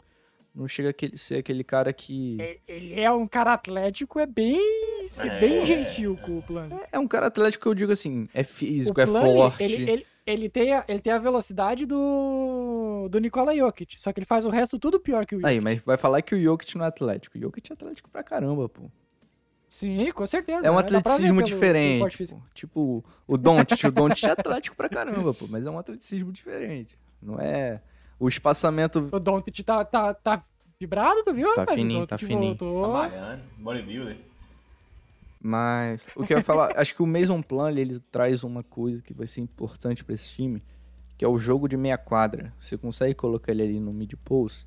não 0.57 0.67
chega 0.67 0.89
a 0.91 1.17
ser 1.17 1.39
aquele 1.41 1.63
cara 1.63 1.93
que. 1.93 2.39
É, 2.41 2.59
ele 2.67 2.99
é 2.99 3.11
um 3.11 3.29
cara 3.29 3.53
atlético, 3.53 4.19
é 4.19 4.25
bem. 4.25 4.59
É. 5.21 5.39
bem 5.41 5.67
gentil 5.67 6.17
com 6.17 6.39
o 6.39 6.43
plano. 6.43 6.75
É, 6.75 6.97
é, 6.97 6.99
um 6.99 7.07
cara 7.07 7.27
atlético 7.27 7.63
que 7.65 7.69
eu 7.69 7.75
digo 7.75 7.93
assim, 7.93 8.27
é 8.33 8.43
físico, 8.43 8.99
é 8.99 9.07
forte. 9.07 9.63
Ele, 9.63 9.91
ele, 9.91 10.07
ele, 10.27 10.49
tem 10.49 10.73
a, 10.73 10.83
ele 10.89 10.99
tem 10.99 11.13
a 11.13 11.19
velocidade 11.19 11.85
do. 11.85 13.07
do 13.11 13.21
Nikola 13.21 13.55
Jokic. 13.55 14.01
Só 14.01 14.13
que 14.15 14.21
ele 14.21 14.27
faz 14.27 14.47
o 14.47 14.49
resto 14.49 14.79
tudo 14.79 14.99
pior 14.99 15.27
que 15.27 15.35
o 15.35 15.39
Jokic. 15.41 15.55
Aí, 15.55 15.61
mas 15.61 15.83
vai 15.85 15.99
falar 15.99 16.23
que 16.23 16.35
o 16.35 16.43
Jokic 16.43 16.75
não 16.79 16.87
é 16.87 16.89
atlético. 16.89 17.37
O 17.37 17.41
Jokic 17.41 17.71
é 17.71 17.75
atlético 17.75 18.09
pra 18.09 18.23
caramba, 18.23 18.67
pô. 18.67 18.91
Sim, 19.69 20.11
com 20.13 20.27
certeza. 20.27 20.67
É 20.67 20.71
um 20.71 20.79
atleticismo 20.79 21.43
diferente. 21.43 22.17
Pelo, 22.17 22.43
tipo, 22.55 23.05
o 23.27 23.37
Doncic, 23.37 23.85
o 23.85 23.91
Doncic 23.91 24.25
é 24.25 24.31
atlético 24.31 24.75
pra 24.75 24.89
caramba, 24.89 25.35
pô, 25.35 25.47
mas 25.51 25.67
é 25.67 25.71
um 25.71 25.79
atleticismo 25.79 26.33
diferente. 26.33 26.97
Não 27.21 27.39
é 27.39 27.83
o 28.19 28.29
espaçamento. 28.29 29.09
O 29.13 29.21
Doncic 29.21 29.63
tá, 29.63 29.85
tá, 29.85 30.15
tá 30.15 30.43
vibrado, 30.79 31.23
tu 31.25 31.33
viu? 31.33 31.55
Tá 31.55 31.63
rapaz? 31.63 31.79
fininho, 31.79 32.07
tá 32.07 32.19
fininho. 32.19 32.57
Voltou. 32.57 32.93
Tá 32.93 33.39
bodybuilder. 33.59 34.17
Mas 35.41 36.01
o 36.17 36.25
que 36.25 36.33
eu 36.33 36.39
ia 36.39 36.45
falar, 36.45 36.73
acho 36.77 36.95
que 36.95 37.03
o 37.03 37.07
Mason 37.07 37.41
Plan 37.41 37.71
ele 37.71 38.01
traz 38.11 38.43
uma 38.43 38.63
coisa 38.63 39.03
que 39.03 39.13
vai 39.13 39.27
ser 39.27 39.41
importante 39.41 40.03
para 40.03 40.15
esse 40.15 40.33
time, 40.33 40.63
que 41.17 41.25
é 41.25 41.29
o 41.29 41.39
jogo 41.39 41.69
de 41.69 41.77
meia 41.77 41.97
quadra. 41.97 42.53
Você 42.59 42.77
consegue 42.77 43.15
colocar 43.15 43.53
ele 43.53 43.63
ali 43.63 43.81
no 43.81 43.93
mid 43.93 44.13
post 44.25 44.67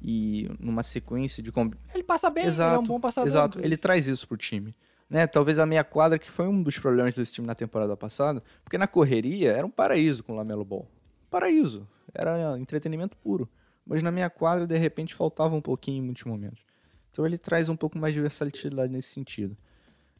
e 0.00 0.48
numa 0.58 0.82
sequência 0.82 1.42
de 1.42 1.52
comb... 1.52 1.74
Ele 1.92 2.02
passa 2.02 2.30
bem, 2.30 2.46
exato, 2.46 2.70
ele 2.70 2.76
é 2.76 2.80
um 2.80 2.86
bom 2.86 3.00
passador. 3.00 3.26
Exato, 3.26 3.60
ele 3.60 3.76
traz 3.76 4.08
isso 4.08 4.26
pro 4.26 4.36
time. 4.36 4.74
Né? 5.10 5.26
Talvez 5.26 5.58
a 5.58 5.66
meia 5.66 5.84
quadra 5.84 6.18
que 6.18 6.30
foi 6.30 6.46
um 6.46 6.62
dos 6.62 6.78
problemas 6.78 7.14
desse 7.14 7.34
time 7.34 7.46
na 7.46 7.54
temporada 7.54 7.96
passada, 7.96 8.42
porque 8.62 8.78
na 8.78 8.86
correria 8.86 9.52
era 9.52 9.66
um 9.66 9.70
paraíso 9.70 10.24
com 10.24 10.32
o 10.32 10.36
Lamelo 10.36 10.64
Ball. 10.64 10.88
Paraíso. 11.34 11.88
Era 12.14 12.56
entretenimento 12.60 13.16
puro. 13.16 13.48
Mas 13.84 14.04
na 14.04 14.12
minha 14.12 14.30
quadra, 14.30 14.68
de 14.68 14.78
repente, 14.78 15.16
faltava 15.16 15.56
um 15.56 15.60
pouquinho 15.60 15.98
em 15.98 16.06
muitos 16.06 16.22
momentos. 16.22 16.64
Então 17.10 17.26
ele 17.26 17.36
traz 17.36 17.68
um 17.68 17.74
pouco 17.74 17.98
mais 17.98 18.14
de 18.14 18.20
versatilidade 18.20 18.92
nesse 18.92 19.08
sentido. 19.08 19.56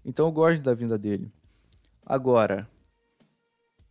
Então 0.04 0.26
eu 0.26 0.32
gosto 0.32 0.60
da 0.60 0.74
vinda 0.74 0.98
dele. 0.98 1.30
Agora, 2.04 2.68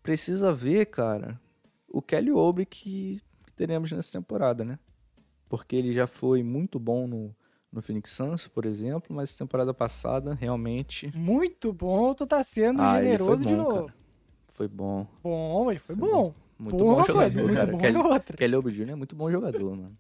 precisa 0.04 0.54
ver, 0.54 0.88
cara, 0.88 1.40
o 1.88 2.02
Kelly 2.02 2.30
Oubre 2.30 2.66
que, 2.66 3.22
teremos 3.56 3.90
nessa 3.90 4.12
temporada, 4.12 4.66
né? 4.66 4.78
Porque 5.48 5.78
ele 5.78 5.94
já 5.94 6.08
foi 6.08 6.44
muito 6.44 6.78
bom 6.78 7.08
no, 7.08 7.34
no 7.72 7.82
Phoenix 7.82 8.10
Suns, 8.10 8.50
por 8.50 8.66
exemplo, 8.66 9.16
mas 9.16 9.34
temporada 9.34 9.74
passada 9.74 10.34
realmente. 10.34 11.10
Muito 11.16 11.72
bom, 11.72 12.14
tu 12.14 12.28
tá 12.28 12.44
sendo 12.44 12.82
ah, 12.82 12.98
generoso 12.98 13.46
bom, 13.46 13.50
de 13.50 13.56
novo. 13.56 13.86
Cara. 13.86 13.98
Foi 14.50 14.68
bom. 14.68 15.08
Bom, 15.24 15.72
ele 15.72 15.80
foi, 15.80 15.96
foi 15.96 16.06
bom. 16.06 16.34
bom. 16.34 16.43
Muito 16.64 16.78
bom 16.78 17.04
jogador, 17.04 17.42
muito 17.44 17.56
cara. 17.56 17.72
Bom 17.72 17.78
Kelly, 17.78 17.98
outra. 17.98 18.38
Kelly 18.38 18.56
Oubre 18.56 18.74
Jr. 18.74 18.90
é 18.90 18.96
muito 18.96 19.16
bom 19.16 19.32
jogador, 19.32 19.76
mano. 19.76 19.98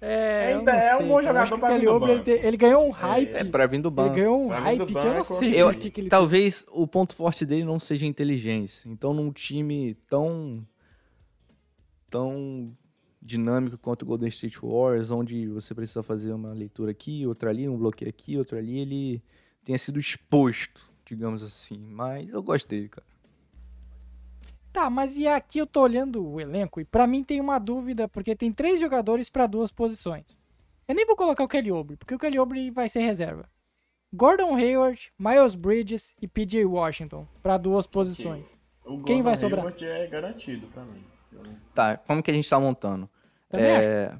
É, 0.00 0.54
Ainda 0.54 0.72
é 0.72 0.96
um 0.96 1.06
bom 1.06 1.22
jogador 1.22 1.58
pra 1.58 1.68
Kelly 1.68 1.86
Oubre, 1.86 2.12
ele, 2.12 2.30
ele, 2.30 2.56
ganhou 2.56 2.84
um 2.84 2.90
hype. 2.90 3.34
É, 3.34 3.40
é 3.40 3.44
pra 3.44 3.66
vir 3.66 3.80
do 3.80 3.90
banco. 3.90 4.14
Ele 4.14 4.22
ganhou 4.22 4.44
um 4.44 4.48
pra 4.48 4.58
hype 4.58 4.86
que 4.86 4.96
eu 4.96 5.14
não 5.14 5.24
sei 5.24 5.62
eu, 5.62 5.72
que, 5.72 5.90
que 5.90 6.00
ele 6.00 6.08
Talvez 6.08 6.64
tem. 6.64 6.74
o 6.76 6.86
ponto 6.88 7.14
forte 7.14 7.46
dele 7.46 7.64
não 7.64 7.78
seja 7.78 8.04
inteligência. 8.04 8.88
Então, 8.88 9.14
num 9.14 9.30
time 9.30 9.94
tão 10.08 10.66
tão 12.10 12.76
dinâmico 13.22 13.78
quanto 13.78 14.02
o 14.02 14.06
Golden 14.06 14.28
State 14.28 14.58
Warriors, 14.60 15.10
onde 15.10 15.46
você 15.46 15.74
precisa 15.74 16.02
fazer 16.02 16.32
uma 16.32 16.52
leitura 16.52 16.90
aqui, 16.90 17.24
outra 17.26 17.50
ali, 17.50 17.68
um 17.68 17.78
bloqueio 17.78 18.08
aqui, 18.08 18.36
outro 18.36 18.58
ali, 18.58 18.80
ele 18.80 19.22
tenha 19.62 19.78
sido 19.78 20.00
exposto, 20.00 20.90
digamos 21.06 21.42
assim. 21.44 21.78
Mas 21.78 22.28
eu 22.28 22.42
gosto 22.42 22.68
dele, 22.68 22.88
cara. 22.88 23.11
Tá, 24.72 24.88
mas 24.88 25.18
e 25.18 25.28
aqui 25.28 25.58
eu 25.58 25.66
tô 25.66 25.82
olhando 25.82 26.26
o 26.26 26.40
elenco 26.40 26.80
e 26.80 26.84
para 26.84 27.06
mim 27.06 27.22
tem 27.22 27.40
uma 27.40 27.58
dúvida, 27.58 28.08
porque 28.08 28.34
tem 28.34 28.50
três 28.50 28.80
jogadores 28.80 29.28
para 29.28 29.46
duas 29.46 29.70
posições. 29.70 30.38
Eu 30.88 30.94
nem 30.94 31.06
vou 31.06 31.14
colocar 31.14 31.44
o 31.44 31.48
Kelly 31.48 31.70
Oubre, 31.70 31.96
porque 31.96 32.14
o 32.14 32.18
Kelly 32.18 32.38
Oubre 32.38 32.70
vai 32.70 32.88
ser 32.88 33.00
reserva. 33.00 33.48
Gordon 34.12 34.54
Hayward, 34.56 35.12
Miles 35.18 35.54
Bridges 35.54 36.16
e 36.20 36.26
PJ 36.26 36.64
Washington 36.64 37.26
para 37.42 37.58
duas 37.58 37.86
posições. 37.86 38.56
Okay. 38.84 39.04
Quem 39.04 39.22
vai 39.22 39.36
sobrar? 39.36 39.60
Hayward 39.60 39.84
é 39.84 40.06
garantido 40.06 40.66
para 40.68 40.84
mim. 40.84 41.04
Tá, 41.74 41.96
como 41.96 42.22
que 42.22 42.30
a 42.30 42.34
gente 42.34 42.48
tá 42.48 42.58
montando? 42.58 43.08
é... 43.50 44.14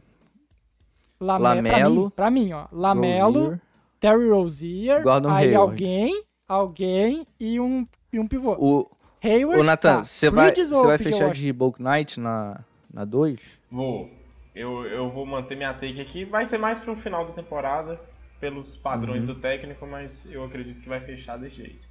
Lame... 1.19 1.45
Lamelo, 1.45 2.11
pra 2.11 2.31
mim, 2.31 2.47
pra 2.47 2.49
mim, 2.49 2.53
ó. 2.53 2.67
Lamelo, 2.73 3.41
Rozier, 3.41 3.61
Terry 4.01 4.29
Rozier, 4.29 5.03
Gordon 5.03 5.31
aí 5.31 5.55
Hayward. 5.55 5.73
alguém, 5.73 6.25
alguém 6.49 7.27
e 7.39 7.61
um, 7.61 7.87
e 8.13 8.19
um 8.19 8.27
pivô. 8.27 8.57
O, 8.59 8.91
Hayward, 9.23 9.61
Ô, 9.61 9.65
Nathan, 9.65 9.99
tá. 9.99 10.05
você 10.05 10.31
vai, 10.31 10.55
você 10.55 10.87
vai 10.87 10.99
fechar 10.99 11.31
de 11.31 11.53
Bulk 11.53 11.81
Knight 11.83 12.19
na 12.19 12.61
2? 13.07 13.41
Na 13.71 13.77
Vou. 13.77 14.11
Eu, 14.55 14.85
eu 14.87 15.11
vou 15.11 15.25
manter 15.25 15.57
minha 15.57 15.73
take 15.73 16.01
aqui. 16.01 16.25
Vai 16.25 16.45
ser 16.47 16.59
mais 16.59 16.79
pro 16.79 16.95
final 16.97 17.27
da 17.27 17.33
temporada, 17.33 18.01
pelos 18.41 18.77
padrões 18.77 19.21
Uhum. 19.21 19.35
do 19.35 19.41
técnico, 19.41 19.87
mas 19.87 20.25
eu 20.27 20.45
acredito 20.45 20.81
que 20.81 20.89
vai 20.89 21.01
fechar 21.01 21.39
desse 21.39 21.57
jeito. 21.57 21.89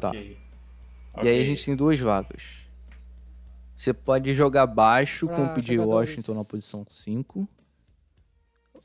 Tá. 0.00 0.08
Ok. 0.08 0.38
E 1.22 1.28
aí 1.28 1.38
a 1.40 1.44
gente 1.44 1.64
tem 1.64 1.76
duas 1.76 2.00
vagas. 2.00 2.42
Você 3.76 3.92
pode 3.92 4.32
jogar 4.32 4.66
baixo 4.66 5.26
com 5.28 5.42
o 5.42 5.44
Pra 5.46 5.54
PJ. 5.54 5.78
Washington 5.84 6.34
na 6.34 6.44
posição 6.44 6.84
5. 6.88 7.46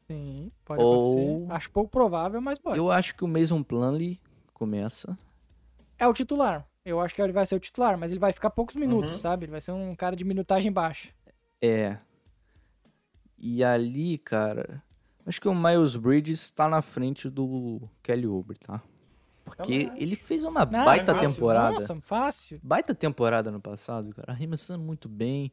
Sim, 0.08 0.52
pode 0.66 0.82
Ou- 0.82 1.38
acontecer. 1.44 1.54
Acho 1.54 1.72
pouco 1.72 1.90
provável, 1.90 2.42
mas 2.42 2.60
pode. 2.60 2.78
Eu 2.78 2.92
acho 2.92 3.16
que 3.16 3.24
o 3.24 3.28
Mason 3.28 3.62
Plumlee 3.64 4.20
começa. 4.54 5.18
É 6.00 6.08
o 6.08 6.14
titular. 6.14 6.66
Eu 6.88 7.02
acho 7.02 7.14
que 7.14 7.22
ele 7.22 7.34
vai 7.34 7.46
ser 7.46 7.56
o 7.56 7.60
titular, 7.60 7.98
mas 7.98 8.12
ele 8.12 8.20
vai 8.20 8.32
ficar 8.32 8.50
poucos 8.50 8.76
minutos, 8.76 9.12
Uhum. 9.14 9.18
sabe? 9.20 9.46
Ele 9.46 9.52
vai 9.52 9.60
ser 9.62 9.72
um 9.72 9.94
cara 9.96 10.16
de 10.16 10.24
minutagem 10.24 10.72
baixa. 10.72 11.10
É. 11.62 11.98
E 13.38 13.64
ali, 13.64 14.18
cara, 14.18 14.82
acho 15.26 15.40
que 15.42 15.48
o 15.48 15.54
Miles 15.56 15.96
Bridges 15.96 16.50
tá 16.50 16.68
na 16.70 16.82
frente 16.82 17.30
do 17.30 17.82
Kelly 18.02 18.26
Oubre, 18.26 18.58
tá? 18.58 18.82
Porque 19.44 19.86
Também 19.86 20.02
ele 20.02 20.16
fez 20.16 20.44
uma 20.46 20.62
Ah, 20.62 20.66
baita 20.66 21.14
fácil. 21.14 21.30
temporada. 21.34 21.72
Nossa, 21.74 21.96
fácil. 22.02 22.60
Baita 22.64 22.96
temporada 22.96 23.52
no 23.52 23.60
passado, 23.62 24.14
cara. 24.14 24.32
Arremessando 24.32 24.84
muito 24.84 25.08
bem. 25.08 25.52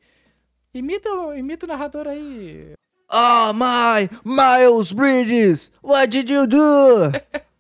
Imita, 0.73 1.09
imita 1.37 1.67
o 1.67 1.69
narrador 1.69 2.07
aí. 2.09 2.73
Oh 3.11 3.53
my 3.53 4.09
Miles 4.25 4.93
Bridges, 4.93 5.71
what 5.83 6.09
did 6.09 6.29
you 6.29 6.47
do? 6.47 7.13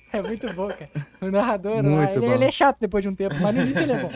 É 0.12 0.22
muito 0.22 0.52
bom, 0.52 0.68
cara. 0.68 0.90
O 1.20 1.30
narrador, 1.30 1.82
Muito 1.82 1.96
lá, 1.96 2.10
ele, 2.10 2.20
bom. 2.20 2.32
ele 2.34 2.44
é 2.44 2.50
chato 2.50 2.78
depois 2.80 3.02
de 3.02 3.08
um 3.08 3.14
tempo, 3.14 3.34
mas 3.40 3.54
no 3.54 3.62
início 3.62 3.82
ele 3.82 3.92
é 3.92 4.02
bom. 4.02 4.10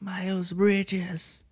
Miles 0.00 0.52
Bridges. 0.52 1.44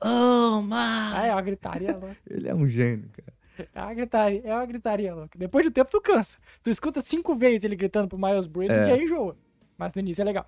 Oh 0.00 0.62
my. 0.62 0.72
Ah, 1.14 1.26
é 1.26 1.32
uma 1.32 1.42
gritaria 1.42 1.92
louca. 1.92 2.16
Ele 2.28 2.48
é 2.48 2.54
um 2.54 2.66
gênio, 2.66 3.08
cara. 3.10 3.68
É 3.74 3.80
uma 3.82 3.94
gritaria, 3.94 4.42
é 4.44 4.54
uma 4.54 4.66
gritaria 4.66 5.14
louca. 5.14 5.38
Depois 5.38 5.64
do 5.64 5.70
tempo 5.70 5.90
tu 5.90 6.00
cansa. 6.00 6.38
Tu 6.62 6.70
escuta 6.70 7.00
cinco 7.00 7.36
vezes 7.36 7.64
ele 7.64 7.76
gritando 7.76 8.08
pro 8.08 8.18
Miles 8.18 8.46
Bridges 8.46 8.78
É. 8.78 8.88
e 8.88 8.92
aí 8.92 9.04
enjoa. 9.04 9.36
Mas 9.76 9.94
no 9.94 10.00
início 10.00 10.22
é 10.22 10.24
legal. 10.24 10.46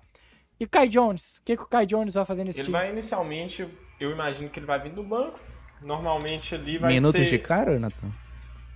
E 0.59 0.65
o 0.65 0.69
Kai 0.69 0.87
Jones? 0.89 1.37
O 1.37 1.41
que, 1.45 1.55
que 1.55 1.63
o 1.63 1.67
Kai 1.67 1.85
Jones 1.85 2.15
vai 2.15 2.25
fazer 2.25 2.43
nesse 2.43 2.59
Ele 2.59 2.65
time? 2.65 2.77
vai 2.77 2.91
inicialmente, 2.91 3.67
eu 3.99 4.11
imagino 4.11 4.49
que 4.49 4.59
ele 4.59 4.65
vai 4.65 4.81
vir 4.81 4.91
do 4.91 5.03
banco. 5.03 5.39
Normalmente 5.81 6.55
ali 6.55 6.77
vai 6.77 6.93
Minutos 6.93 7.21
ser. 7.21 7.29
de 7.29 7.39
cara, 7.39 7.77
Nathan? 7.77 8.09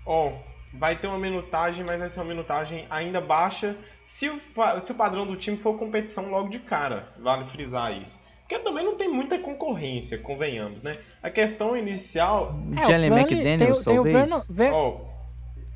Ó, 0.05 0.33
vai 0.73 0.97
ter 0.97 1.07
uma 1.07 1.17
minutagem, 1.17 1.83
mas 1.83 1.99
vai 1.99 2.09
ser 2.09 2.19
uma 2.19 2.25
minutagem 2.27 2.85
ainda 2.89 3.19
baixa. 3.21 3.75
Se 4.03 4.29
o, 4.29 4.39
se 4.81 4.91
o 4.91 4.95
padrão 4.95 5.25
do 5.25 5.35
time 5.35 5.57
for 5.57 5.77
competição 5.77 6.29
logo 6.29 6.49
de 6.49 6.59
cara, 6.59 7.09
vale 7.19 7.45
frisar 7.49 7.91
isso. 7.99 8.19
Porque 8.41 8.59
também 8.63 8.83
não 8.83 8.95
tem 8.97 9.07
muita 9.07 9.37
concorrência, 9.37 10.17
convenhamos, 10.17 10.81
né? 10.81 10.97
A 11.21 11.29
questão 11.29 11.77
inicial. 11.77 12.55
É, 12.75 12.81
o 12.81 12.85
Jalen 12.85 13.11
McDaniels, 13.11 13.83
tem, 13.85 13.99
o- 13.99 14.03
tem 14.03 14.13
o 14.13 14.13
talvez? 14.13 14.15
Vernon, 14.29 14.41
Ver- 14.49 14.73
Ó, 14.73 15.01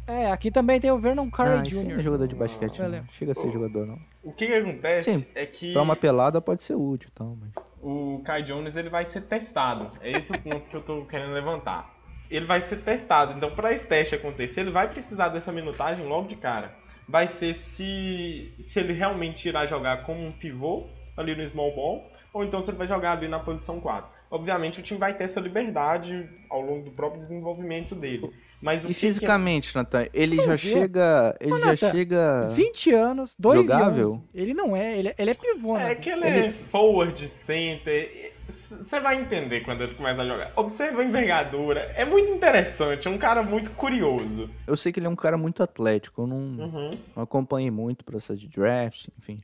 É, 0.07 0.31
aqui 0.31 0.49
também 0.51 0.79
tem 0.81 0.89
o 0.91 0.97
Vernon 0.97 1.29
Curry 1.29 1.49
Não, 1.49 1.63
esse 1.65 1.83
Jr. 1.85 1.91
não 1.93 1.99
é 1.99 2.01
jogador 2.01 2.27
de 2.27 2.35
basquete, 2.35 2.79
Eu 2.79 2.85
não. 2.85 2.91
lembro. 2.91 3.11
Chega 3.13 3.31
a 3.31 3.35
ser 3.35 3.51
jogador, 3.51 3.85
não. 3.85 3.97
o 4.23 4.33
que, 4.33 4.47
que 4.47 4.53
acontece 4.53 5.13
Sim, 5.13 5.25
é 5.35 5.45
que 5.45 5.71
Pra 5.71 5.81
uma 5.83 5.95
pelada 5.95 6.41
pode 6.41 6.63
ser 6.63 6.75
útil, 6.75 7.09
então, 7.13 7.37
mas... 7.39 7.51
o 7.81 8.21
Kai 8.25 8.41
Jones 8.43 8.75
ele 8.75 8.89
vai 8.89 9.05
ser 9.05 9.21
testado. 9.21 9.91
É 10.01 10.11
esse 10.11 10.31
o 10.31 10.41
ponto 10.41 10.67
que 10.69 10.75
eu 10.75 10.81
tô 10.81 11.05
querendo 11.05 11.31
levantar. 11.31 11.92
Ele 12.29 12.45
vai 12.45 12.61
ser 12.61 12.77
testado. 12.81 13.33
Então, 13.37 13.51
para 13.55 13.73
esse 13.73 13.87
teste 13.87 14.15
acontecer, 14.15 14.61
ele 14.61 14.71
vai 14.71 14.89
precisar 14.89 15.29
dessa 15.29 15.51
minutagem 15.51 16.05
logo 16.07 16.27
de 16.27 16.35
cara. 16.35 16.73
Vai 17.07 17.27
ser 17.27 17.53
se, 17.53 18.53
se 18.59 18.79
ele 18.79 18.93
realmente 18.93 19.47
irá 19.47 19.65
jogar 19.65 20.03
como 20.03 20.25
um 20.25 20.31
pivô 20.31 20.87
ali 21.17 21.35
no 21.35 21.47
small 21.47 21.75
ball, 21.75 22.11
ou 22.33 22.43
então 22.43 22.59
se 22.61 22.69
ele 22.71 22.77
vai 22.77 22.87
jogar 22.87 23.11
ali 23.17 23.27
na 23.27 23.39
posição 23.39 23.79
4. 23.79 24.09
Obviamente, 24.31 24.79
o 24.79 24.83
time 24.83 24.99
vai 24.99 25.13
ter 25.15 25.25
essa 25.25 25.39
liberdade 25.39 26.27
ao 26.49 26.59
longo 26.61 26.85
do 26.85 26.91
próprio 26.91 27.19
desenvolvimento 27.19 27.93
dele. 27.93 28.31
Mas 28.59 28.81
o 28.83 28.85
E 28.85 28.87
que 28.87 28.93
que- 28.95 28.99
fisicamente, 29.01 29.75
Nathan, 29.75 30.07
ele 30.13 30.41
já 30.41 30.57
chega... 30.57 31.35
Ele 31.39 31.53
Ô, 31.53 31.59
já 31.59 31.65
Nathan, 31.67 31.91
chega... 31.91 32.47
20 32.49 32.91
anos, 32.93 33.35
2 33.37 33.67
Jogável? 33.67 34.07
anos. 34.13 34.21
Ele 34.33 34.53
não 34.55 34.75
é, 34.75 34.97
ele, 34.97 35.13
ele 35.19 35.29
é 35.31 35.33
pivô, 35.35 35.77
né? 35.77 35.91
É 35.91 35.95
que 35.95 36.09
ele, 36.09 36.25
Ele- 36.25 36.47
é 36.47 36.53
forward, 36.71 37.27
center. 37.27 38.32
Você 38.53 38.99
vai 38.99 39.21
entender 39.21 39.61
quando 39.61 39.81
ele 39.81 39.95
começa 39.95 40.21
a 40.21 40.25
jogar. 40.27 40.51
Observa 40.55 41.01
a 41.01 41.05
envergadura. 41.05 41.81
É 41.95 42.05
muito 42.05 42.29
interessante. 42.31 43.07
É 43.07 43.11
um 43.11 43.17
cara 43.17 43.41
muito 43.43 43.71
curioso. 43.71 44.49
Eu 44.67 44.75
sei 44.77 44.91
que 44.91 44.99
ele 44.99 45.07
é 45.07 45.09
um 45.09 45.15
cara 45.15 45.37
muito 45.37 45.61
atlético, 45.63 46.21
eu 46.21 46.27
não, 46.27 46.37
Uhum. 46.37 46.97
não 47.15 47.23
acompanhei 47.23 47.69
muito 47.71 48.01
o 48.01 48.05
processo 48.05 48.39
de 48.39 48.47
draft, 48.47 49.07
enfim. 49.17 49.41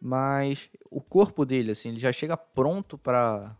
Mas 0.00 0.68
o 0.90 1.00
corpo 1.00 1.44
dele, 1.44 1.70
assim, 1.72 1.88
ele 1.90 1.98
já 1.98 2.12
chega 2.12 2.36
pronto 2.36 2.98
pra, 2.98 3.56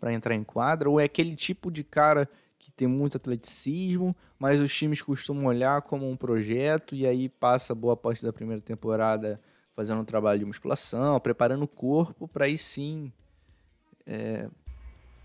pra 0.00 0.12
entrar 0.12 0.34
em 0.34 0.42
quadra, 0.42 0.90
ou 0.90 0.98
é 0.98 1.04
aquele 1.04 1.36
tipo 1.36 1.70
de 1.70 1.84
cara 1.84 2.28
que 2.58 2.70
tem 2.70 2.88
muito 2.88 3.16
atleticismo, 3.16 4.14
mas 4.38 4.60
os 4.60 4.74
times 4.76 5.00
costumam 5.00 5.46
olhar 5.46 5.80
como 5.82 6.10
um 6.10 6.16
projeto 6.16 6.94
e 6.94 7.06
aí 7.06 7.28
passa 7.28 7.74
boa 7.74 7.96
parte 7.96 8.22
da 8.22 8.32
primeira 8.32 8.60
temporada 8.60 9.40
fazendo 9.72 10.00
um 10.00 10.04
trabalho 10.04 10.40
de 10.40 10.44
musculação, 10.44 11.18
preparando 11.20 11.62
o 11.62 11.68
corpo 11.68 12.26
pra 12.28 12.44
aí 12.46 12.58
sim. 12.58 13.10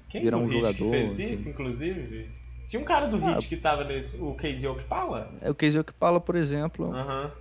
Quem 0.09 0.21
Virar 0.21 0.37
um 0.37 0.49
jogador, 0.49 0.73
que 0.73 0.89
fez 0.91 1.19
enfim. 1.19 1.33
isso, 1.33 1.49
inclusive? 1.49 2.29
Tinha 2.67 2.81
um 2.81 2.85
cara 2.85 3.07
do 3.07 3.17
Ah. 3.23 3.35
Hit 3.35 3.47
que 3.47 3.57
tava 3.57 3.83
nesse. 3.83 4.15
O 4.17 4.33
Casey 4.33 4.67
Okpala? 4.67 5.31
É 5.41 5.49
o 5.51 5.55
Casey 5.55 5.79
Okpala, 5.79 6.19
por 6.19 6.35
exemplo. 6.35 6.91
Aham. 6.93 7.31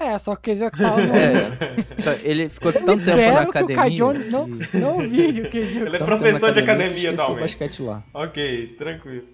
É, 0.00 0.16
só 0.16 0.36
que 0.36 0.52
o 0.52 0.66
Okpala 0.66 1.02
não 1.06 1.14
É, 1.16 2.00
só- 2.00 2.12
ele 2.22 2.48
ficou 2.48 2.70
Eu 2.70 2.84
tanto 2.84 3.04
tempo 3.04 3.16
na 3.16 3.22
espero 3.22 3.40
que 3.40 3.46
o 3.46 3.50
academia. 3.50 3.76
Kai 3.76 3.90
Jones 3.90 4.28
não, 4.28 4.58
que- 4.58 4.76
não 4.76 4.98
vi 5.00 5.40
o 5.42 5.50
que 5.50 5.58
Ele 5.58 5.96
é 5.96 5.98
professor 5.98 6.52
de 6.52 6.60
academia 6.60 6.94
que 6.94 7.00
esqueceu 7.00 7.34
o 7.34 7.40
basquete 7.40 7.82
lá. 7.82 8.04
Ok, 8.14 8.74
tranquilo. 8.78 9.24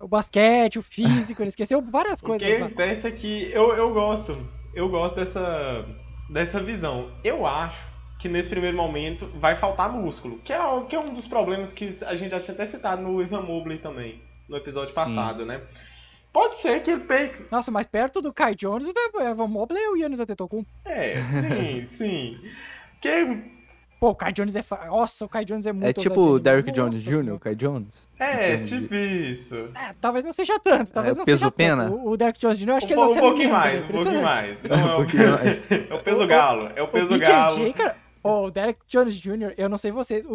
O 0.00 0.08
basquete, 0.08 0.78
o 0.78 0.82
físico, 0.82 1.42
ele 1.42 1.48
esqueceu 1.50 1.82
várias 1.82 2.20
O 2.20 2.24
coisas 2.24 2.46
que 2.48 2.56
lá. 2.58 2.66
acontece 2.66 3.06
é 3.06 3.10
que 3.10 3.50
eu, 3.52 3.74
eu 3.74 3.92
gosto. 3.92 4.36
Eu 4.74 4.88
gosto 4.88 5.16
dessa, 5.16 5.84
dessa 6.30 6.58
visão. 6.60 7.10
Eu 7.22 7.46
acho 7.46 7.86
que 8.24 8.28
nesse 8.30 8.48
primeiro 8.48 8.74
momento 8.74 9.28
vai 9.34 9.54
faltar 9.54 9.92
músculo. 9.92 10.38
Que 10.42 10.50
é, 10.50 10.58
o- 10.58 10.86
que 10.86 10.96
é 10.96 10.98
um 10.98 11.12
dos 11.12 11.26
problemas 11.26 11.74
que 11.74 11.90
a 12.06 12.16
gente 12.16 12.30
já 12.30 12.40
tinha 12.40 12.54
até 12.54 12.64
citado 12.64 13.02
no 13.02 13.20
Ivan 13.20 13.42
Mobley 13.42 13.76
também, 13.76 14.22
no 14.48 14.56
episódio 14.56 14.94
Sim. 14.94 14.94
passado, 14.94 15.44
né? 15.44 15.60
Pode 16.32 16.56
ser 16.56 16.80
que 16.82 16.90
ele 16.90 17.02
perca. 17.02 17.44
Nossa, 17.50 17.70
mas 17.70 17.86
perto 17.86 18.22
do 18.22 18.32
Kai 18.32 18.54
Jones, 18.54 18.86
o 18.88 19.20
Evan 19.20 19.46
Mobley 19.46 19.78
e 19.78 19.88
o 19.88 19.96
Yannis 19.98 20.20
Antetokounmpo. 20.20 20.66
É, 20.86 21.16
sim, 21.20 21.84
sim. 22.40 22.40
Que 22.98 23.52
Pô, 24.00 24.10
o 24.10 24.14
Kai 24.14 24.32
Jones 24.32 24.56
é... 24.56 24.62
Fa... 24.62 24.84
Nossa, 24.86 25.24
o 25.24 25.28
Kai 25.28 25.44
Jones 25.44 25.64
é 25.66 25.72
muito 25.72 25.86
É 25.86 25.92
tipo 25.92 26.20
o 26.20 26.38
Derrick 26.38 26.70
Jones 26.72 27.02
Jr., 27.02 27.34
o 27.34 27.38
Kai 27.38 27.54
Jones. 27.54 28.08
é, 28.18 28.56
de- 28.56 28.80
tipo 28.80 28.94
isso. 28.94 29.54
É, 29.74 29.94
talvez 30.00 30.24
não 30.24 30.32
seja 30.32 30.58
tanto, 30.58 30.92
talvez 30.92 31.14
É, 31.14 31.18
não 31.18 31.24
peso 31.24 31.38
seja 31.38 31.50
pena? 31.50 31.84
tanto. 31.84 31.96
O, 31.98 32.10
o 32.10 32.16
Derrick 32.16 32.38
Jones 32.38 32.58
Jr., 32.58 32.68
eu 32.70 32.76
acho 32.76 32.86
Um, 32.86 32.88
que 32.88 32.94
ele 32.94 33.00
po- 33.00 33.06
não 33.06 33.16
um 33.16 33.20
pouquinho 33.20 33.54
alimenta, 33.56 33.92
mais, 33.92 34.02
né? 34.02 34.04
um 34.04 34.16
pouquinho 34.16 34.22
mais. 34.22 34.62
Não, 34.64 34.76
é, 34.76 34.92
Um 34.92 34.96
pouquinho 34.96 35.30
mais. 35.32 35.58
o, 35.90 35.92
é 35.92 35.94
o 35.94 36.02
peso 36.02 36.26
galo. 36.26 36.70
É 36.76 36.82
o 36.82 36.88
peso 36.88 37.14
o 37.14 37.18
galo. 37.18 37.54
BJJ, 37.56 37.72
cara, 37.72 37.96
ó, 38.24 38.46
o 38.46 38.50
Derek 38.50 38.80
Jones 38.88 39.14
Jr., 39.16 39.54
eu 39.56 39.68
não 39.68 39.78
sei 39.78 39.92
vocês, 39.92 40.24
o, 40.26 40.32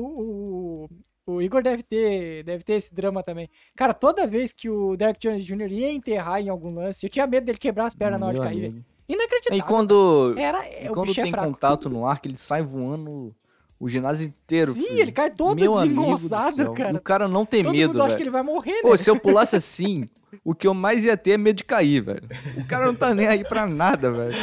o, 1.27 1.33
o 1.33 1.41
Igor 1.41 1.61
deve 1.61 1.83
ter, 1.83 2.43
deve 2.43 2.63
ter 2.63 2.73
esse 2.73 2.93
drama 2.93 3.21
também. 3.23 3.49
Cara, 3.75 3.93
toda 3.93 4.25
vez 4.27 4.53
que 4.53 4.69
o 4.69 4.95
Derek 4.95 5.19
Jones 5.19 5.43
Jr. 5.43 5.71
ia 5.71 5.91
enterrar 5.91 6.39
em 6.39 6.49
algum 6.49 6.73
lance, 6.73 7.05
eu 7.05 7.09
tinha 7.09 7.27
medo 7.27 7.45
dele 7.45 7.57
quebrar 7.57 7.85
as 7.87 7.95
pernas 7.95 8.19
na 8.19 8.27
hora 8.27 8.35
de 8.35 8.41
Meu 8.41 8.49
cair, 8.49 8.61
velho. 8.71 8.85
Inacreditável. 9.09 9.57
E 9.57 9.61
quando, 9.67 10.35
Era, 10.37 10.85
e 10.85 10.89
quando 10.89 11.11
é 11.11 11.15
tem 11.15 11.31
fraco. 11.31 11.47
contato 11.51 11.89
no 11.89 12.05
ar, 12.05 12.21
que 12.21 12.27
ele 12.27 12.37
sai 12.37 12.61
voando 12.61 13.35
o 13.79 13.89
ginásio 13.89 14.27
inteiro. 14.27 14.73
Sim, 14.73 14.85
filho. 14.85 14.99
ele 14.99 15.11
cai 15.11 15.31
todo 15.31 15.59
Meu 15.59 15.73
desengonçado, 15.79 16.73
cara. 16.73 16.95
O 16.97 17.01
cara 17.01 17.27
não 17.27 17.45
tem 17.45 17.63
Todo 17.63 17.71
medo, 17.73 17.87
mundo 17.93 18.01
acha 18.01 18.07
velho. 18.09 18.17
que 18.17 18.23
ele 18.23 18.29
vai 18.29 18.43
morrer, 18.43 18.73
né? 18.73 18.81
Pô, 18.81 18.95
se 18.95 19.09
eu 19.09 19.19
pulasse 19.19 19.55
assim, 19.55 20.07
o 20.43 20.53
que 20.53 20.67
eu 20.67 20.73
mais 20.73 21.05
ia 21.05 21.17
ter 21.17 21.31
é 21.31 21.37
medo 21.37 21.57
de 21.57 21.63
cair, 21.63 22.01
velho. 22.01 22.27
O 22.57 22.67
cara 22.67 22.85
não 22.85 22.95
tá 22.95 23.13
nem 23.13 23.27
aí 23.27 23.43
pra 23.43 23.65
nada, 23.65 24.11
velho. 24.11 24.33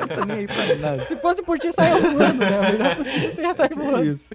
Não 0.00 0.16
tá 0.16 0.26
nem 0.26 0.38
aí 0.38 0.46
pra 0.46 0.74
nada. 0.76 1.02
Se 1.04 1.16
fosse 1.16 1.42
por 1.42 1.58
ti, 1.58 1.72
saia 1.72 1.96
voando, 1.98 2.38
né? 2.38 2.60
O 2.60 2.72
melhor 2.72 2.96
possível, 2.96 3.30
você 3.30 3.42
ia 3.42 3.54
sair 3.54 3.74
voando. 3.76 4.04
Isso. 4.04 4.28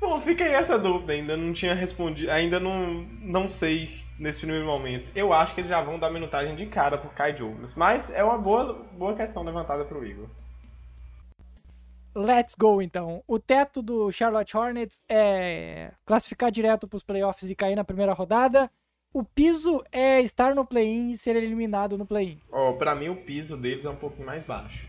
Bom, 0.00 0.20
fica 0.20 0.44
aí 0.44 0.52
essa 0.52 0.78
dúvida, 0.78 1.12
ainda 1.12 1.36
não 1.36 1.52
tinha 1.52 1.74
respondido, 1.74 2.30
ainda 2.30 2.58
não, 2.60 3.06
não 3.20 3.48
sei 3.48 3.90
nesse 4.18 4.40
primeiro 4.40 4.66
momento. 4.66 5.10
Eu 5.14 5.32
acho 5.32 5.54
que 5.54 5.60
eles 5.60 5.70
já 5.70 5.80
vão 5.80 5.98
dar 5.98 6.10
minutagem 6.10 6.54
de 6.54 6.66
cara 6.66 6.96
pro 6.96 7.10
Kai 7.10 7.32
Jones, 7.32 7.74
mas 7.74 8.10
é 8.10 8.22
uma 8.22 8.38
boa, 8.38 8.86
boa 8.92 9.14
questão 9.14 9.42
levantada 9.42 9.84
pro 9.84 10.04
Igor. 10.06 10.26
Let's 12.14 12.54
go, 12.54 12.82
então. 12.82 13.22
O 13.26 13.38
teto 13.38 13.80
do 13.80 14.12
Charlotte 14.12 14.54
Hornets 14.54 15.02
é 15.08 15.92
classificar 16.04 16.50
direto 16.50 16.86
para 16.86 16.96
os 16.96 17.02
playoffs 17.02 17.48
e 17.50 17.54
cair 17.54 17.74
na 17.74 17.84
primeira 17.84 18.12
rodada. 18.12 18.70
O 19.14 19.22
piso 19.22 19.84
é 19.92 20.22
estar 20.22 20.54
no 20.54 20.64
play-in 20.64 21.10
e 21.10 21.18
ser 21.18 21.36
eliminado 21.36 21.98
no 21.98 22.06
play-in. 22.06 22.38
Ó, 22.50 22.72
pra 22.72 22.94
mim 22.94 23.10
o 23.10 23.16
piso 23.16 23.58
deles 23.58 23.84
é 23.84 23.90
um 23.90 23.96
pouquinho 23.96 24.24
mais 24.24 24.42
baixo. 24.42 24.88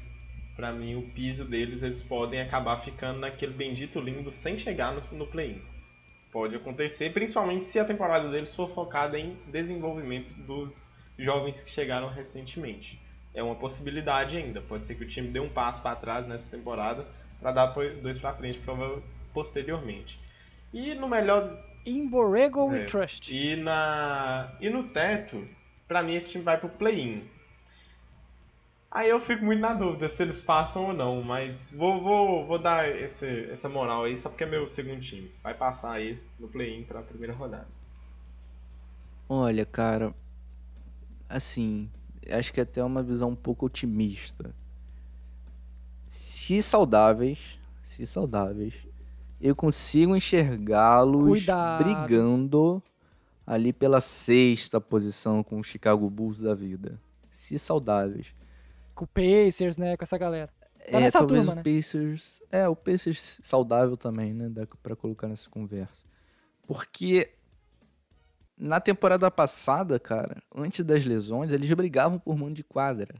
Pra 0.56 0.72
mim 0.72 0.96
o 0.96 1.10
piso 1.10 1.44
deles 1.44 1.84
eles 1.84 2.02
podem 2.02 2.40
acabar 2.40 2.80
ficando 2.80 3.20
naquele 3.20 3.52
bendito 3.52 4.00
limbo 4.00 4.32
sem 4.32 4.58
chegar 4.58 4.94
no, 4.94 5.18
no 5.18 5.28
play-in. 5.28 5.62
Pode 6.32 6.56
acontecer, 6.56 7.12
principalmente 7.12 7.66
se 7.66 7.78
a 7.78 7.84
temporada 7.84 8.30
deles 8.30 8.56
for 8.56 8.70
focada 8.74 9.20
em 9.20 9.38
desenvolvimento 9.52 10.34
dos 10.44 10.88
jovens 11.20 11.60
que 11.60 11.70
chegaram 11.70 12.08
recentemente. 12.08 12.98
É 13.34 13.44
uma 13.44 13.56
possibilidade 13.56 14.38
ainda. 14.38 14.62
Pode 14.62 14.86
ser 14.86 14.96
que 14.96 15.04
o 15.04 15.08
time 15.08 15.28
dê 15.28 15.42
um 15.42 15.50
passo 15.50 15.82
para 15.82 15.98
trás 15.98 16.26
nessa 16.26 16.48
temporada 16.48 17.06
para 17.42 17.52
dar 17.52 17.66
dois 18.02 18.18
para 18.18 18.34
frente 18.36 18.62
posteriormente. 19.34 20.18
E 20.74 20.96
no 20.96 21.10
melhor 21.10 21.73
In 21.86 22.08
Borrego 22.08 22.62
É. 22.74 22.80
We 22.80 22.86
Trust. 22.86 23.36
E, 23.36 23.56
na... 23.56 24.56
e 24.60 24.70
no 24.70 24.90
teto, 24.90 25.48
pra 25.88 26.02
mim 26.02 26.16
esse 26.16 26.32
time 26.32 26.44
vai 26.44 26.58
pro 26.58 26.70
play-in. 26.70 27.28
Aí 28.90 29.10
eu 29.10 29.20
fico 29.20 29.44
muito 29.44 29.60
na 29.60 29.74
dúvida 29.74 30.08
se 30.08 30.22
eles 30.22 30.40
passam 30.40 30.86
ou 30.86 30.94
não, 30.94 31.24
mas 31.24 31.72
vou, 31.72 32.00
vou, 32.00 32.46
vou 32.46 32.60
dar 32.60 32.88
esse, 32.88 33.50
essa 33.50 33.68
moral 33.68 34.04
aí 34.04 34.18
só 34.20 34.30
porque 34.30 34.44
é 34.44 34.48
meu 34.48 34.68
segundo 34.68 35.02
time. 35.02 35.32
Vai 35.42 35.56
passar 35.56 35.94
aí 35.94 36.20
no 36.40 36.48
play-in 36.48 36.84
pra 36.84 37.02
primeira 37.02 37.34
rodada. 37.34 37.68
Olha, 39.28 39.66
cara, 39.66 40.14
assim, 41.28 41.90
acho 42.30 42.54
que 42.54 42.60
é 42.60 42.64
até 42.64 42.84
uma 42.84 43.02
visão 43.02 43.30
um 43.30 43.36
pouco 43.36 43.66
otimista. 43.66 44.54
Se 46.08 46.62
saudáveis, 46.62 47.60
se 47.82 48.06
saudáveis, 48.06 48.76
eu 49.44 49.54
consigo 49.54 50.16
enxergá-los 50.16 51.46
brigando 51.78 52.82
ali 53.46 53.74
pela 53.74 54.00
sexta 54.00 54.80
posição 54.80 55.44
com 55.44 55.60
o 55.60 55.64
Chicago 55.64 56.10
Bulls 56.10 56.40
da 56.40 56.56
vida. 56.56 56.98
Se 57.30 57.60
saudáveis. 57.60 58.34
Com 58.96 59.04
o 59.04 59.08
Pacers, 59.08 59.78
né? 59.78 59.98
Com 59.98 60.04
essa 60.06 60.18
galera. 60.18 60.50
Tá 60.90 61.02
é, 61.02 61.12
talvez 61.12 61.46
turma, 61.46 61.52
o 61.52 61.56
né? 61.56 61.62
Pacers. 61.62 62.42
É, 62.50 62.70
o 62.70 62.76
Pacers 62.76 63.42
saudável 63.44 63.98
também, 63.98 64.34
né? 64.34 64.48
Dá 64.48 64.66
pra 64.82 64.96
colocar 64.96 65.28
nessa 65.28 65.50
conversa. 65.50 66.06
Porque 66.66 67.34
na 68.58 68.80
temporada 68.80 69.30
passada, 69.30 70.00
cara, 70.00 70.42
antes 70.56 70.86
das 70.86 71.04
lesões, 71.04 71.52
eles 71.52 71.72
brigavam 71.74 72.18
por 72.18 72.38
mando 72.38 72.54
de 72.54 72.64
quadra. 72.64 73.14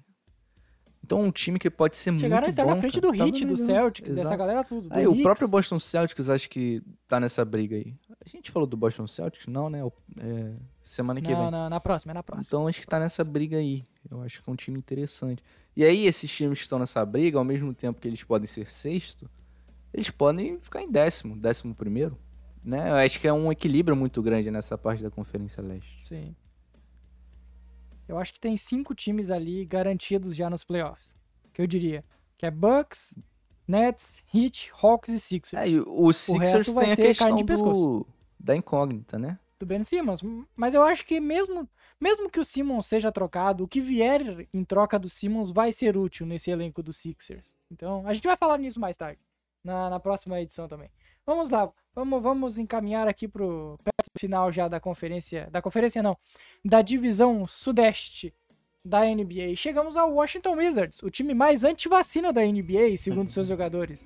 Então 1.04 1.20
é 1.20 1.24
um 1.24 1.32
time 1.32 1.60
que 1.60 1.70
pode 1.70 1.98
ser 1.98 2.14
Chegaram 2.18 2.38
a 2.38 2.42
muito 2.42 2.50
estar 2.52 2.64
bom. 2.64 2.70
na 2.72 2.78
frente 2.78 3.02
do 3.02 3.12
Tava 3.12 3.28
Heat, 3.28 3.46
do 3.46 3.54
melhor. 3.54 3.66
Celtics, 3.66 4.10
dessa 4.10 4.22
Exato. 4.22 4.38
galera 4.38 4.64
tudo. 4.64 4.88
do 4.88 4.96
Aí, 4.96 5.06
o 5.06 5.22
próprio 5.22 5.48
Boston 5.50 5.78
Celtics 5.80 6.30
acho 6.30 6.50
que 6.50 6.82
tá 7.08 7.20
nessa 7.20 7.44
briga 7.44 7.76
aí. 7.76 7.94
A 8.26 8.30
gente 8.30 8.50
falou 8.52 8.66
do 8.66 8.78
Boston 8.78 9.06
Celtics? 9.06 9.48
Não, 9.48 9.70
né? 9.70 9.80
É, 10.18 10.54
semana 10.82 11.20
que 11.20 11.30
Não, 11.32 11.42
vem. 11.42 11.52
não, 11.52 11.70
na 11.70 11.80
próxima, 11.82 12.12
é 12.12 12.14
na 12.14 12.24
próxima. 12.24 12.46
Então 12.48 12.68
acho 12.68 12.80
que 12.80 12.88
tá 12.88 13.00
nessa 13.00 13.22
briga 13.24 13.58
aí. 13.58 13.86
Eu 14.10 14.22
acho 14.22 14.42
que 14.42 14.50
é 14.50 14.54
um 14.54 14.56
time 14.56 14.78
interessante. 14.80 15.44
E 15.76 15.84
aí, 15.84 16.06
esses 16.06 16.32
times 16.32 16.60
que 16.60 16.64
estão 16.64 16.80
nessa 16.80 17.06
briga, 17.06 17.38
ao 17.38 17.44
mesmo 17.44 17.74
tempo 17.74 18.00
que 18.00 18.08
eles 18.08 18.24
podem 18.24 18.48
ser 18.48 18.72
sexto, 18.72 19.30
eles 19.94 20.10
podem 20.10 20.58
ficar 20.62 20.82
em 20.82 20.90
décimo, 20.90 21.36
décimo 21.36 21.76
primeiro. 21.76 22.18
Né? 22.64 22.90
Eu 22.92 22.96
acho 22.96 23.20
que 23.20 23.28
é 23.28 23.34
um 23.34 23.52
equilíbrio 23.52 23.96
muito 23.96 24.22
grande 24.22 24.50
nessa 24.50 24.78
parte 24.78 25.04
da 25.04 25.12
Conferência 25.12 25.62
Leste. 25.62 25.98
Sim. 26.06 26.34
Eu 28.14 28.20
acho 28.20 28.34
que 28.34 28.40
tem 28.40 28.56
cinco 28.58 28.94
times 28.94 29.30
ali 29.30 29.66
garantidos 29.66 30.36
já 30.36 30.50
nos 30.50 30.64
playoffs. 30.64 31.16
Que 31.52 31.62
eu 31.62 31.68
diria. 31.68 32.04
Que 32.38 32.46
é 32.46 32.52
Bucks, 32.52 33.16
Nets, 33.68 34.24
Heat, 34.34 34.72
Hawks 34.82 35.10
e 35.10 35.20
Sixers. 35.20 35.62
É, 35.62 35.70
e 35.70 35.80
os 35.80 36.18
Sixers 36.18 36.74
vai 36.74 36.86
têm 36.86 36.94
a 36.94 36.98
questão 36.98 37.36
do, 37.36 38.08
da 38.40 38.56
incógnita, 38.56 39.18
né? 39.18 39.40
do 39.64 39.66
Ben 39.66 39.84
Simmons. 39.84 40.22
Mas 40.56 40.74
eu 40.74 40.84
acho 40.84 41.06
que 41.06 41.20
mesmo, 41.20 41.68
mesmo 42.00 42.30
que 42.30 42.40
o 42.40 42.46
Simmons 42.46 42.86
seja 42.86 43.12
trocado, 43.12 43.64
o 43.64 43.68
que 43.68 43.82
vier 43.82 44.48
em 44.54 44.64
troca 44.64 45.00
do 45.00 45.10
Simmons 45.10 45.52
vai 45.52 45.72
ser 45.72 45.98
útil 45.98 46.26
nesse 46.26 46.52
elenco 46.52 46.84
do 46.84 46.94
Sixers. 46.94 47.56
Então, 47.72 48.06
a 48.06 48.14
gente 48.14 48.28
vai 48.28 48.38
falar 48.38 48.58
nisso 48.58 48.80
mais 48.80 48.96
tarde, 48.96 49.20
na, 49.64 49.90
na 49.90 50.00
próxima 50.00 50.40
edição 50.40 50.68
também. 50.68 50.90
Vamos 51.26 51.50
lá, 51.50 51.72
vamos, 51.96 52.22
vamos 52.22 52.58
encaminhar 52.58 53.08
aqui 53.08 53.28
pro 53.28 53.80
perto 53.84 54.10
do 54.14 54.20
final 54.20 54.52
já 54.52 54.68
da 54.68 54.80
conferência, 54.80 55.48
da 55.52 55.62
conferência 55.62 56.04
não, 56.04 56.18
da 56.64 56.82
divisão 56.82 57.48
sudeste 57.48 58.34
da 58.84 59.06
NBA. 59.06 59.56
Chegamos 59.56 59.96
ao 59.96 60.14
Washington 60.14 60.56
Wizards, 60.56 61.02
o 61.02 61.10
time 61.10 61.34
mais 61.34 61.64
anti-vacina 61.64 62.34
da 62.34 62.42
NBA, 62.42 62.98
segundo 62.98 63.30
seus 63.30 63.48
jogadores. 63.50 64.06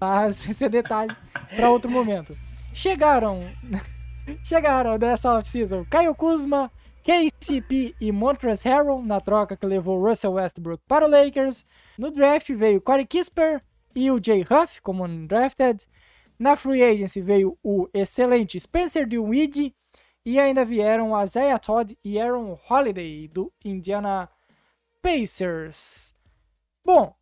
Mas 0.00 0.48
esse 0.48 0.64
é 0.64 0.68
detalhe 0.68 1.14
para 1.54 1.70
outro 1.70 1.90
momento. 1.90 2.36
Chegaram 2.72 3.42
Chegaram 4.42 4.98
dessa 4.98 5.34
off-season 5.34 5.84
Caio 5.84 6.14
Kuzma, 6.14 6.70
KCP 7.02 7.94
e 8.00 8.10
Montrezl 8.10 8.68
Harrell 8.68 9.02
na 9.02 9.20
troca 9.20 9.56
que 9.56 9.66
levou 9.66 10.02
Russell 10.02 10.32
Westbrook 10.32 10.82
para 10.88 11.06
o 11.06 11.10
Lakers. 11.10 11.64
No 11.98 12.10
draft 12.10 12.50
veio 12.52 12.80
Corey 12.80 13.06
Kisper 13.06 13.62
e 13.94 14.10
o 14.10 14.20
Jay 14.22 14.42
Huff 14.42 14.80
como 14.80 15.04
undrafted. 15.04 15.86
Na 16.44 16.56
free 16.56 16.82
agency 16.82 17.22
veio 17.22 17.58
o 17.62 17.88
excelente 17.94 18.60
Spencer 18.60 19.06
Dinwiddie 19.06 19.74
e 20.26 20.38
ainda 20.38 20.62
vieram 20.62 21.18
Isaiah 21.22 21.58
Todd 21.58 21.96
e 22.04 22.20
Aaron 22.20 22.58
Holiday 22.68 23.26
do 23.28 23.50
Indiana 23.64 24.28
Pacers. 25.00 26.14
Bom, 26.84 27.16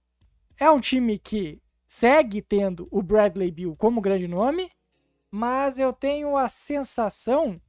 é 0.59 0.69
um 0.69 0.81
time 0.81 1.21
que 1.21 1.63
segue 1.87 2.43
tendo 2.43 2.89
o 2.91 3.01
Bradley 3.01 3.53
Beal 3.53 3.77
como 3.77 4.01
grande 4.01 4.27
nome, 4.27 4.69
mas 5.31 5.79
eu 5.79 5.93
tenho 5.93 6.37
a 6.37 6.49
sensação 6.49 7.61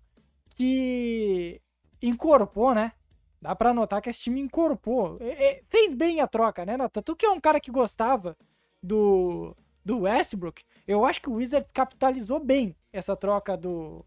que 0.55 1.61
incorporou, 2.01 2.73
né? 2.73 2.93
Dá 3.39 3.55
pra 3.55 3.75
notar 3.75 4.01
que 4.01 4.09
esse 4.09 4.21
time 4.21 4.41
incorporou. 4.41 5.19
É, 5.21 5.57
é, 5.57 5.63
fez 5.69 5.93
bem 5.93 6.19
a 6.19 6.25
troca, 6.25 6.65
né, 6.65 6.77
Nathan? 6.77 7.03
Tu 7.03 7.15
que 7.15 7.27
é 7.27 7.29
um 7.29 7.39
cara 7.39 7.59
que 7.59 7.69
gostava 7.69 8.35
do, 8.81 9.55
do 9.83 10.01
Westbrook, 10.01 10.63
eu 10.87 11.05
acho 11.05 11.21
que 11.21 11.29
o 11.29 11.33
Wizards 11.33 11.71
capitalizou 11.71 12.39
bem 12.39 12.75
essa 12.91 13.15
troca 13.15 13.57
do 13.57 14.05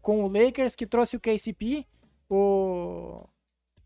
com 0.00 0.24
o 0.24 0.28
Lakers, 0.28 0.74
que 0.74 0.86
trouxe 0.86 1.16
o 1.16 1.20
KCP, 1.20 1.86
o, 2.28 3.24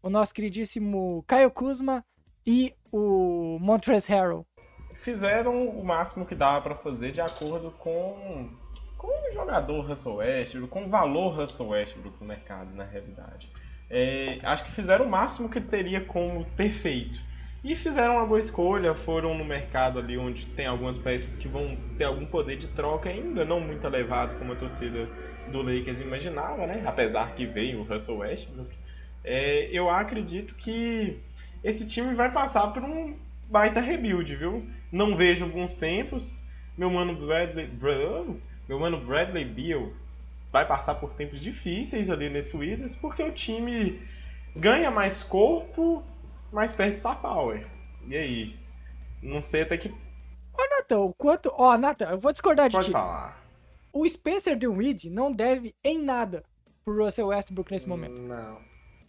o 0.03 0.09
nosso 0.09 0.33
queridíssimo 0.33 1.23
Kyle 1.29 1.51
Kuzma 1.51 2.03
e 2.47 2.75
o 2.91 3.59
Montrezl 3.61 4.13
Harrell. 4.13 4.47
Fizeram 4.95 5.69
o 5.69 5.85
máximo 5.85 6.25
que 6.25 6.35
dava 6.35 6.63
pra 6.63 6.75
fazer 6.75 7.13
de 7.13 7.21
acordo 7.21 7.71
com, 7.73 8.49
com 8.97 9.09
o 9.09 9.33
jogador 9.35 9.87
Russell 9.87 10.15
Westbrook, 10.15 10.69
com 10.69 10.87
o 10.87 10.89
valor 10.89 11.37
Russell 11.37 11.69
Westbrook 11.69 12.19
no 12.19 12.27
mercado, 12.27 12.75
na 12.75 12.85
realidade. 12.85 13.51
É, 13.91 14.41
acho 14.43 14.65
que 14.65 14.73
fizeram 14.73 15.05
o 15.05 15.09
máximo 15.09 15.51
que 15.51 15.61
teria 15.61 16.05
como 16.05 16.45
perfeito. 16.57 17.21
E 17.65 17.75
fizeram 17.75 18.15
uma 18.17 18.27
boa 18.27 18.39
escolha, 18.39 18.95
foram 18.95 19.37
no 19.37 19.45
mercado 19.45 19.99
ali 19.99 20.17
onde 20.17 20.47
tem 20.47 20.67
algumas 20.67 20.97
peças 20.97 21.37
que 21.37 21.49
vão 21.49 21.77
ter 21.99 22.05
algum 22.05 22.25
poder 22.25 22.57
de 22.57 22.69
troca, 22.69 23.09
ainda 23.09 23.45
não 23.45 23.61
muito 23.61 23.85
elevado 23.87 24.37
como 24.37 24.53
a 24.53 24.57
torcida 24.57 25.11
do 25.47 25.63
Lakers 25.63 26.01
imaginava, 26.01 26.67
né? 26.67 26.83
Apesar 26.87 27.35
que 27.35 27.45
veio 27.47 27.81
o 27.81 27.83
Russell 27.83 28.19
Westbrook. 28.19 28.71
É, 29.25 29.69
eu 29.73 29.91
acredito 29.91 30.55
que 30.55 31.19
esse 31.65 31.87
time 31.87 32.15
vai 32.15 32.31
passar 32.33 32.69
por 32.69 32.83
um 32.85 33.17
baita 33.49 33.81
rebuild, 33.81 34.35
viu? 34.37 34.65
Não 34.93 35.17
vejo 35.17 35.45
alguns 35.45 35.75
tempos. 35.75 36.37
Meu 36.77 36.91
mano 36.91 37.15
Bradley, 37.15 37.67
Bra- 37.67 38.25
meu 38.69 38.79
mano 38.79 39.01
Bradley 39.01 39.45
Beal 39.45 39.91
vai 40.53 40.67
passar 40.67 40.95
por 40.97 41.15
tempos 41.15 41.41
difíceis 41.41 42.09
ali 42.09 42.29
nesse 42.31 42.57
Wizards, 42.57 42.95
porque 42.95 43.23
o 43.23 43.33
time 43.33 44.01
ganha 44.55 44.91
mais 44.91 45.23
corpo, 45.23 46.03
mas 46.53 46.73
perde 46.73 46.99
star 46.99 47.21
power. 47.21 47.67
E 48.07 48.17
aí? 48.17 48.57
Não 49.23 49.41
sei 49.41 49.63
até 49.63 49.77
que 49.77 49.89
Ô, 49.89 50.63
Nathan, 50.79 51.01
o 51.01 51.13
quanto. 51.13 51.53
Ó, 51.55 51.77
Nathan, 51.77 52.07
eu 52.11 52.19
vou 52.19 52.33
discordar 52.33 52.69
de 52.69 52.75
pode 52.77 52.87
ti. 52.87 52.93
falar. 52.93 53.43
O 53.93 54.09
Spencer 54.09 54.57
Dinwiddie 54.57 55.11
não 55.11 55.33
deve 55.33 55.75
em 55.85 55.99
nada 56.03 56.43
pro 56.85 57.05
Russell 57.05 57.29
Westbrook 57.29 57.71
nesse 57.71 57.89
momento. 57.89 58.21
Não. 58.21 58.59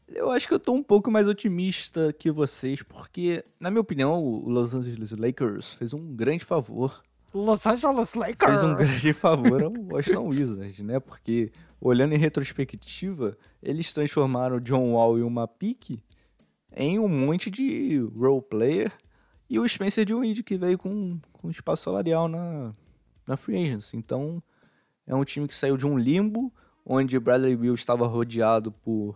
Eu 0.08 0.32
acho 0.32 0.48
que 0.48 0.54
eu 0.54 0.60
tô 0.60 0.74
um 0.74 0.84
pouco 0.84 1.12
mais 1.12 1.28
otimista 1.28 2.14
que 2.14 2.32
vocês, 2.32 2.82
porque, 2.82 3.44
na 3.60 3.70
minha 3.70 3.82
opinião, 3.82 4.24
o 4.24 4.50
Los 4.50 4.74
Angeles 4.74 5.12
Lakers 5.12 5.74
fez 5.74 5.94
um 5.94 6.16
grande 6.16 6.46
favor. 6.46 7.02
Los 7.34 7.66
Angeles 7.68 8.14
Lakers. 8.14 8.62
Fez 8.62 8.64
um 8.64 8.76
grande 8.76 9.14
favor 9.14 9.64
ao 9.64 9.72
Washington 9.72 10.28
Wizards, 10.30 10.80
né? 10.80 11.00
Porque, 11.00 11.52
olhando 11.80 12.14
em 12.14 12.18
retrospectiva, 12.18 13.38
eles 13.62 13.94
transformaram 13.94 14.58
o 14.58 14.62
John 14.62 14.94
Wall 14.94 15.20
e 15.20 15.24
uma 15.24 15.46
pique 15.48 16.02
em 16.78 17.00
um 17.00 17.08
monte 17.08 17.50
de 17.50 17.98
role 18.16 18.42
player 18.42 18.92
e 19.50 19.60
o 19.60 19.68
Spencer 19.68 20.06
Dinwiddie 20.06 20.44
que 20.44 20.56
veio 20.58 20.78
com, 20.78 21.20
com 21.34 21.50
espaço 21.50 21.84
salarial 21.84 22.28
na, 22.28 22.74
na 23.26 23.36
free 23.38 23.58
agency. 23.64 23.98
Então, 23.98 24.42
é 25.06 25.16
um 25.16 25.24
time 25.24 25.48
que 25.48 25.54
saiu 25.56 25.76
de 25.78 25.86
um 25.88 25.98
limbo 25.98 26.54
onde 26.86 27.20
Bradley 27.20 27.56
Beal 27.56 27.76
estava 27.76 28.06
rodeado 28.08 28.72
por 28.72 29.16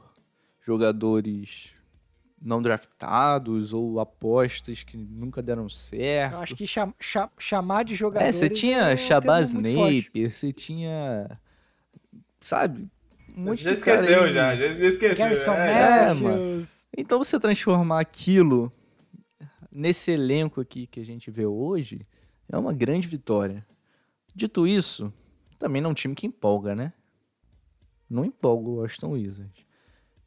jogadores 0.61 1.73
não 2.41 2.59
draftados 2.61 3.71
ou 3.73 3.99
apostas 3.99 4.81
que 4.83 4.97
nunca 4.97 5.41
deram 5.43 5.69
certo. 5.69 6.33
Eu 6.33 6.39
acho 6.39 6.55
que 6.55 6.65
cham- 6.65 6.93
cha- 6.99 7.29
chamar 7.37 7.83
de 7.83 7.93
jogador. 7.93 8.25
É, 8.25 8.31
você 8.31 8.49
tinha 8.49 8.95
Shabazz 8.97 9.51
Napier, 9.53 10.31
você 10.31 10.51
tinha. 10.51 11.39
Sabe? 12.41 12.89
Um 13.35 13.41
monte 13.43 13.63
Já 13.63 13.73
de 13.73 13.81
cara 13.81 14.01
esqueceu, 14.01 14.23
aí. 14.23 14.31
já, 14.31 14.55
já 14.55 14.65
esqueceu. 14.87 15.15
Garrison 15.15 15.53
é, 15.53 16.09
é, 16.09 16.13
Matthews. 16.13 16.87
Então 16.97 17.17
você 17.17 17.39
transformar 17.39 18.01
aquilo 18.01 18.71
nesse 19.71 20.11
elenco 20.11 20.59
aqui 20.59 20.87
que 20.87 20.99
a 20.99 21.05
gente 21.05 21.31
vê 21.31 21.45
hoje 21.45 22.05
é 22.49 22.57
uma 22.57 22.73
grande 22.73 23.07
vitória. 23.07 23.65
Dito 24.35 24.67
isso, 24.67 25.13
também 25.57 25.81
não 25.81 25.89
é 25.89 25.91
um 25.91 25.95
time 25.95 26.15
que 26.15 26.27
empolga, 26.27 26.75
né? 26.75 26.93
Não 28.09 28.25
empolga 28.25 28.69
o 28.69 28.75
Washington 28.77 29.11
Wizards. 29.11 29.65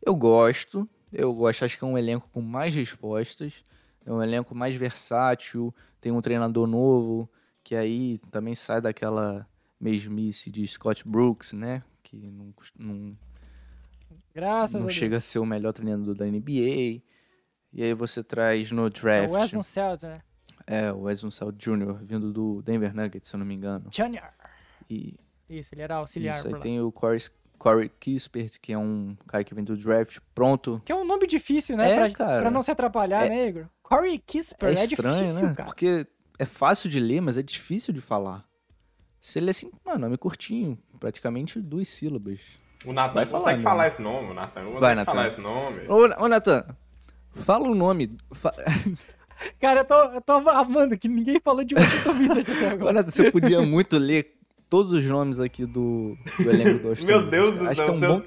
Eu 0.00 0.14
gosto, 0.16 0.88
eu 1.12 1.32
gosto, 1.34 1.64
acho 1.64 1.78
que 1.78 1.84
é 1.84 1.86
um 1.86 1.98
elenco 1.98 2.28
com 2.32 2.40
mais 2.40 2.74
respostas, 2.74 3.64
é 4.04 4.12
um 4.12 4.22
elenco 4.22 4.54
mais 4.54 4.74
versátil, 4.74 5.74
tem 6.00 6.12
um 6.12 6.20
treinador 6.20 6.66
novo, 6.66 7.28
que 7.62 7.74
aí 7.74 8.18
também 8.30 8.54
sai 8.54 8.80
daquela 8.80 9.46
mesmice 9.80 10.50
de 10.50 10.66
Scott 10.66 11.06
Brooks, 11.06 11.52
né? 11.52 11.82
Que 12.20 12.30
não, 12.30 12.52
não, 12.94 13.16
Graças 14.34 14.82
não 14.82 14.90
chega 14.90 15.16
a 15.18 15.20
ser 15.20 15.38
o 15.38 15.46
melhor 15.46 15.72
treinador 15.72 16.14
da 16.14 16.24
NBA. 16.26 17.02
E 17.72 17.82
aí 17.82 17.94
você 17.94 18.22
traz 18.22 18.70
no 18.70 18.86
É 18.86 18.90
draft. 18.90 19.30
o 19.30 19.34
Weston 19.34 19.62
Celt, 19.62 20.02
né? 20.02 20.20
É, 20.66 20.92
o 20.92 21.02
Weston 21.02 21.30
Salt 21.30 21.56
Jr., 21.56 21.94
vindo 22.02 22.32
do 22.32 22.62
Denver 22.62 22.94
Nuggets, 22.94 23.28
se 23.28 23.36
eu 23.36 23.38
não 23.38 23.46
me 23.46 23.54
engano. 23.54 23.86
Junior. 23.92 24.30
E 24.88 25.14
Isso, 25.48 25.74
ele 25.74 25.82
era 25.82 25.96
auxiliar 25.96 26.36
isso, 26.36 26.46
aí 26.46 26.52
lá. 26.54 26.58
tem 26.58 26.80
o 26.80 26.90
Corey, 26.90 27.20
Corey 27.58 27.88
Kispert, 28.00 28.58
que 28.60 28.72
é 28.72 28.78
um 28.78 29.14
cara 29.26 29.44
que 29.44 29.54
vem 29.54 29.62
do 29.64 29.76
draft 29.76 30.18
pronto. 30.34 30.80
Que 30.84 30.92
é 30.92 30.94
um 30.94 31.04
nome 31.04 31.26
difícil, 31.26 31.76
né? 31.76 31.90
É, 31.90 31.94
pra, 31.96 32.10
cara. 32.12 32.40
pra 32.42 32.50
não 32.50 32.62
se 32.62 32.70
atrapalhar, 32.70 33.26
É- 33.26 33.28
né, 33.28 33.48
Igor? 33.48 33.66
Corey 33.82 34.18
Kisper. 34.18 34.70
É 34.70 34.72
É, 34.80 34.84
estranho, 34.84 35.22
difícil, 35.26 35.46
né? 35.48 35.54
cara. 35.54 35.66
Porque 35.66 36.06
é 36.38 36.44
fácil 36.46 36.88
de 36.88 36.98
ler, 37.00 37.20
mas 37.20 37.36
é 37.36 37.42
difícil 37.42 37.92
de 37.92 38.00
falar. 38.00 38.48
Se 39.24 39.38
ele 39.38 39.46
é 39.46 39.52
assim, 39.52 39.70
mano, 39.82 40.00
nome 40.00 40.18
curtinho, 40.18 40.78
praticamente 41.00 41.58
duas 41.58 41.88
sílabas. 41.88 42.40
O 42.84 42.92
Natan 42.92 43.14
Vai 43.14 43.24
falar, 43.24 43.40
consegue 43.40 43.58
né? 43.58 43.64
falar 43.64 43.86
esse 43.86 44.02
nome, 44.02 44.30
o 44.30 44.34
Natan 44.34 44.70
Vai, 44.78 44.94
Natan. 44.94 45.12
falar 45.12 45.28
esse 45.28 45.40
nome. 45.40 45.88
Ô, 45.88 46.24
ô 46.24 46.28
Nathan, 46.28 46.76
fala 47.32 47.66
o 47.66 47.74
nome. 47.74 48.18
Fa... 48.32 48.52
Cara, 49.58 49.80
eu 49.80 49.84
tô, 49.86 49.94
eu 49.94 50.20
tô 50.20 50.32
amando 50.50 50.98
que 50.98 51.08
ninguém 51.08 51.40
falou 51.40 51.64
de 51.64 51.74
Washington 51.74 52.12
Wizards 52.18 52.54
até 52.54 52.68
Ô, 52.68 52.72
agora. 52.74 52.92
Nathan, 52.92 53.10
você 53.10 53.30
podia 53.30 53.62
muito 53.62 53.96
ler 53.96 54.36
todos 54.74 54.92
os 54.92 55.04
nomes 55.04 55.38
aqui 55.38 55.64
do, 55.64 56.18
do 56.36 56.50
elenco 56.50 56.80
do 56.82 56.88
Austin 56.90 57.06
Meu. 57.06 57.26
Deus 57.30 57.56
do 57.58 57.64
Acho 57.68 57.74
céu, 57.76 57.84
que 57.86 57.90
é 57.92 57.94
um 57.94 57.98
seu- 58.00 58.08
bom 58.08 58.20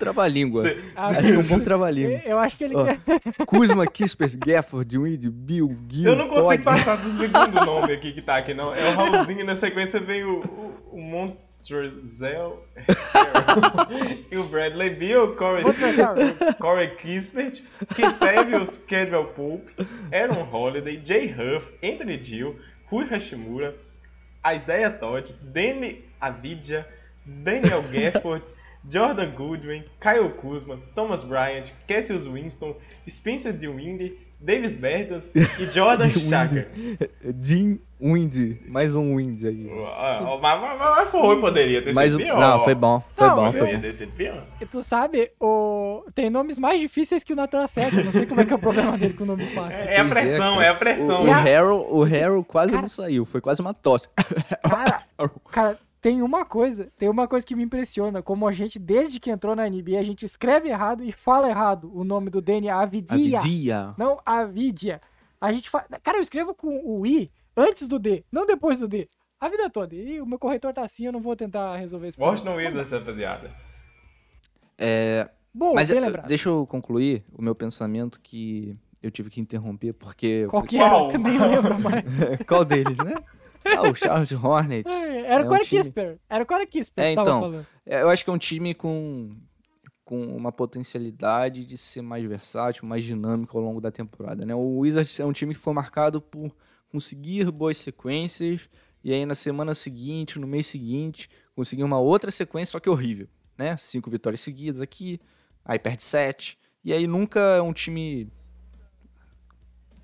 Ah, 0.95 1.07
Acho 1.09 1.27
que 1.27 1.33
é 1.33 1.37
um 1.39 1.43
bom 1.43 1.59
trava-língua. 1.59 2.21
eu 2.25 2.39
acho 2.39 2.57
que 2.57 2.63
ele 2.63 2.75
Ó, 2.77 2.85
quer. 2.85 2.99
Kuzma, 3.45 3.85
Kispert, 3.85 4.37
Gafford, 4.37 4.97
Weed, 4.97 5.29
Bill, 5.29 5.77
Gil, 5.89 6.09
Eu 6.11 6.15
não 6.15 6.29
consigo 6.29 6.47
Todd. 6.47 6.63
passar 6.63 6.95
do 6.95 7.09
segundo 7.09 7.65
nome 7.65 7.91
aqui 7.91 8.13
que 8.13 8.21
tá 8.21 8.37
aqui, 8.37 8.53
não. 8.53 8.73
É 8.73 8.89
o 8.91 8.95
Raulzinho, 8.95 9.43
na 9.45 9.57
sequência 9.57 9.99
vem 9.99 10.23
o, 10.23 10.39
o, 10.39 10.73
o 10.93 11.01
Montrezl 11.01 12.59
e 14.31 14.37
o 14.37 14.43
Bradley 14.45 14.91
Beal, 14.91 15.35
Corey, 15.35 15.65
Corey 16.61 16.95
Kispert, 16.95 17.61
Kentavious 17.93 18.79
Cadwell 18.87 19.25
Pope, 19.25 19.69
Aaron 20.13 20.47
Holiday, 20.49 21.01
Jay 21.05 21.27
Huff, 21.33 21.67
Anthony 21.83 22.23
Gill, 22.23 22.55
Rui 22.89 23.05
Hashimura, 23.09 23.75
Isaiah 24.55 24.91
Todd, 24.91 25.35
Danny 25.41 26.05
Avidia, 26.20 26.88
Daniel 27.26 27.84
Gafford, 27.91 28.43
Jordan 28.89 29.32
Goodwin, 29.36 29.84
Kyle 29.99 30.30
Kuzma, 30.30 30.78
Thomas 30.95 31.24
Bryant, 31.24 31.72
Cassius 31.88 32.26
Winston, 32.26 32.76
Spencer 33.09 33.51
DeWindy, 33.53 34.18
Davis 34.39 34.74
Bertans 34.76 35.28
e 35.36 35.65
Jordan 35.74 36.07
Chaker. 36.09 36.70
Jim 37.41 37.80
Wind, 37.99 38.59
mais 38.68 38.93
um 38.95 39.15
Wind 39.15 39.43
aí. 39.43 39.68
Ah, 39.97 40.38
Mas, 40.39 40.61
mas, 40.61 40.80
mas 40.80 41.09
foi, 41.09 41.41
poderia 41.41 41.82
ter 41.84 41.91
Mais 41.93 42.11
sido 42.11 42.22
um... 42.22 42.26
pior. 42.26 42.39
Não, 42.39 42.63
foi 42.63 42.76
bom, 42.76 43.03
foi 43.13 43.28
Não, 43.28 43.36
bom, 43.36 43.41
foi 43.51 43.59
Poderia 43.59 43.76
bom. 43.78 43.82
ter 43.82 43.97
sido 43.97 44.11
pior. 44.11 44.43
E 44.61 44.65
tu 44.68 44.84
sabe, 44.84 45.32
o... 45.41 46.03
tem 46.13 46.30
nomes 46.30 46.59
mais 46.59 46.80
difíceis 46.80 47.24
que 47.24 47.34
o 47.34 47.36
Nathan 47.36 47.63
acerta. 47.63 48.03
Não 48.03 48.11
sei 48.11 48.28
como 48.28 48.39
é 48.39 48.45
que 48.45 48.53
é 48.53 48.55
o 48.55 48.59
problema 48.59 48.95
dele 48.97 49.15
com 49.15 49.24
o 49.24 49.28
nome 49.28 49.47
fácil. 49.47 49.89
É 49.89 49.99
a 49.99 50.03
é, 50.05 50.07
pressão, 50.07 50.53
cara. 50.55 50.65
é 50.65 50.70
a 50.70 50.76
pressão. 50.76 51.24
O, 51.24 51.28
o 51.28 51.32
a- 51.32 51.38
Harold, 51.38 51.86
o 51.89 52.03
Harold 52.03 52.47
quase 52.47 52.70
Cara- 52.72 52.82
não 52.84 52.89
saiu, 52.89 53.26
foi 53.26 53.41
quase 53.41 53.59
uma 53.61 53.74
tosse. 53.74 54.07
Cara, 54.70 55.01
cara, 55.51 55.80
tem 56.01 56.21
uma 56.21 56.45
coisa, 56.45 56.91
tem 56.97 57.09
uma 57.09 57.27
coisa 57.27 57.45
que 57.45 57.55
me 57.55 57.63
impressiona, 57.63 58.21
como 58.21 58.47
a 58.47 58.51
gente, 58.51 58.77
desde 58.79 59.19
que 59.19 59.29
entrou 59.31 59.55
na 59.55 59.67
NBA, 59.67 59.99
a 59.99 60.03
gente 60.03 60.23
escreve 60.25 60.69
errado 60.69 61.03
e 61.03 61.11
fala 61.11 61.49
errado 61.49 61.91
o 61.93 62.03
nome 62.03 62.29
do 62.29 62.41
Danny 62.41 62.69
Avidia. 62.69 63.37
Avidia. 63.39 63.93
Não, 63.97 64.19
Avidia. 64.25 65.01
A 65.41 65.51
gente 65.51 65.69
fala. 65.69 65.85
Cara, 66.03 66.17
eu 66.17 66.21
escrevo 66.21 66.53
com 66.53 66.79
o 66.85 67.05
I 67.05 67.31
antes 67.55 67.87
do 67.87 67.97
D, 67.99 68.23
não 68.31 68.45
depois 68.45 68.79
do 68.79 68.87
D. 68.87 69.07
A 69.39 69.49
vida 69.49 69.69
toda. 69.69 69.93
E 69.95 70.19
o 70.19 70.25
meu 70.25 70.39
corretor 70.39 70.73
tá 70.73 70.81
assim, 70.81 71.05
eu 71.05 71.11
não 71.11 71.19
vou 71.21 71.35
tentar 71.35 71.75
resolver 71.77 72.07
esse 72.07 72.19
Washington 72.19 72.51
problema. 72.53 72.69
Wizards, 72.81 72.91
rapaziada. 72.91 73.51
É, 74.77 75.29
Bom, 75.53 75.73
mas 75.73 75.89
bem 75.89 75.97
eu- 75.99 76.03
lembrado. 76.05 76.27
deixa 76.27 76.49
eu 76.49 76.65
concluir 76.67 77.23
o 77.33 77.41
meu 77.41 77.53
pensamento 77.55 78.19
que 78.21 78.77
eu 79.01 79.11
tive 79.11 79.29
que 79.29 79.39
interromper, 79.39 79.93
porque... 79.93 80.47
Qual 80.49 80.63
que 80.63 80.77
era? 80.77 81.07
Tu 81.07 81.17
nem 81.19 81.37
lembra 81.39 81.77
mais. 81.77 82.03
Qual 82.47 82.65
deles, 82.65 82.97
né? 82.97 83.15
Ah, 83.76 83.82
o 83.89 83.95
Charles 83.95 84.32
Hornets. 84.32 84.93
É, 85.07 85.20
Era 85.22 85.41
É 85.41 85.43
o 85.43 85.45
um 85.45 85.49
Corey 85.49 85.65
time- 85.65 85.82
Kisper. 85.84 86.20
Era 86.30 86.43
o 86.43 86.47
Corey 86.47 86.68
Kisper 86.68 87.03
É, 87.03 87.09
que 87.09 87.15
tava 87.15 87.30
então. 87.30 87.41
falando. 87.41 87.68
É, 87.86 88.01
Eu 88.01 88.09
acho 88.09 88.24
que 88.24 88.30
é 88.30 88.34
um 88.34 88.38
time 88.38 88.74
com, 88.74 89.36
com 90.05 90.22
uma 90.36 90.51
potencialidade 90.51 91.65
de 91.65 91.78
ser 91.78 92.01
mais 92.01 92.24
versátil, 92.26 92.88
mais 92.88 93.03
dinâmico 93.03 93.57
ao 93.57 93.63
longo 93.63 93.82
da 93.82 93.91
temporada. 93.91 94.45
Né? 94.45 94.55
O 94.55 94.80
Wizards 94.80 95.20
é 95.20 95.26
um 95.26 95.34
time 95.34 95.53
que 95.53 95.59
foi 95.59 95.74
marcado 95.74 96.22
por 96.22 96.55
conseguir 96.89 97.51
boas 97.51 97.78
sequências 97.78 98.70
e 99.03 99.13
aí 99.13 99.26
na 99.26 99.36
semana 99.36 99.74
seguinte, 99.74 100.39
no 100.39 100.47
mês 100.47 100.68
seguinte, 100.68 101.30
conseguir 101.55 101.84
uma 101.84 101.99
outra 101.99 102.32
sequência, 102.32 102.72
só 102.72 102.80
que 102.80 102.89
horrível. 102.89 103.28
Né? 103.57 103.76
Cinco 103.78 104.09
vitórias 104.09 104.41
seguidas 104.41 104.82
aqui, 104.82 105.20
aí 105.65 105.78
perde 105.80 106.03
sete. 106.03 106.57
E 106.84 106.93
aí 106.93 107.05
nunca 107.07 107.39
é 107.39 107.61
um 107.61 107.74
time. 107.74 108.32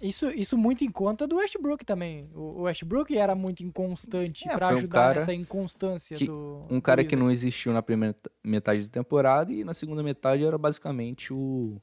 Isso, 0.04 0.30
isso 0.32 0.58
muito 0.58 0.84
em 0.84 0.91
conta 0.91 1.26
do 1.26 1.38
Westbrook 1.38 1.86
também. 1.86 2.30
O 2.36 2.54
o 2.54 2.62
Westbrook 2.64 3.18
era 3.18 3.34
muito 3.36 3.64
inconstante 3.64 4.47
É, 4.47 4.56
pra 4.56 4.68
foi 4.68 4.76
um 4.76 4.78
ajudar 4.80 4.99
cara 4.99 5.14
nessa 5.16 5.34
inconstância 5.34 6.18
que- 6.18 6.26
do. 6.28 6.66
Um 6.70 6.76
do 6.76 6.82
cara 6.82 7.04
que 7.04 7.16
não 7.16 7.32
existiu 7.32 7.72
na 7.74 7.82
primeira 7.82 8.16
metade 8.43 8.84
da 8.84 8.89
temporada 8.89 9.51
e 9.54 9.64
na 9.64 9.74
segunda 9.74 10.04
metade 10.04 10.43
era 10.43 10.58
basicamente 10.58 11.34
o, 11.34 11.82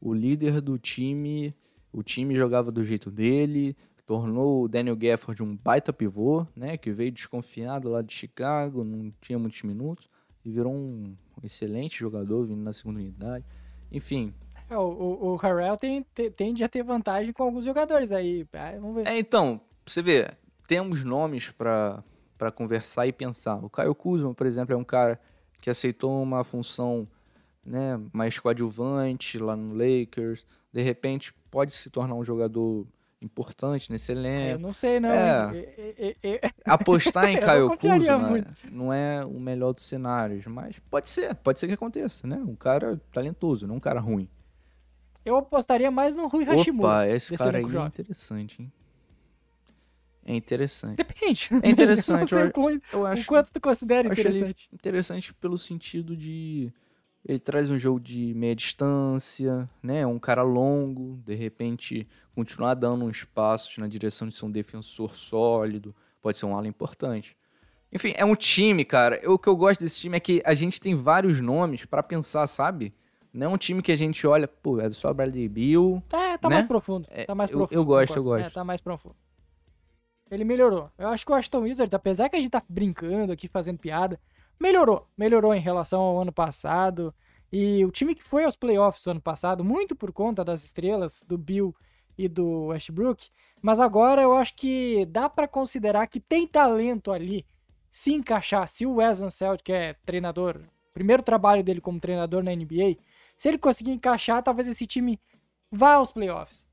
o 0.00 0.12
líder 0.14 0.60
do 0.60 0.78
time. 0.78 1.54
O 1.92 2.02
time 2.02 2.34
jogava 2.34 2.72
do 2.72 2.82
jeito 2.82 3.10
dele, 3.10 3.76
tornou 4.06 4.62
o 4.64 4.68
Daniel 4.68 4.96
Gafford 4.96 5.42
um 5.42 5.54
baita 5.54 5.92
pivô, 5.92 6.46
né? 6.56 6.78
Que 6.78 6.90
veio 6.90 7.12
desconfiado 7.12 7.90
lá 7.90 8.00
de 8.00 8.14
Chicago, 8.14 8.82
não 8.82 9.12
tinha 9.20 9.38
muitos 9.38 9.60
minutos 9.62 10.08
e 10.44 10.50
virou 10.50 10.72
um 10.74 11.14
excelente 11.42 11.98
jogador 12.00 12.46
vindo 12.46 12.62
na 12.62 12.72
segunda 12.72 12.98
unidade. 12.98 13.44
Enfim, 13.90 14.32
É, 14.72 14.78
o, 14.78 14.82
o, 14.82 15.32
o 15.32 15.36
Harrell 15.36 15.76
tem, 15.76 16.04
te- 16.14 16.30
tende 16.30 16.64
a 16.64 16.68
ter 16.68 16.82
vantagem 16.82 17.32
com 17.32 17.42
alguns 17.42 17.64
jogadores 17.64 18.10
aí. 18.12 18.46
Ah, 18.52 18.72
Vamos 18.80 18.96
ver. 18.96 19.06
É, 19.06 19.18
então, 19.18 19.60
você 19.84 20.00
vê, 20.02 20.28
temos 20.66 21.04
nomes 21.04 21.50
pra 21.50 22.02
conversar 22.54 23.06
e 23.06 23.12
pensar. 23.12 23.56
O 23.56 23.68
Caio 23.70 23.94
Kuzma, 23.94 24.32
por 24.34 24.46
exemplo, 24.46 24.72
é 24.74 24.76
um 24.76 24.84
cara 24.84 25.20
que 25.60 25.68
aceitou 25.70 26.22
uma 26.22 26.42
função 26.42 27.06
né, 27.64 28.00
mais 28.12 28.38
coadjuvante 28.38 29.38
lá 29.38 29.54
no 29.54 29.74
Lakers. 29.74 30.46
De 30.72 30.82
repente, 30.82 31.32
pode 31.50 31.72
se 31.74 31.90
tornar 31.90 32.14
um 32.14 32.24
jogador 32.24 32.86
importante 33.20 33.92
nesse 33.92 34.10
É, 34.10 34.14
eu 34.14 34.18
elenco. 34.18 34.60
não 34.62 34.72
sei, 34.72 34.98
não. 34.98 35.10
É. 35.10 35.50
E- 35.54 35.94
e- 35.98 36.16
e- 36.24 36.34
e- 36.34 36.40
Apostar 36.64 37.26
em 37.28 37.36
Eu 37.38 37.40
Caio 37.42 37.76
Kuzma 37.78 38.18
muito. 38.18 38.48
não 38.70 38.92
é 38.92 39.24
o 39.24 39.38
melhor 39.38 39.72
dos 39.72 39.84
cenários, 39.84 40.44
mas 40.46 40.76
pode 40.90 41.08
ser, 41.08 41.32
pode 41.36 41.60
ser 41.60 41.68
que 41.68 41.74
aconteça, 41.74 42.26
né? 42.26 42.36
Um 42.44 42.56
cara 42.56 43.00
talentoso, 43.12 43.66
não 43.66 43.76
um 43.76 43.80
cara 43.80 44.00
ruim. 44.00 44.28
Eu 45.24 45.36
apostaria 45.36 45.90
mais 45.90 46.16
no 46.16 46.26
Rui 46.26 46.44
Hashimura. 46.44 46.88
Opa, 46.88 47.06
esse 47.08 47.36
cara 47.36 47.58
aí 47.58 47.64
é 47.64 47.86
interessante, 47.86 48.62
hein? 48.62 48.72
É 50.24 50.34
interessante. 50.34 50.96
Depende. 50.96 51.48
É 51.62 51.68
interessante, 51.68 52.32
eu- 52.34 52.46
o 52.46 52.52
quanto, 52.52 52.82
Eu 52.92 53.00
o 53.02 53.06
acho, 53.06 53.26
quanto 53.26 53.50
tu 53.52 53.60
considera 53.60 54.06
eu 54.08 54.12
interessante. 54.12 54.68
interessante 54.72 55.34
pelo 55.34 55.58
sentido 55.58 56.16
de 56.16 56.72
ele 57.24 57.38
traz 57.38 57.70
um 57.70 57.78
jogo 57.78 58.00
de 58.00 58.32
meia 58.34 58.54
distância, 58.54 59.68
né? 59.82 60.04
Um 60.06 60.18
cara 60.18 60.42
longo, 60.42 61.20
de 61.24 61.34
repente 61.34 62.06
continuar 62.34 62.74
dando 62.74 63.04
uns 63.04 63.22
passos 63.24 63.78
na 63.78 63.86
direção 63.86 64.26
de 64.28 64.34
ser 64.34 64.44
um 64.44 64.50
defensor 64.50 65.14
sólido, 65.14 65.94
pode 66.20 66.38
ser 66.38 66.46
um 66.46 66.56
ala 66.56 66.66
importante. 66.66 67.36
Enfim, 67.92 68.12
é 68.16 68.24
um 68.24 68.34
time, 68.34 68.84
cara. 68.84 69.16
Eu- 69.22 69.34
O 69.34 69.38
que 69.38 69.48
eu 69.48 69.56
gosto 69.56 69.80
desse 69.80 70.00
time 70.00 70.16
é 70.16 70.20
que 70.20 70.42
a 70.44 70.54
gente 70.54 70.80
tem 70.80 70.94
vários 70.96 71.40
nomes 71.40 71.84
pra 71.84 72.02
pensar, 72.02 72.46
sabe? 72.46 72.92
Não 73.32 73.46
é 73.46 73.48
um 73.48 73.56
time 73.56 73.80
que 73.80 73.90
a 73.90 73.96
gente 73.96 74.26
olha, 74.26 74.46
pô, 74.46 74.78
é 74.80 74.90
só 74.90 75.12
Bradley 75.12 75.48
Bill. 75.48 76.02
Tá, 76.08 76.36
tá 76.36 76.48
né? 76.48 76.56
mais 76.56 76.66
profundo. 76.66 77.08
É, 77.10 77.24
Tá 77.24 77.34
mais 77.34 77.50
eu- 77.50 77.58
profundo. 77.58 77.76
eu 77.78 77.84
gosto, 77.84 78.16
eu 78.16 78.22
gosto. 78.24 78.46
É, 78.46 78.50
tá 78.50 78.62
mais 78.64 78.80
profundo. 78.80 79.16
Ele 80.30 80.44
melhorou. 80.44 80.90
Eu 80.98 81.08
acho 81.08 81.26
que 81.26 81.32
o 81.32 81.34
Aston 81.34 81.60
Wizards, 81.60 81.94
apesar 81.94 82.28
que 82.28 82.36
a 82.36 82.40
gente 82.40 82.50
tá 82.50 82.62
brincando 82.68 83.32
aqui, 83.32 83.48
fazendo 83.48 83.78
piada, 83.78 84.18
melhorou. 84.58 85.06
Melhorou 85.16 85.54
em 85.54 85.60
relação 85.60 86.00
ao 86.00 86.20
ano 86.22 86.32
passado. 86.32 87.14
E 87.52 87.84
o 87.84 87.90
time 87.90 88.14
que 88.14 88.22
foi 88.22 88.44
aos 88.44 88.56
playoffs 88.56 89.06
ano 89.06 89.20
passado, 89.20 89.62
muito 89.62 89.94
por 89.94 90.10
conta 90.12 90.42
das 90.44 90.64
estrelas 90.64 91.22
do 91.26 91.36
Bill 91.36 91.74
e 92.16 92.28
do 92.28 92.66
Westbrook, 92.66 93.28
mas 93.60 93.78
agora 93.80 94.22
eu 94.22 94.34
acho 94.34 94.54
que 94.54 95.04
dá 95.06 95.28
pra 95.28 95.46
considerar 95.46 96.06
que 96.06 96.18
tem 96.20 96.46
talento 96.46 97.10
ali 97.12 97.44
se 97.90 98.12
encaixar. 98.12 98.66
Se 98.68 98.86
o 98.86 98.94
Wes 98.96 99.20
Anseld, 99.22 99.62
que 99.62 99.72
é 99.72 99.94
treinador, 100.06 100.60
primeiro 100.94 101.22
trabalho 101.22 101.62
dele 101.62 101.80
como 101.80 102.00
treinador 102.00 102.42
na 102.42 102.52
NBA, 102.52 102.96
se 103.42 103.48
ele 103.48 103.58
conseguir 103.58 103.90
encaixar, 103.90 104.40
talvez 104.40 104.68
esse 104.68 104.86
time 104.86 105.18
vá 105.68 105.94
aos 105.94 106.12
playoffs. 106.12 106.68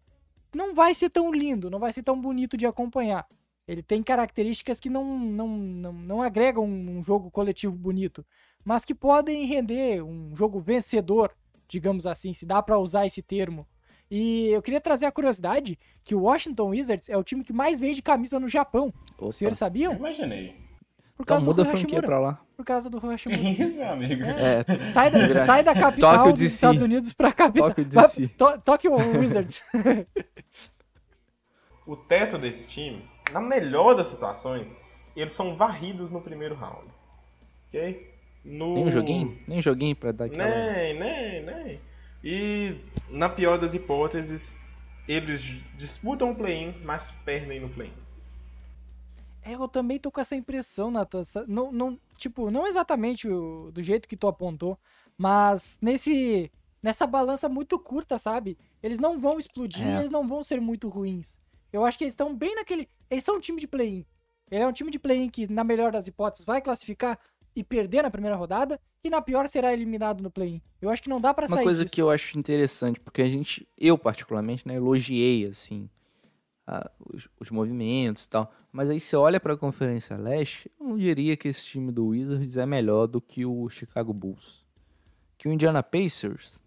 Não 0.54 0.76
vai 0.76 0.94
ser 0.94 1.10
tão 1.10 1.32
lindo, 1.32 1.68
não 1.68 1.80
vai 1.80 1.92
ser 1.92 2.04
tão 2.04 2.22
bonito 2.22 2.56
de 2.56 2.68
acompanhar. 2.68 3.28
Ele 3.68 3.82
tem 3.82 4.04
características 4.04 4.80
que 4.80 4.88
não, 4.88 5.18
não, 5.18 5.48
não, 5.48 5.94
não 5.94 6.22
agregam 6.22 6.66
um 6.66 7.02
jogo 7.02 7.32
coletivo 7.32 7.76
bonito, 7.76 8.24
mas 8.64 8.86
que 8.86 8.94
podem 8.94 9.48
render 9.48 10.04
um 10.04 10.36
jogo 10.36 10.60
vencedor, 10.60 11.32
digamos 11.68 12.06
assim, 12.06 12.34
se 12.34 12.46
dá 12.46 12.62
pra 12.62 12.78
usar 12.78 13.08
esse 13.08 13.24
termo. 13.24 13.68
E 14.12 14.50
eu 14.50 14.62
queria 14.62 14.80
trazer 14.80 15.08
a 15.08 15.12
curiosidade 15.12 15.76
que 16.04 16.14
o 16.14 16.22
Washington 16.22 16.68
Wizards 16.70 17.10
é 17.10 17.18
o 17.18 17.24
time 17.24 17.44
que 17.44 17.52
mais 17.52 17.80
vende 17.80 18.00
camisa 18.04 18.40
no 18.40 18.48
Japão. 18.48 18.94
Os 19.20 19.38
senhores 19.38 19.58
Eu 19.60 19.66
sabiam? 19.66 19.94
imaginei. 19.96 20.50
Por 21.18 21.24
Então 21.24 21.26
causa 21.26 21.46
muda 21.48 21.64
a 21.64 21.66
do 21.66 21.72
franquia 21.72 22.00
pra 22.04 22.20
lá. 22.20 22.46
Por 22.60 22.66
causa 22.66 22.90
do 22.90 23.00
Rush 23.00 23.26
Isso, 23.28 23.78
meu 23.78 23.90
amigo. 23.90 24.22
É. 24.26 24.66
É, 24.68 24.90
Sai 24.90 25.10
da, 25.10 25.40
sai 25.40 25.64
da 25.64 25.74
capital 25.74 26.34
dos 26.34 26.42
DC. 26.42 26.56
Estados 26.56 26.82
Unidos 26.82 27.14
pra 27.14 27.32
capital. 27.32 27.70
Tóquio 27.70 27.86
Vai- 27.90 28.04
DC. 28.04 28.28
Tó- 28.38 28.58
Tóquio 28.58 28.96
Wizards. 29.18 29.64
O 31.88 31.96
teto 31.96 32.38
desse 32.38 32.68
time, 32.68 33.02
na 33.32 33.40
melhor 33.40 33.96
das 33.96 34.08
situações, 34.10 34.70
eles 35.16 35.32
são 35.32 35.56
varridos 35.56 36.12
no 36.12 36.20
primeiro 36.22 36.54
round. 36.54 36.86
Ok? 37.70 38.14
No... 38.44 38.74
nem 38.76 38.86
um 38.88 38.92
joguinho? 38.92 39.40
Nem 39.48 39.60
um 39.60 39.62
joguinho 39.62 39.96
pra 39.96 40.12
dar 40.12 40.26
aquela... 40.26 40.44
Nem, 40.46 41.00
nem, 41.00 41.46
nem. 41.46 41.82
E 42.22 42.76
na 43.10 43.30
pior 43.30 43.58
das 43.58 43.74
hipóteses, 43.74 44.52
eles 45.08 45.42
disputam 45.78 46.32
o 46.32 46.36
play-in, 46.36 46.76
mas 46.84 47.10
perdem 47.24 47.62
no 47.62 47.70
play-in. 47.70 47.94
É, 49.44 49.54
eu 49.54 49.68
também 49.70 49.98
tô 49.98 50.12
com 50.12 50.20
essa 50.20 50.36
impressão, 50.36 50.92
Nathan. 50.92 51.24
Sa- 51.24 51.46
Não, 51.48 51.72
não, 51.72 51.98
tipo, 52.20 52.52
não 52.52 52.68
exatamente 52.68 53.28
o- 53.28 53.72
do 53.72 53.82
jeito 53.82 54.08
que 54.08 54.16
tu 54.18 54.28
apontou, 54.28 54.78
mas 55.18 55.78
nesse 55.82 56.52
nessa 56.82 57.06
balança 57.06 57.50
muito 57.50 57.78
curta, 57.78 58.18
sabe? 58.18 58.58
Eles 58.82 59.00
não 59.00 59.20
vão 59.20 59.38
explodir, 59.38 59.86
É. 59.86 60.00
eles 60.00 60.12
não 60.12 60.26
vão 60.28 60.42
ser 60.44 60.62
muito 60.62 60.88
ruins. 60.88 61.38
Eu 61.74 61.84
acho 61.84 61.98
que 61.98 62.04
eles 62.06 62.14
estão 62.14 62.34
bem 62.34 62.56
naquele. 62.56 62.88
Eles 63.10 63.24
são 63.24 63.36
um 63.36 63.40
time 63.40 63.60
de 63.60 63.68
play-in. 63.68 64.06
Ele 64.50 64.64
é 64.64 64.68
um 64.68 64.72
time 64.72 64.90
de 64.90 64.98
play-in 64.98 65.30
que, 65.30 65.52
na 65.52 65.64
melhor 65.64 65.92
das 65.92 66.08
hipóteses, 66.08 66.46
vai 66.46 66.62
classificar 66.62 67.20
e 67.56 67.64
perder 67.64 68.02
na 68.04 68.10
primeira 68.10 68.36
rodada, 68.38 68.80
e 69.04 69.10
na 69.10 69.22
pior 69.22 69.48
será 69.50 69.74
eliminado 69.74 70.22
no 70.22 70.32
play-in. 70.32 70.62
Eu 70.82 70.90
acho 70.90 71.02
que 71.04 71.10
não 71.10 71.20
dá 71.20 71.34
pra 71.34 71.48
Uma 71.48 71.56
sair 71.58 71.64
coisa 71.66 71.84
disso. 71.84 71.94
que 71.96 72.02
eu 72.02 72.10
acho 72.10 72.40
interessante, 72.40 73.00
porque 73.00 73.22
a 73.22 73.28
gente, 73.28 73.68
eu 73.78 73.98
particularmente, 73.98 74.66
né, 74.68 74.76
elogiei, 74.76 75.46
assim, 75.48 75.90
a- 76.78 76.92
os, 77.14 77.28
os 77.40 77.50
movimentos 77.50 78.26
e 78.26 78.30
tal. 78.30 78.52
Mas 78.72 78.90
aí 78.90 79.00
você 79.00 79.16
olha 79.16 79.40
pra 79.40 79.58
Conferência 79.58 80.16
Leste, 80.16 80.72
eu 80.80 80.88
não 80.88 80.98
diria 80.98 81.36
que 81.36 81.48
esse 81.48 81.66
time 81.66 81.92
do 81.92 82.08
Wizards 82.08 82.56
é 82.58 82.66
melhor 82.66 83.08
do 83.08 83.20
que 83.20 83.46
o 83.46 83.68
Chicago 83.70 84.14
Bulls. 84.14 84.64
Que 85.38 85.48
o 85.48 85.52
Indiana 85.54 85.82
Pacers, 85.82 86.60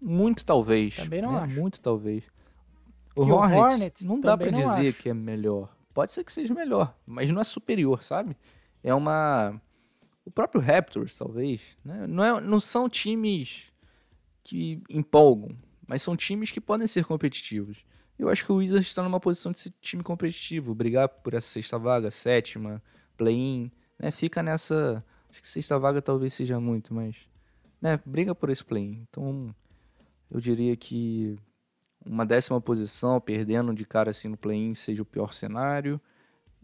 muito 0.00 0.44
talvez. 0.44 0.96
Também 0.96 1.22
não 1.22 1.32
né, 1.32 1.38
acho. 1.40 1.54
Muito 1.54 1.80
talvez. 1.80 2.24
O 3.14 3.24
Que 3.24 3.30
o 3.30 3.34
Hornets, 3.34 3.72
Hornets 3.74 4.06
não 4.06 4.20
dá 4.20 4.36
não 4.36 4.50
dizer 4.52 4.88
acho. 4.90 4.98
que 4.98 5.08
é 5.08 5.14
melhor. 5.14 5.74
Pode 5.92 6.12
ser 6.12 6.24
que 6.24 6.32
seja 6.32 6.54
melhor, 6.54 6.96
mas 7.06 7.30
não 7.30 7.40
é 7.40 7.44
superior, 7.44 8.02
sabe? 8.02 8.36
É 8.82 8.94
uma... 8.94 9.60
O 10.24 10.30
próprio 10.30 10.60
Raptors, 10.60 11.16
talvez, 11.16 11.76
né? 11.84 12.06
Não, 12.06 12.24
é, 12.24 12.40
não 12.40 12.60
são 12.60 12.88
times 12.88 13.72
que 14.44 14.80
empolgam, 14.88 15.56
mas 15.86 16.02
são 16.02 16.16
times 16.16 16.50
que 16.50 16.60
podem 16.60 16.86
ser 16.86 17.04
competitivos. 17.04 17.84
Eu 18.20 18.28
acho 18.28 18.44
que 18.44 18.52
o 18.52 18.56
Wizards 18.56 18.86
está 18.86 19.02
numa 19.02 19.18
posição 19.18 19.50
de 19.50 19.60
ser 19.60 19.72
time 19.80 20.02
competitivo, 20.02 20.74
brigar 20.74 21.08
por 21.08 21.32
essa 21.32 21.46
sexta 21.46 21.78
vaga, 21.78 22.10
sétima, 22.10 22.82
play-in, 23.16 23.72
né? 23.98 24.10
Fica 24.10 24.42
nessa, 24.42 25.02
acho 25.30 25.40
que 25.40 25.48
sexta 25.48 25.78
vaga 25.78 26.02
talvez 26.02 26.34
seja 26.34 26.60
muito, 26.60 26.92
mas, 26.92 27.16
né? 27.80 27.98
Briga 28.04 28.34
por 28.34 28.50
esse 28.50 28.62
play-in. 28.62 29.06
Então, 29.08 29.54
eu 30.30 30.38
diria 30.38 30.76
que 30.76 31.38
uma 32.04 32.26
décima 32.26 32.60
posição, 32.60 33.18
perdendo 33.18 33.72
de 33.72 33.86
cara 33.86 34.10
assim 34.10 34.28
no 34.28 34.36
play-in, 34.36 34.74
seja 34.74 35.00
o 35.02 35.06
pior 35.06 35.32
cenário 35.32 35.98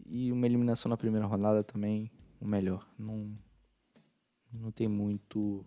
e 0.05 0.31
uma 0.31 0.45
eliminação 0.45 0.89
na 0.89 0.97
primeira 0.97 1.25
rodada 1.25 1.63
também 1.63 2.11
o 2.39 2.47
melhor. 2.47 2.87
Não, 2.99 3.35
não 4.53 4.71
tem 4.71 4.87
muito 4.87 5.65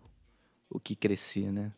o 0.69 0.79
que 0.79 0.95
crescer, 0.95 1.51
né? 1.51 1.73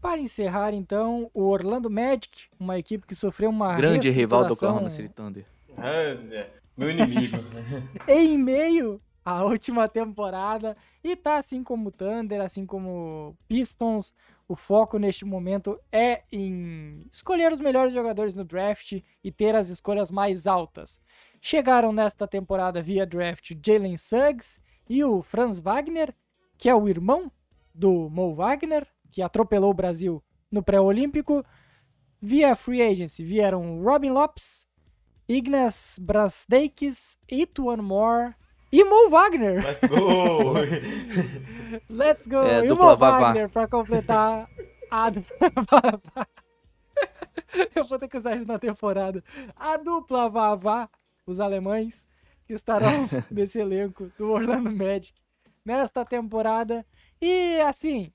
Para 0.00 0.20
encerrar, 0.20 0.72
então, 0.72 1.30
o 1.34 1.44
Orlando 1.44 1.90
Magic, 1.90 2.46
uma 2.58 2.78
equipe 2.78 3.06
que 3.06 3.14
sofreu 3.14 3.50
uma 3.50 3.76
Grande 3.76 4.10
rival 4.10 4.46
do 4.46 4.54
Oklahoma 4.54 4.90
City 4.90 5.08
Thunder. 5.08 5.44
É, 5.76 6.12
é, 6.30 6.50
meu 6.76 6.90
inimigo. 6.90 7.36
em 8.06 8.38
meio 8.38 9.00
à 9.24 9.44
última 9.44 9.88
temporada 9.88 10.76
e 11.04 11.14
tá 11.14 11.36
assim 11.36 11.62
como 11.62 11.88
o 11.88 11.92
Thunder, 11.92 12.40
assim 12.40 12.64
como 12.64 13.36
Pistons. 13.46 14.12
O 14.48 14.56
foco 14.56 14.98
neste 14.98 15.26
momento 15.26 15.78
é 15.92 16.22
em 16.32 17.04
escolher 17.12 17.52
os 17.52 17.60
melhores 17.60 17.92
jogadores 17.92 18.34
no 18.34 18.44
draft 18.44 19.02
e 19.22 19.30
ter 19.30 19.54
as 19.54 19.68
escolhas 19.68 20.10
mais 20.10 20.46
altas. 20.46 20.98
Chegaram 21.40 21.92
nesta 21.92 22.26
temporada 22.26 22.80
via 22.80 23.04
draft 23.04 23.50
o 23.50 23.60
Jalen 23.62 23.98
Suggs 23.98 24.58
e 24.88 25.04
o 25.04 25.20
Franz 25.20 25.58
Wagner, 25.58 26.14
que 26.56 26.68
é 26.68 26.74
o 26.74 26.88
irmão 26.88 27.30
do 27.74 28.08
Mo 28.08 28.34
Wagner, 28.34 28.86
que 29.18 29.22
atropelou 29.22 29.72
o 29.72 29.74
Brasil 29.74 30.22
no 30.48 30.62
pré-olímpico. 30.62 31.44
Via 32.22 32.54
free 32.54 32.80
agency 32.80 33.24
vieram 33.24 33.82
Robin 33.82 34.10
Lopes, 34.10 34.64
Ignas 35.28 35.98
Brasdeikis, 36.00 37.18
Ituan 37.28 37.78
Moore 37.78 38.36
e 38.70 38.84
Mo 38.84 39.10
Wagner. 39.10 39.64
Let's 39.64 39.88
go! 39.88 40.54
Let's 41.90 42.28
go! 42.28 42.42
É, 42.42 42.64
e 42.64 42.70
o 42.70 42.76
Mo. 42.76 42.96
Wagner 42.96 43.48
pra 43.48 43.66
completar 43.66 44.48
a. 44.88 45.10
Eu 47.74 47.84
vou 47.86 47.98
ter 47.98 48.06
que 48.06 48.18
usar 48.18 48.36
isso 48.36 48.46
na 48.46 48.60
temporada. 48.60 49.24
A 49.56 49.76
dupla 49.76 50.30
Vavá, 50.30 50.88
os 51.26 51.40
alemães, 51.40 52.06
que 52.46 52.52
estarão 52.52 53.08
nesse 53.32 53.58
elenco 53.58 54.12
do 54.16 54.30
Orlando 54.30 54.70
Magic 54.70 55.18
nesta 55.64 56.04
temporada. 56.04 56.86
E 57.20 57.60
assim, 57.62 58.12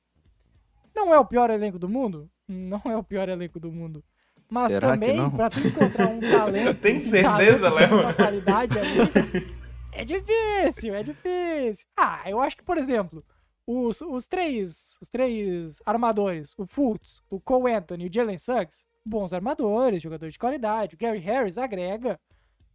não 0.95 1.13
é 1.13 1.19
o 1.19 1.25
pior 1.25 1.49
elenco 1.49 1.77
do 1.79 1.89
mundo? 1.89 2.29
Não 2.47 2.81
é 2.85 2.95
o 2.97 3.03
pior 3.03 3.27
elenco 3.29 3.59
do 3.59 3.71
mundo. 3.71 4.03
Mas 4.51 4.71
Será 4.71 4.87
que 4.89 4.99
também, 4.99 5.17
não? 5.17 5.31
pra 5.31 5.49
tu 5.49 5.59
encontrar 5.59 6.07
um 6.09 6.19
talento, 6.29 6.79
Tem 6.79 6.97
um 6.97 7.01
certeza, 7.01 7.69
de 7.69 7.75
Léo? 7.75 8.15
qualidade 8.15 8.77
ali, 8.79 9.55
é 9.93 10.05
difícil, 10.05 10.93
é 10.93 11.01
difícil. 11.03 11.87
Ah, 11.97 12.21
eu 12.29 12.39
acho 12.39 12.57
que, 12.57 12.63
por 12.63 12.77
exemplo, 12.77 13.23
os, 13.65 14.01
os 14.01 14.25
três 14.27 14.97
os 15.01 15.09
três 15.09 15.81
armadores, 15.85 16.53
o 16.57 16.65
Fultz, 16.67 17.21
o 17.29 17.39
Cole 17.39 17.73
Anthony 17.73 18.03
e 18.03 18.07
o 18.09 18.13
Jalen 18.13 18.37
Suggs, 18.37 18.85
bons 19.05 19.33
armadores, 19.33 20.03
jogadores 20.03 20.33
de 20.33 20.39
qualidade. 20.39 20.95
O 20.95 20.97
Gary 20.97 21.19
Harris 21.19 21.57
agrega. 21.57 22.19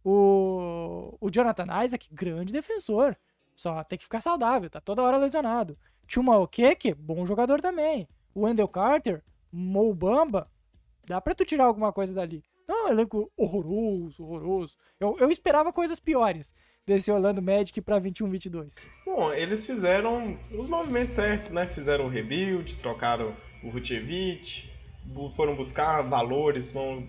O, 0.03 1.15
o 1.19 1.29
Jonathan 1.29 1.67
Isaac, 1.83 2.07
grande 2.11 2.53
defensor. 2.53 3.15
Só 3.55 3.83
tem 3.83 3.97
que 3.97 4.05
ficar 4.05 4.21
saudável, 4.21 4.69
tá 4.69 4.79
toda 4.79 5.03
hora 5.03 5.17
lesionado. 5.17 5.77
Chuma 6.09 6.39
Okeke, 6.39 6.95
bom 6.95 7.23
jogador 7.23 7.61
também. 7.61 8.07
O 8.33 8.41
Wendell 8.41 8.67
Carter, 8.67 9.21
Mo 9.51 9.93
Bamba, 9.93 10.49
dá 11.05 11.21
pra 11.21 11.35
tu 11.35 11.45
tirar 11.45 11.65
alguma 11.65 11.93
coisa 11.93 12.11
dali. 12.15 12.43
Não, 12.67 12.87
é 12.87 12.89
um 12.89 12.93
elenco 12.93 13.31
horroroso, 13.37 14.23
horroroso. 14.23 14.75
Eu, 14.99 15.15
eu 15.19 15.29
esperava 15.29 15.71
coisas 15.71 15.99
piores 15.99 16.51
desse 16.83 17.11
Orlando 17.11 17.43
Magic 17.43 17.79
pra 17.81 18.01
21-22. 18.01 18.77
Bom, 19.05 19.31
eles 19.31 19.63
fizeram 19.63 20.35
os 20.51 20.67
movimentos 20.67 21.13
certos, 21.13 21.51
né? 21.51 21.67
Fizeram 21.67 22.05
o 22.07 22.09
rebuild, 22.09 22.75
trocaram 22.77 23.35
o 23.63 23.69
Vucevic, 23.69 24.67
foram 25.35 25.55
buscar 25.55 26.01
valores, 26.01 26.71
vão 26.71 27.07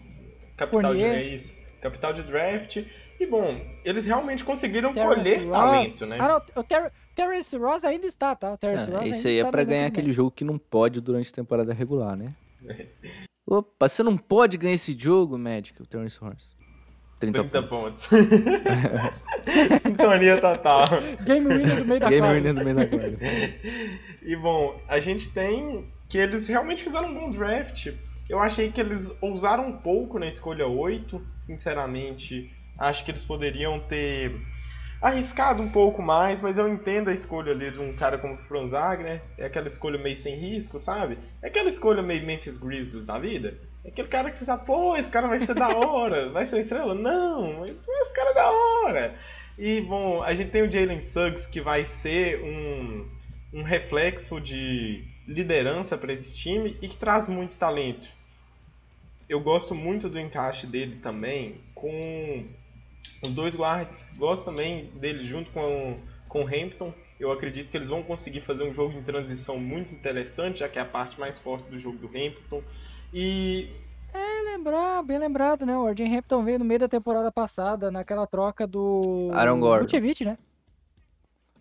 capital 0.59 0.93
de 0.93 1.01
Fournier. 1.01 1.15
é 1.15 1.23
isso, 1.25 1.57
capital 1.81 2.13
de 2.13 2.23
draft. 2.23 2.85
E 3.19 3.27
bom, 3.27 3.61
eles 3.83 4.05
realmente 4.05 4.45
conseguiram 4.45 4.93
Terrence 4.93 5.15
colher 5.15 5.49
Ross. 5.49 5.51
talento, 5.53 6.07
né? 6.07 6.19
Ah, 6.21 6.29
não, 6.29 6.63
o 6.63 6.65
Ter 6.65 6.93
Terrence 7.15 7.57
Ross 7.57 7.85
ainda 7.85 8.07
está, 8.07 8.35
tá? 8.35 8.53
O 8.53 8.59
Terrence 8.59 8.87
Ross 8.91 9.01
É, 9.01 9.05
ainda 9.05 9.17
isso 9.17 9.29
aí 9.29 9.37
está 9.37 9.49
é 9.49 9.51
pra 9.51 9.63
no 9.63 9.69
ganhar 9.69 9.87
aquele 9.87 10.13
jogo 10.13 10.31
que 10.31 10.45
não 10.45 10.59
pode 10.59 11.01
durante 11.01 11.31
a 11.31 11.35
temporada 11.35 11.73
regular, 11.73 12.17
né? 12.17 12.35
Opa, 13.47 13.89
você 13.89 14.03
não 14.03 14.17
pode 14.17 14.57
ganhar 14.57 14.75
esse 14.75 14.93
jogo, 14.97 15.37
Magic, 15.37 15.81
o 15.83 15.87
Terrence 15.87 16.23
Horse. 16.23 16.55
30, 17.19 17.45
30 17.45 17.63
pontos. 17.69 18.03
Sintonia 19.87 20.41
total. 20.41 20.87
Game 21.25 21.47
winner 21.47 21.77
do 21.77 21.85
meio 21.85 22.01
da 22.01 22.09
Game 22.09 22.27
winner 22.27 22.55
no 22.55 22.65
meio 22.65 22.77
da 22.77 22.87
quadra. 22.87 23.19
E 24.23 24.37
bom, 24.37 24.81
a 24.87 25.01
gente 25.01 25.31
tem 25.31 25.91
que 26.09 26.19
eles 26.19 26.47
realmente 26.47 26.83
fizeram 26.83 27.09
um 27.09 27.15
bom 27.15 27.31
draft. 27.31 27.89
Eu 28.29 28.39
achei 28.39 28.71
que 28.71 28.81
eles 28.81 29.11
ousaram 29.21 29.69
um 29.69 29.79
pouco 29.79 30.19
na 30.19 30.27
escolha 30.27 30.67
8. 30.67 31.21
Sinceramente, 31.35 32.51
acho 32.79 33.05
que 33.05 33.11
eles 33.11 33.25
poderiam 33.25 33.81
ter 33.81 34.33
arriscado 35.01 35.63
um 35.63 35.71
pouco 35.71 36.03
mais, 36.03 36.41
mas 36.41 36.59
eu 36.59 36.69
entendo 36.69 37.09
a 37.09 37.13
escolha 37.13 37.53
ali 37.53 37.71
de 37.71 37.81
um 37.81 37.95
cara 37.95 38.19
como 38.19 38.35
o 38.35 38.39
Franz 38.39 38.71
Wagner. 38.71 39.23
É 39.39 39.47
aquela 39.47 39.67
escolha 39.67 39.99
meio 39.99 40.17
sem 40.17 40.37
risco, 40.37 40.79
sabe? 40.79 41.19
É 41.41 41.49
aquela 41.49 41.69
escolha 41.69 42.03
meio 42.03 42.25
Memphis 42.25 42.57
Grizzlies 42.57 43.07
da 43.07 43.19
vida. 43.19 43.57
É 43.85 43.89
aquele 43.89 44.09
cara 44.09 44.29
que 44.29 44.37
você 44.37 44.45
sabe, 44.45 44.67
pô, 44.67 44.97
esse 44.97 45.11
cara 45.11 45.27
vai 45.27 45.39
ser 45.39 45.55
da 45.55 45.69
hora, 45.69 46.29
vai 46.33 46.45
ser 46.45 46.57
uma 46.57 46.61
estrela? 46.61 46.95
Não, 46.95 47.67
esse 47.67 48.13
cara 48.13 48.31
é 48.31 48.35
da 48.35 48.51
hora. 48.51 49.15
E, 49.59 49.81
bom, 49.81 50.23
a 50.23 50.35
gente 50.35 50.51
tem 50.51 50.63
o 50.63 50.71
Jalen 50.71 51.01
Suggs, 51.01 51.47
que 51.47 51.61
vai 51.61 51.85
ser 51.85 52.43
um, 52.43 53.09
um 53.53 53.63
reflexo 53.63 54.41
de 54.41 55.05
liderança 55.27 55.97
para 55.97 56.13
esse 56.13 56.35
time 56.37 56.77
e 56.83 56.89
que 56.89 56.97
traz 56.97 57.27
muito 57.27 57.57
talento. 57.57 58.09
Eu 59.29 59.41
gosto 59.41 59.75
muito 59.75 60.09
do 60.09 60.19
encaixe 60.19 60.67
dele 60.67 60.97
também 60.97 61.61
com 61.75 62.49
os 63.23 63.33
dois 63.33 63.55
guards. 63.55 64.05
Gosto 64.17 64.45
também 64.45 64.87
dele 64.97 65.25
junto 65.25 65.51
com, 65.51 65.99
com 66.29 66.45
o 66.45 66.47
Hampton. 66.47 66.93
Eu 67.19 67.31
acredito 67.33 67.71
que 67.71 67.77
eles 67.77 67.89
vão 67.89 68.03
conseguir 68.03 68.41
fazer 68.41 68.63
um 68.65 68.73
jogo 68.73 68.97
em 68.97 69.03
transição 69.03 69.59
muito 69.59 69.93
interessante, 69.95 70.61
já 70.61 70.69
que 70.69 70.79
é 70.79 70.83
a 70.83 70.87
parte 70.87 71.21
mais 71.21 71.39
forte 71.39 71.69
do 71.71 71.79
jogo 71.79 71.99
do 71.99 72.07
Hampton. 72.09 72.63
E 73.13 73.69
Bem 74.13 74.45
lembrar, 74.45 75.03
bem 75.05 75.19
lembrado, 75.19 75.65
né? 75.65 75.77
O 75.77 75.87
Arjen 75.87 76.17
Hampton 76.19 76.43
veio 76.43 76.59
no 76.59 76.65
meio 76.65 76.81
da 76.81 76.89
temporada 76.89 77.31
passada, 77.31 77.91
naquela 77.91 78.27
troca 78.27 78.67
do. 78.67 79.31
Aaron 79.33 79.61
Gordon. 79.61 79.85
Vucevic, 79.85 80.25
né? 80.25 80.37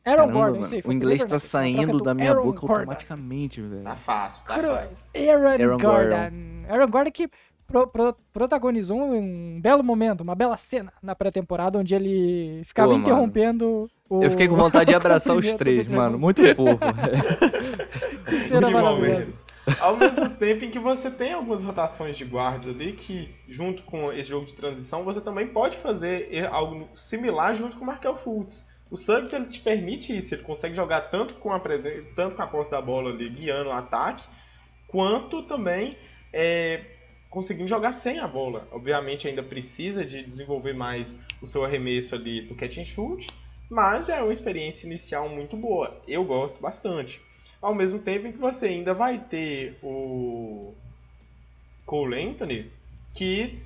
Aaron 0.05 0.27
Caramba, 0.27 0.33
Gordon, 0.33 0.75
aí. 0.75 0.81
o 0.85 0.91
inglês 0.91 1.25
tá 1.25 1.37
saindo 1.37 1.97
do 1.97 2.03
da 2.03 2.13
minha 2.13 2.31
Aaron 2.31 2.43
boca 2.43 2.61
Gordon. 2.61 2.75
automaticamente, 2.75 3.61
velho. 3.61 3.83
Tá 3.83 3.95
fácil, 3.97 4.47
tá 4.47 4.53
Cruz, 4.55 4.71
fácil. 4.73 5.07
Aaron, 5.15 5.47
Aaron 5.47 5.77
Gordon. 5.77 6.09
Gordon. 6.09 6.73
Aaron 6.73 6.87
Gordon 6.89 7.11
que 7.11 7.29
pro- 7.71 7.87
pro- 7.87 8.15
protagonizou 8.33 8.97
um 8.99 9.59
belo 9.61 9.83
momento, 9.83 10.21
uma 10.21 10.35
bela 10.35 10.57
cena 10.57 10.91
na 11.01 11.15
pré-temporada, 11.15 11.77
onde 11.79 11.93
ele 11.95 12.61
ficava 12.65 12.91
Pô, 12.91 12.97
interrompendo 12.97 13.89
o... 14.09 14.23
Eu 14.23 14.29
fiquei 14.31 14.47
com 14.47 14.55
vontade 14.55 14.89
de 14.89 14.95
abraçar 14.95 15.35
os 15.35 15.53
três, 15.55 15.87
mano. 15.87 16.17
Muito 16.19 16.41
fofo. 16.55 16.79
Que 18.29 18.41
cena 18.41 18.67
Que 18.67 18.73
maravilhosa. 18.73 19.11
momento. 19.21 19.33
Ao 19.81 19.95
mesmo 19.97 20.29
tempo 20.31 20.65
em 20.65 20.71
que 20.71 20.79
você 20.79 21.11
tem 21.11 21.33
algumas 21.33 21.61
rotações 21.61 22.17
de 22.17 22.25
guardas 22.25 22.73
ali 22.73 22.93
que, 22.93 23.29
junto 23.47 23.83
com 23.83 24.11
esse 24.11 24.29
jogo 24.29 24.45
de 24.45 24.55
transição, 24.55 25.03
você 25.03 25.21
também 25.21 25.47
pode 25.47 25.77
fazer 25.77 26.47
algo 26.51 26.87
similar 26.95 27.53
junto 27.55 27.77
com 27.77 27.83
o 27.83 27.87
Markel 27.87 28.15
Fultz. 28.17 28.65
O 28.89 28.97
Suggs 28.97 29.31
ele 29.35 29.45
te 29.45 29.59
permite 29.59 30.15
isso, 30.17 30.33
ele 30.33 30.41
consegue 30.41 30.75
jogar 30.75 31.01
tanto 31.11 31.35
com 31.35 31.51
a 31.53 31.59
presen- 31.59 32.03
tanto 32.15 32.35
com 32.35 32.41
a 32.41 32.47
posse 32.47 32.71
da 32.71 32.81
bola 32.81 33.11
ali, 33.11 33.29
guiando 33.29 33.69
o 33.69 33.73
ataque, 33.73 34.25
quanto 34.87 35.43
também 35.43 35.95
é, 36.33 36.81
conseguindo 37.29 37.67
jogar 37.67 37.91
sem 37.91 38.19
a 38.19 38.27
bola. 38.27 38.67
Obviamente 38.71 39.27
ainda 39.27 39.43
precisa 39.43 40.03
de 40.03 40.23
desenvolver 40.23 40.73
mais 40.73 41.15
o 41.41 41.47
seu 41.47 41.63
arremesso 41.63 42.15
ali 42.15 42.41
do 42.41 42.55
catch 42.55 42.77
and 42.79 42.85
shoot, 42.85 43.27
mas 43.69 44.07
já 44.07 44.17
é 44.17 44.23
uma 44.23 44.33
experiência 44.33 44.87
inicial 44.87 45.29
muito 45.29 45.55
boa. 45.55 46.01
Eu 46.07 46.23
gosto 46.23 46.59
bastante. 46.59 47.21
Ao 47.61 47.75
mesmo 47.75 47.99
tempo 47.99 48.27
em 48.27 48.31
que 48.31 48.37
você 48.37 48.67
ainda 48.67 48.93
vai 48.93 49.19
ter 49.19 49.77
o 49.83 50.73
Cole 51.85 52.21
Anthony, 52.21 52.71
que, 53.13 53.59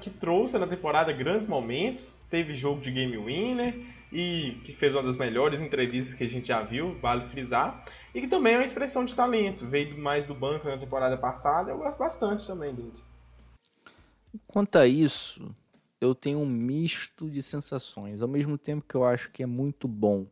que 0.00 0.10
trouxe 0.10 0.58
na 0.58 0.66
temporada 0.66 1.12
grandes 1.12 1.46
momentos, 1.46 2.18
teve 2.28 2.54
jogo 2.54 2.80
de 2.80 2.90
game 2.90 3.16
winner 3.16 3.74
e 4.12 4.56
que 4.64 4.72
fez 4.72 4.92
uma 4.94 5.02
das 5.02 5.16
melhores 5.16 5.60
entrevistas 5.60 6.14
que 6.14 6.24
a 6.24 6.28
gente 6.28 6.48
já 6.48 6.60
viu, 6.62 6.96
vale 7.00 7.28
frisar, 7.28 7.84
e 8.14 8.20
que 8.20 8.28
também 8.28 8.54
é 8.54 8.58
uma 8.58 8.64
expressão 8.64 9.04
de 9.04 9.14
talento, 9.14 9.66
veio 9.66 9.98
mais 9.98 10.24
do 10.24 10.34
banco 10.34 10.68
na 10.68 10.78
temporada 10.78 11.16
passada, 11.16 11.70
eu 11.70 11.78
gosto 11.78 11.98
bastante 11.98 12.46
também 12.46 12.74
dele. 12.74 12.92
Quanto 14.46 14.76
a 14.76 14.86
isso, 14.86 15.54
eu 16.00 16.14
tenho 16.14 16.38
um 16.38 16.46
misto 16.46 17.28
de 17.28 17.42
sensações. 17.42 18.22
Ao 18.22 18.28
mesmo 18.28 18.56
tempo 18.56 18.84
que 18.88 18.94
eu 18.94 19.04
acho 19.04 19.30
que 19.30 19.42
é 19.42 19.46
muito 19.46 19.86
bom. 19.86 20.26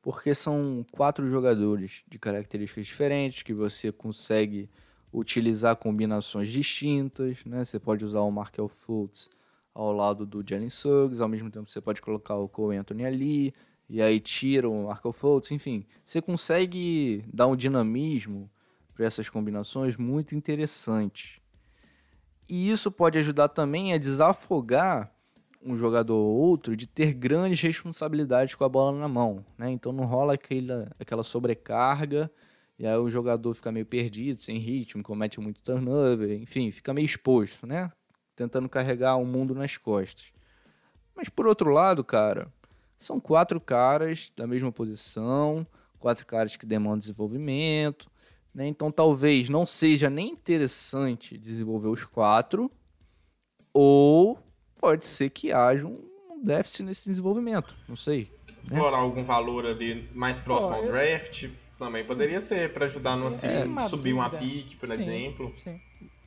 Porque 0.00 0.34
são 0.34 0.84
quatro 0.92 1.28
jogadores 1.28 2.04
de 2.06 2.18
características 2.18 2.86
diferentes 2.86 3.42
que 3.42 3.54
você 3.54 3.90
consegue 3.90 4.68
utilizar 5.12 5.76
combinações 5.76 6.50
distintas, 6.50 7.44
né? 7.44 7.64
Você 7.64 7.78
pode 7.78 8.04
usar 8.04 8.20
o 8.20 8.30
Markel 8.30 8.68
Fultz 8.68 9.30
ao 9.74 9.92
lado 9.92 10.26
do 10.26 10.44
Jalen 10.46 10.68
Suggs, 10.68 11.22
ao 11.22 11.28
mesmo 11.28 11.50
tempo 11.50 11.70
você 11.70 11.80
pode 11.80 12.02
colocar 12.02 12.36
o 12.36 12.48
Cole 12.48 12.76
Anthony 12.76 13.04
ali, 13.04 13.54
e 13.88 14.00
aí 14.00 14.18
tira 14.20 14.68
o 14.68 14.86
Markel 14.86 15.12
Fultz, 15.12 15.50
enfim. 15.50 15.86
Você 16.04 16.20
consegue 16.20 17.24
dar 17.32 17.46
um 17.46 17.56
dinamismo 17.56 18.50
para 18.94 19.04
essas 19.04 19.28
combinações 19.28 19.96
muito 19.96 20.34
interessante. 20.34 21.42
E 22.48 22.70
isso 22.70 22.90
pode 22.90 23.18
ajudar 23.18 23.48
também 23.48 23.92
a 23.92 23.98
desafogar 23.98 25.12
um 25.62 25.76
jogador 25.78 26.16
ou 26.16 26.36
outro 26.36 26.76
de 26.76 26.86
ter 26.86 27.14
grandes 27.14 27.60
responsabilidades 27.60 28.54
com 28.54 28.64
a 28.64 28.68
bola 28.68 28.98
na 28.98 29.08
mão, 29.08 29.44
né? 29.56 29.70
Então 29.70 29.92
não 29.92 30.04
rola 30.04 30.34
aquela, 30.34 30.90
aquela 31.00 31.22
sobrecarga 31.22 32.30
e 32.78 32.86
aí 32.86 32.96
o 32.96 33.08
jogador 33.08 33.54
fica 33.54 33.72
meio 33.72 33.86
perdido, 33.86 34.42
sem 34.42 34.58
ritmo, 34.58 35.02
comete 35.02 35.40
muito 35.40 35.60
turnover, 35.62 36.30
enfim, 36.32 36.70
fica 36.70 36.92
meio 36.92 37.06
exposto, 37.06 37.66
né? 37.66 37.90
Tentando 38.36 38.68
carregar 38.68 39.16
o 39.16 39.24
mundo 39.24 39.54
nas 39.54 39.78
costas. 39.78 40.32
Mas 41.14 41.28
por 41.28 41.46
outro 41.46 41.70
lado, 41.70 42.04
cara, 42.04 42.52
são 42.98 43.20
quatro 43.20 43.60
caras 43.60 44.32
da 44.36 44.46
mesma 44.46 44.70
posição, 44.72 45.66
quatro 45.98 46.24
caras 46.26 46.56
que 46.56 46.66
demandam 46.66 46.98
desenvolvimento, 46.98 48.10
né? 48.54 48.66
Então 48.66 48.90
talvez 48.90 49.48
não 49.48 49.66
seja 49.66 50.08
nem 50.08 50.30
interessante 50.30 51.36
desenvolver 51.38 51.88
os 51.88 52.04
quatro, 52.04 52.70
ou 53.72 54.38
pode 54.80 55.06
ser 55.06 55.30
que 55.30 55.52
haja 55.52 55.86
um 55.86 56.42
déficit 56.42 56.82
nesse 56.84 57.08
desenvolvimento, 57.08 57.74
não 57.88 57.96
sei. 57.96 58.30
Explorar 58.58 58.98
algum 58.98 59.24
valor 59.24 59.66
ali 59.66 60.08
mais 60.14 60.38
próximo 60.38 60.72
Ó, 60.72 60.76
ao 60.76 60.84
eu- 60.84 60.92
draft 60.92 61.48
também 61.78 62.04
poderia 62.04 62.40
ser 62.40 62.72
para 62.72 62.86
ajudar 62.86 63.16
no 63.16 63.26
assim, 63.26 63.46
É, 63.46 63.64
uma 63.64 63.88
subir 63.88 64.12
uma 64.12 64.28
dúvida. 64.28 64.44
pique, 64.46 64.76
por 64.76 64.88
Sim, 64.88 64.94
exemplo. 65.02 65.52
sim. 65.56 65.80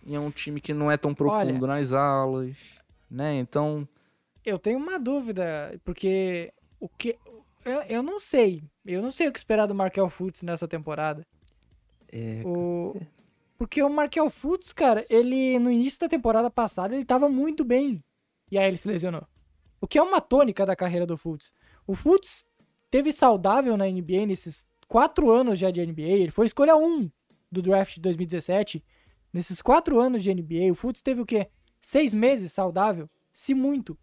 E 0.06 0.16
é 0.16 0.20
um 0.20 0.30
time 0.32 0.60
que 0.62 0.74
não 0.74 0.92
é 0.92 0.98
tão 0.98 1.14
profundo 1.14 1.66
nas 1.68 1.94
alas, 1.94 2.58
né? 3.10 3.36
Então, 3.40 3.88
Eu 4.46 4.58
tenho 4.58 4.78
uma 4.78 4.98
dúvida, 4.98 5.78
porque 5.84 6.54
o 6.80 6.90
que. 6.90 7.18
Eu, 7.66 7.82
eu 7.84 8.04
não 8.04 8.20
sei. 8.20 8.64
Eu 8.86 9.02
não 9.02 9.12
sei 9.12 9.28
o 9.28 9.32
que 9.32 9.40
esperar 9.40 9.66
do 9.66 9.76
Markel 9.76 10.10
Fultz 10.10 10.42
nessa 10.42 10.68
temporada. 10.68 11.26
é, 12.12 12.42
O... 12.46 12.96
Porque 13.58 13.82
o 13.82 13.90
Markel 13.90 14.30
Fultz, 14.30 14.72
cara, 14.72 15.06
ele 15.10 15.58
no 15.58 15.72
início 15.72 16.00
da 16.00 16.08
temporada 16.08 16.50
passada 16.50 16.96
ele 16.96 17.04
tava 17.04 17.28
muito 17.28 17.66
bem. 17.66 18.04
E 18.52 18.58
aí 18.58 18.68
ele 18.68 18.78
se 18.78 18.88
lesionou. 18.88 19.26
O 19.82 19.88
que 19.88 19.98
é 19.98 20.02
uma 20.02 20.22
tônica 20.22 20.66
da 20.66 20.76
carreira 20.76 21.06
do 21.06 21.18
Fultz. 21.18 21.52
O 21.86 21.96
Fultz 21.96 22.46
teve 22.90 23.12
saudável 23.12 23.76
na 23.76 23.86
NBA 23.86 24.26
nesses 24.28 24.66
quatro 24.88 25.32
anos 25.32 25.60
já 25.60 25.72
de 25.72 25.86
NBA. 25.86 26.02
Ele 26.04 26.32
foi 26.32 26.46
escolha 26.46 26.76
1 26.76 27.10
do 27.52 27.62
draft 27.62 27.96
de 27.96 28.02
2017. 28.02 28.84
Nesses 29.34 29.62
quatro 29.62 30.00
anos 30.00 30.24
de 30.24 30.34
NBA, 30.34 30.72
o 30.72 30.76
Fultz 30.76 31.02
teve 31.02 31.22
o 31.22 31.26
quê? 31.26 31.50
Seis 31.82 32.14
meses 32.14 32.52
saudável? 32.52 33.10
Se 33.34 33.54
muito. 33.54 33.98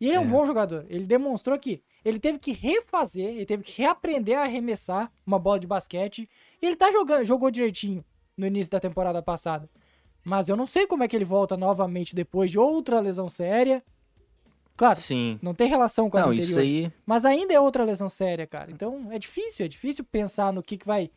E 0.00 0.06
ele 0.06 0.16
é, 0.16 0.20
um 0.20 0.24
É. 0.24 0.28
bom 0.28 0.46
jogador. 0.46 0.86
Ele 0.88 1.04
demonstrou 1.06 1.58
que 1.58 1.82
ele 2.04 2.18
teve 2.20 2.38
que 2.38 2.52
refazer, 2.52 3.26
ele 3.30 3.46
teve 3.46 3.62
que 3.64 3.82
reaprender 3.82 4.38
a 4.38 4.42
arremessar 4.42 5.10
uma 5.26 5.38
bola 5.38 5.58
de 5.58 5.66
basquete. 5.66 6.28
E 6.62 6.66
ele 6.66 6.76
tá 6.76 6.90
jogando, 6.92 7.24
jogou 7.24 7.50
direitinho 7.50 8.04
no 8.36 8.46
início 8.46 8.70
da 8.70 8.78
temporada 8.80 9.20
passada. 9.22 9.68
Mas 10.24 10.48
eu 10.48 10.56
não 10.56 10.66
sei 10.66 10.86
como 10.86 11.02
é 11.02 11.08
que 11.08 11.16
ele 11.16 11.24
volta 11.24 11.56
novamente 11.56 12.14
depois 12.14 12.50
de 12.50 12.58
outra 12.58 13.00
lesão 13.00 13.28
séria. 13.28 13.82
Claro, 14.76 14.96
sim. 14.96 15.38
não 15.42 15.52
tem 15.54 15.66
relação 15.68 16.08
com 16.08 16.16
as 16.18 16.24
Não, 16.24 16.30
anteriores. 16.32 16.50
isso 16.50 16.58
aí 16.60 16.92
Mas 17.04 17.24
ainda 17.24 17.52
é 17.52 17.58
outra 17.58 17.82
lesão 17.82 18.08
séria, 18.08 18.46
cara. 18.46 18.70
Então 18.70 19.08
é 19.10 19.18
difícil, 19.18 19.64
é 19.64 19.68
difícil 19.68 20.04
pensar 20.04 20.52
no 20.52 20.62
que, 20.62 20.76
que 20.76 20.86
vai. 20.86 21.06
O 21.06 21.10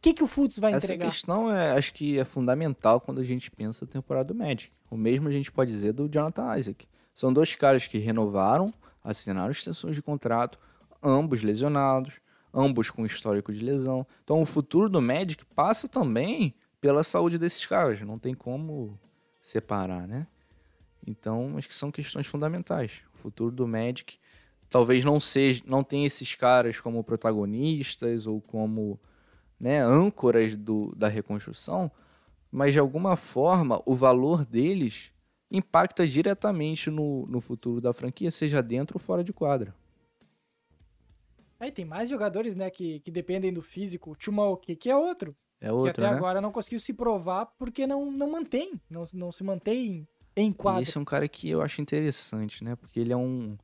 que, 0.00 0.14
que 0.14 0.22
o 0.22 0.26
Fultz 0.26 0.58
vai 0.58 0.72
Essa 0.72 0.86
entregar. 0.86 1.06
questão 1.10 1.54
é, 1.54 1.72
acho 1.72 1.92
que 1.92 2.18
é 2.18 2.24
fundamental 2.24 3.00
quando 3.00 3.20
a 3.20 3.24
gente 3.24 3.50
pensa 3.50 3.84
a 3.84 3.88
temporada 3.88 4.32
do 4.32 4.34
Magic. 4.34 4.72
O 4.90 4.96
mesmo 4.96 5.28
a 5.28 5.32
gente 5.32 5.52
pode 5.52 5.70
dizer 5.70 5.92
do 5.92 6.08
Jonathan 6.08 6.56
Isaac. 6.58 6.86
São 7.14 7.32
dois 7.32 7.54
caras 7.54 7.86
que 7.86 7.98
renovaram, 7.98 8.72
assinaram 9.02 9.50
extensões 9.50 9.94
de 9.94 10.02
contrato, 10.02 10.58
ambos 11.02 11.42
lesionados, 11.42 12.14
ambos 12.52 12.90
com 12.90 13.06
histórico 13.06 13.52
de 13.52 13.64
lesão. 13.64 14.06
Então 14.22 14.40
o 14.40 14.46
futuro 14.46 14.88
do 14.88 15.00
Magic 15.00 15.44
passa 15.54 15.88
também 15.88 16.54
pela 16.80 17.02
saúde 17.02 17.38
desses 17.38 17.64
caras. 17.66 18.00
Não 18.00 18.18
tem 18.18 18.34
como 18.34 18.98
separar, 19.40 20.06
né? 20.06 20.26
Então, 21.06 21.56
acho 21.56 21.66
que 21.66 21.74
são 21.74 21.90
questões 21.90 22.26
fundamentais. 22.26 22.92
O 23.14 23.18
futuro 23.18 23.50
do 23.50 23.66
Magic 23.66 24.18
talvez 24.70 25.04
não 25.04 25.20
seja, 25.20 25.62
não 25.66 25.82
tenha 25.82 26.06
esses 26.06 26.34
caras 26.34 26.80
como 26.80 27.04
protagonistas 27.04 28.26
ou 28.26 28.40
como 28.40 28.98
né, 29.60 29.80
âncoras 29.80 30.56
do, 30.56 30.94
da 30.96 31.08
reconstrução, 31.08 31.90
mas 32.50 32.72
de 32.72 32.78
alguma 32.78 33.14
forma 33.16 33.82
o 33.84 33.94
valor 33.94 34.44
deles 34.44 35.11
impacta 35.52 36.08
diretamente 36.08 36.90
no, 36.90 37.26
no 37.26 37.40
futuro 37.40 37.80
da 37.80 37.92
franquia, 37.92 38.30
seja 38.30 38.62
dentro 38.62 38.96
ou 38.96 39.00
fora 39.00 39.22
de 39.22 39.32
quadra. 39.32 39.74
Aí 41.60 41.70
tem 41.70 41.84
mais 41.84 42.08
jogadores, 42.08 42.56
né, 42.56 42.70
que, 42.70 42.98
que 43.00 43.10
dependem 43.10 43.52
do 43.52 43.62
físico. 43.62 44.12
O 44.12 44.16
Chumaoki, 44.18 44.74
que 44.74 44.90
é 44.90 44.96
outro. 44.96 45.36
É 45.60 45.66
que 45.66 45.72
outro, 45.72 46.04
até 46.04 46.10
né? 46.10 46.16
agora 46.16 46.40
não 46.40 46.50
conseguiu 46.50 46.80
se 46.80 46.92
provar 46.92 47.46
porque 47.56 47.86
não, 47.86 48.10
não 48.10 48.32
mantém. 48.32 48.80
Não, 48.90 49.04
não 49.12 49.30
se 49.30 49.44
mantém 49.44 50.08
em 50.34 50.52
quadra. 50.52 50.82
esse 50.82 50.96
é 50.96 51.00
um 51.00 51.04
cara 51.04 51.28
que 51.28 51.48
eu 51.48 51.60
acho 51.60 51.80
interessante, 51.80 52.64
né? 52.64 52.74
Porque 52.74 52.98
ele 52.98 53.12
é 53.12 53.16
um, 53.16 53.56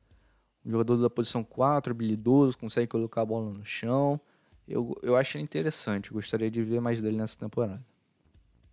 um 0.63 0.71
jogador 0.71 0.95
da 0.97 1.09
posição 1.09 1.43
4, 1.43 1.91
habilidoso, 1.91 2.57
consegue 2.57 2.87
colocar 2.87 3.21
a 3.21 3.25
bola 3.25 3.51
no 3.51 3.65
chão. 3.65 4.21
Eu, 4.67 4.95
eu 5.01 5.17
acho 5.17 5.35
ele 5.35 5.43
interessante, 5.43 6.13
gostaria 6.13 6.49
de 6.49 6.61
ver 6.61 6.79
mais 6.79 7.01
dele 7.01 7.17
nessa 7.17 7.37
temporada. 7.37 7.83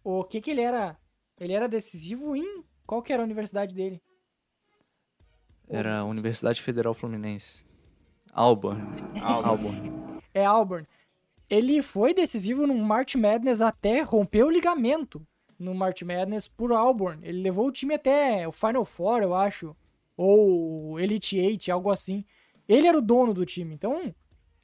O 0.05 0.23
que 0.23 0.41
que 0.41 0.51
ele 0.51 0.61
era? 0.61 0.97
Ele 1.41 1.55
era 1.55 1.67
decisivo 1.67 2.37
em 2.37 2.63
qual 2.87 3.03
que 3.03 3.13
era 3.13 3.23
a 3.23 3.25
universidade 3.25 3.75
dele? 3.75 4.01
Era 5.69 5.99
a 5.99 6.05
Universidade 6.05 6.63
Federal 6.63 6.95
Fluminense. 6.95 7.65
Auburn. 8.33 8.83
Auburn. 9.21 10.21
É 10.33 10.45
Auburn. 10.45 10.87
Ele 11.49 11.83
foi 11.83 12.13
decisivo 12.13 12.67
no 12.67 12.75
March 12.75 13.15
Madness 13.15 13.61
até 13.61 14.03
romper 14.03 14.45
o 14.45 14.51
ligamento 14.51 15.27
no 15.59 15.75
March 15.75 16.03
Madness 16.03 16.47
por 16.47 16.73
Auburn. 16.73 17.27
Ele 17.27 17.43
levou 17.43 17.67
o 17.69 17.73
time 17.73 17.95
até 17.95 18.47
o 18.47 18.53
Final 18.53 18.85
Four, 18.85 19.23
eu 19.23 19.35
acho, 19.35 19.75
ou 20.17 21.01
Elite 21.01 21.39
Eight, 21.39 21.71
algo 21.71 21.91
assim. 21.91 22.25
Ele 22.69 22.87
era 22.87 22.99
o 22.99 23.03
dono 23.03 23.33
do 23.33 23.47
time, 23.47 23.75
então 23.75 24.15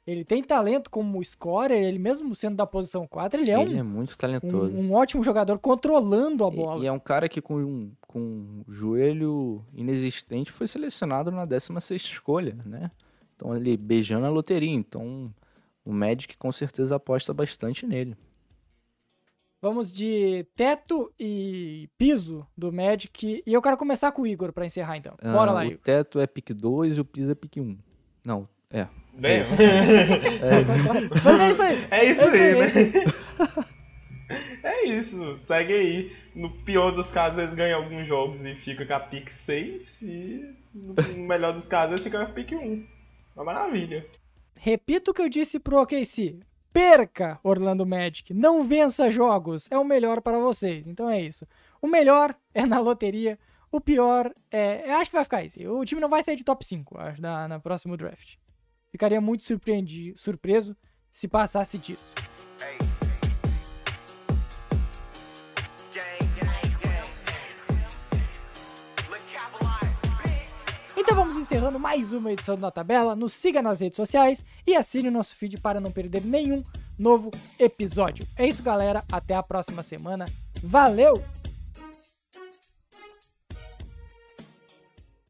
ele 0.05 0.25
tem 0.25 0.43
talento 0.43 0.89
como 0.89 1.23
scorer, 1.23 1.81
ele 1.81 1.97
mesmo 1.99 2.33
sendo 2.35 2.55
da 2.57 2.65
posição 2.67 3.07
4, 3.07 3.39
ele 3.41 3.51
é, 3.51 3.61
ele 3.61 3.75
um, 3.75 3.79
é 3.79 3.83
muito 3.83 4.17
talentoso. 4.17 4.73
um, 4.75 4.89
um 4.89 4.93
ótimo 4.93 5.23
jogador 5.23 5.57
controlando 5.59 6.45
a 6.45 6.49
E- 6.51 6.55
bola. 6.55 6.83
E, 6.83 6.87
é 6.87 6.91
um 6.91 6.99
cara 6.99 7.29
que 7.29 7.41
com 7.41 7.55
um, 7.57 7.91
com 8.07 8.19
um 8.19 8.63
joelho 8.67 9.65
inexistente 9.73 10.51
foi 10.51 10.67
selecionado 10.67 11.31
na 11.31 11.45
16ª 11.47 11.95
escolha, 11.95 12.57
né? 12.65 12.91
estão 13.31 13.51
ali 13.51 13.75
beijando 13.77 14.25
a 14.25 14.29
loteria. 14.29 14.69
Então 14.71 15.33
o 15.85 15.91
Magic 15.93 16.37
com 16.37 16.51
certeza 16.51 16.95
aposta 16.97 17.33
bastante 17.33 17.85
nele. 17.87 18.15
Vamos 19.61 19.91
de 19.91 20.45
teto 20.57 21.09
e 21.17 21.89
piso 21.97 22.45
do 22.57 22.71
Magic. 22.71 23.41
E 23.45 23.53
eu 23.53 23.61
quero 23.61 23.77
começar 23.77 24.11
com 24.11 24.23
o 24.23 24.27
Igor 24.27 24.51
para 24.51 24.65
encerrar 24.65 24.97
então. 24.97 25.15
Bora 25.21 25.51
Ah, 25.51 25.53
lá, 25.53 25.61
o 25.61 25.65
Igor. 25.65 25.77
teto 25.79 26.19
é 26.19 26.27
pick 26.27 26.49
2 26.53 26.97
e 26.97 27.01
o 27.01 27.05
piso 27.05 27.31
é 27.31 27.35
pick 27.35 27.57
1. 27.57 27.77
Não, 28.25 28.47
é. 28.69 28.87
Né? 29.15 29.41
isso. 29.41 29.55
Mas 31.23 31.39
é 31.39 31.49
isso 31.49 31.61
aí. 31.61 31.87
É 31.91 32.05
isso 32.05 32.21
É 32.21 32.25
isso 32.25 32.33
aí, 32.33 32.41
aí, 32.41 32.59
é 32.59 32.91
né? 32.93 33.03
É 34.63 34.85
isso, 34.87 35.35
segue 35.37 35.73
aí. 35.73 36.11
No 36.33 36.49
pior 36.49 36.91
dos 36.91 37.11
casos, 37.11 37.37
eles 37.37 37.53
ganham 37.53 37.83
alguns 37.83 38.07
jogos 38.07 38.43
e 38.43 38.55
fica 38.55 38.85
com 38.85 38.93
a 38.93 38.99
pick 38.99 39.29
6. 39.29 40.01
E 40.01 40.55
no 40.73 41.27
melhor 41.27 41.53
dos 41.53 41.67
casos, 41.67 41.91
eles 41.91 42.03
ficam 42.03 42.25
com 42.25 42.31
a 42.31 42.33
pick 42.33 42.53
1. 42.53 42.85
Uma 43.35 43.45
maravilha. 43.45 44.05
Repito 44.55 45.11
o 45.11 45.13
que 45.13 45.21
eu 45.21 45.29
disse 45.29 45.59
pro 45.59 45.81
OKC. 45.81 46.39
Perca 46.71 47.39
Orlando 47.43 47.85
Magic. 47.85 48.33
Não 48.33 48.63
vença 48.63 49.09
jogos. 49.09 49.69
É 49.69 49.77
o 49.77 49.83
melhor 49.83 50.21
para 50.21 50.39
vocês. 50.39 50.87
Então 50.87 51.09
é 51.09 51.21
isso. 51.21 51.45
O 51.81 51.87
melhor 51.87 52.35
é 52.53 52.65
na 52.65 52.79
loteria. 52.79 53.37
O 53.71 53.81
pior 53.81 54.33
é. 54.49 54.89
Eu 54.89 54.95
acho 54.95 55.09
que 55.09 55.15
vai 55.15 55.23
ficar 55.23 55.43
isso. 55.43 55.59
O 55.69 55.85
time 55.85 56.01
não 56.01 56.09
vai 56.09 56.23
sair 56.23 56.35
de 56.35 56.43
top 56.43 56.65
5, 56.65 56.97
acho, 56.99 57.21
na, 57.21 57.47
na 57.47 57.59
próximo 57.59 57.97
draft. 57.97 58.35
Ficaria 58.93 59.19
muito 59.19 59.43
surpreso 60.15 60.77
se 61.11 61.27
passasse 61.27 61.79
disso. 61.79 62.13
Então 70.95 71.15
vamos 71.15 71.37
encerrando 71.37 71.79
mais 71.79 72.13
uma 72.13 72.31
edição 72.31 72.55
do 72.55 72.61
Na 72.61 72.69
Tabela. 72.69 73.15
Nos 73.15 73.33
siga 73.33 73.63
nas 73.63 73.79
redes 73.79 73.95
sociais 73.95 74.45
e 74.65 74.75
assine 74.75 75.07
o 75.07 75.11
nosso 75.11 75.35
feed 75.35 75.59
para 75.59 75.81
não 75.81 75.91
perder 75.91 76.23
nenhum 76.23 76.61
novo 76.95 77.31
episódio. 77.57 78.27
É 78.37 78.47
isso, 78.47 78.61
galera. 78.61 79.03
Até 79.11 79.33
a 79.33 79.41
próxima 79.41 79.81
semana. 79.81 80.27
Valeu! 80.61 81.15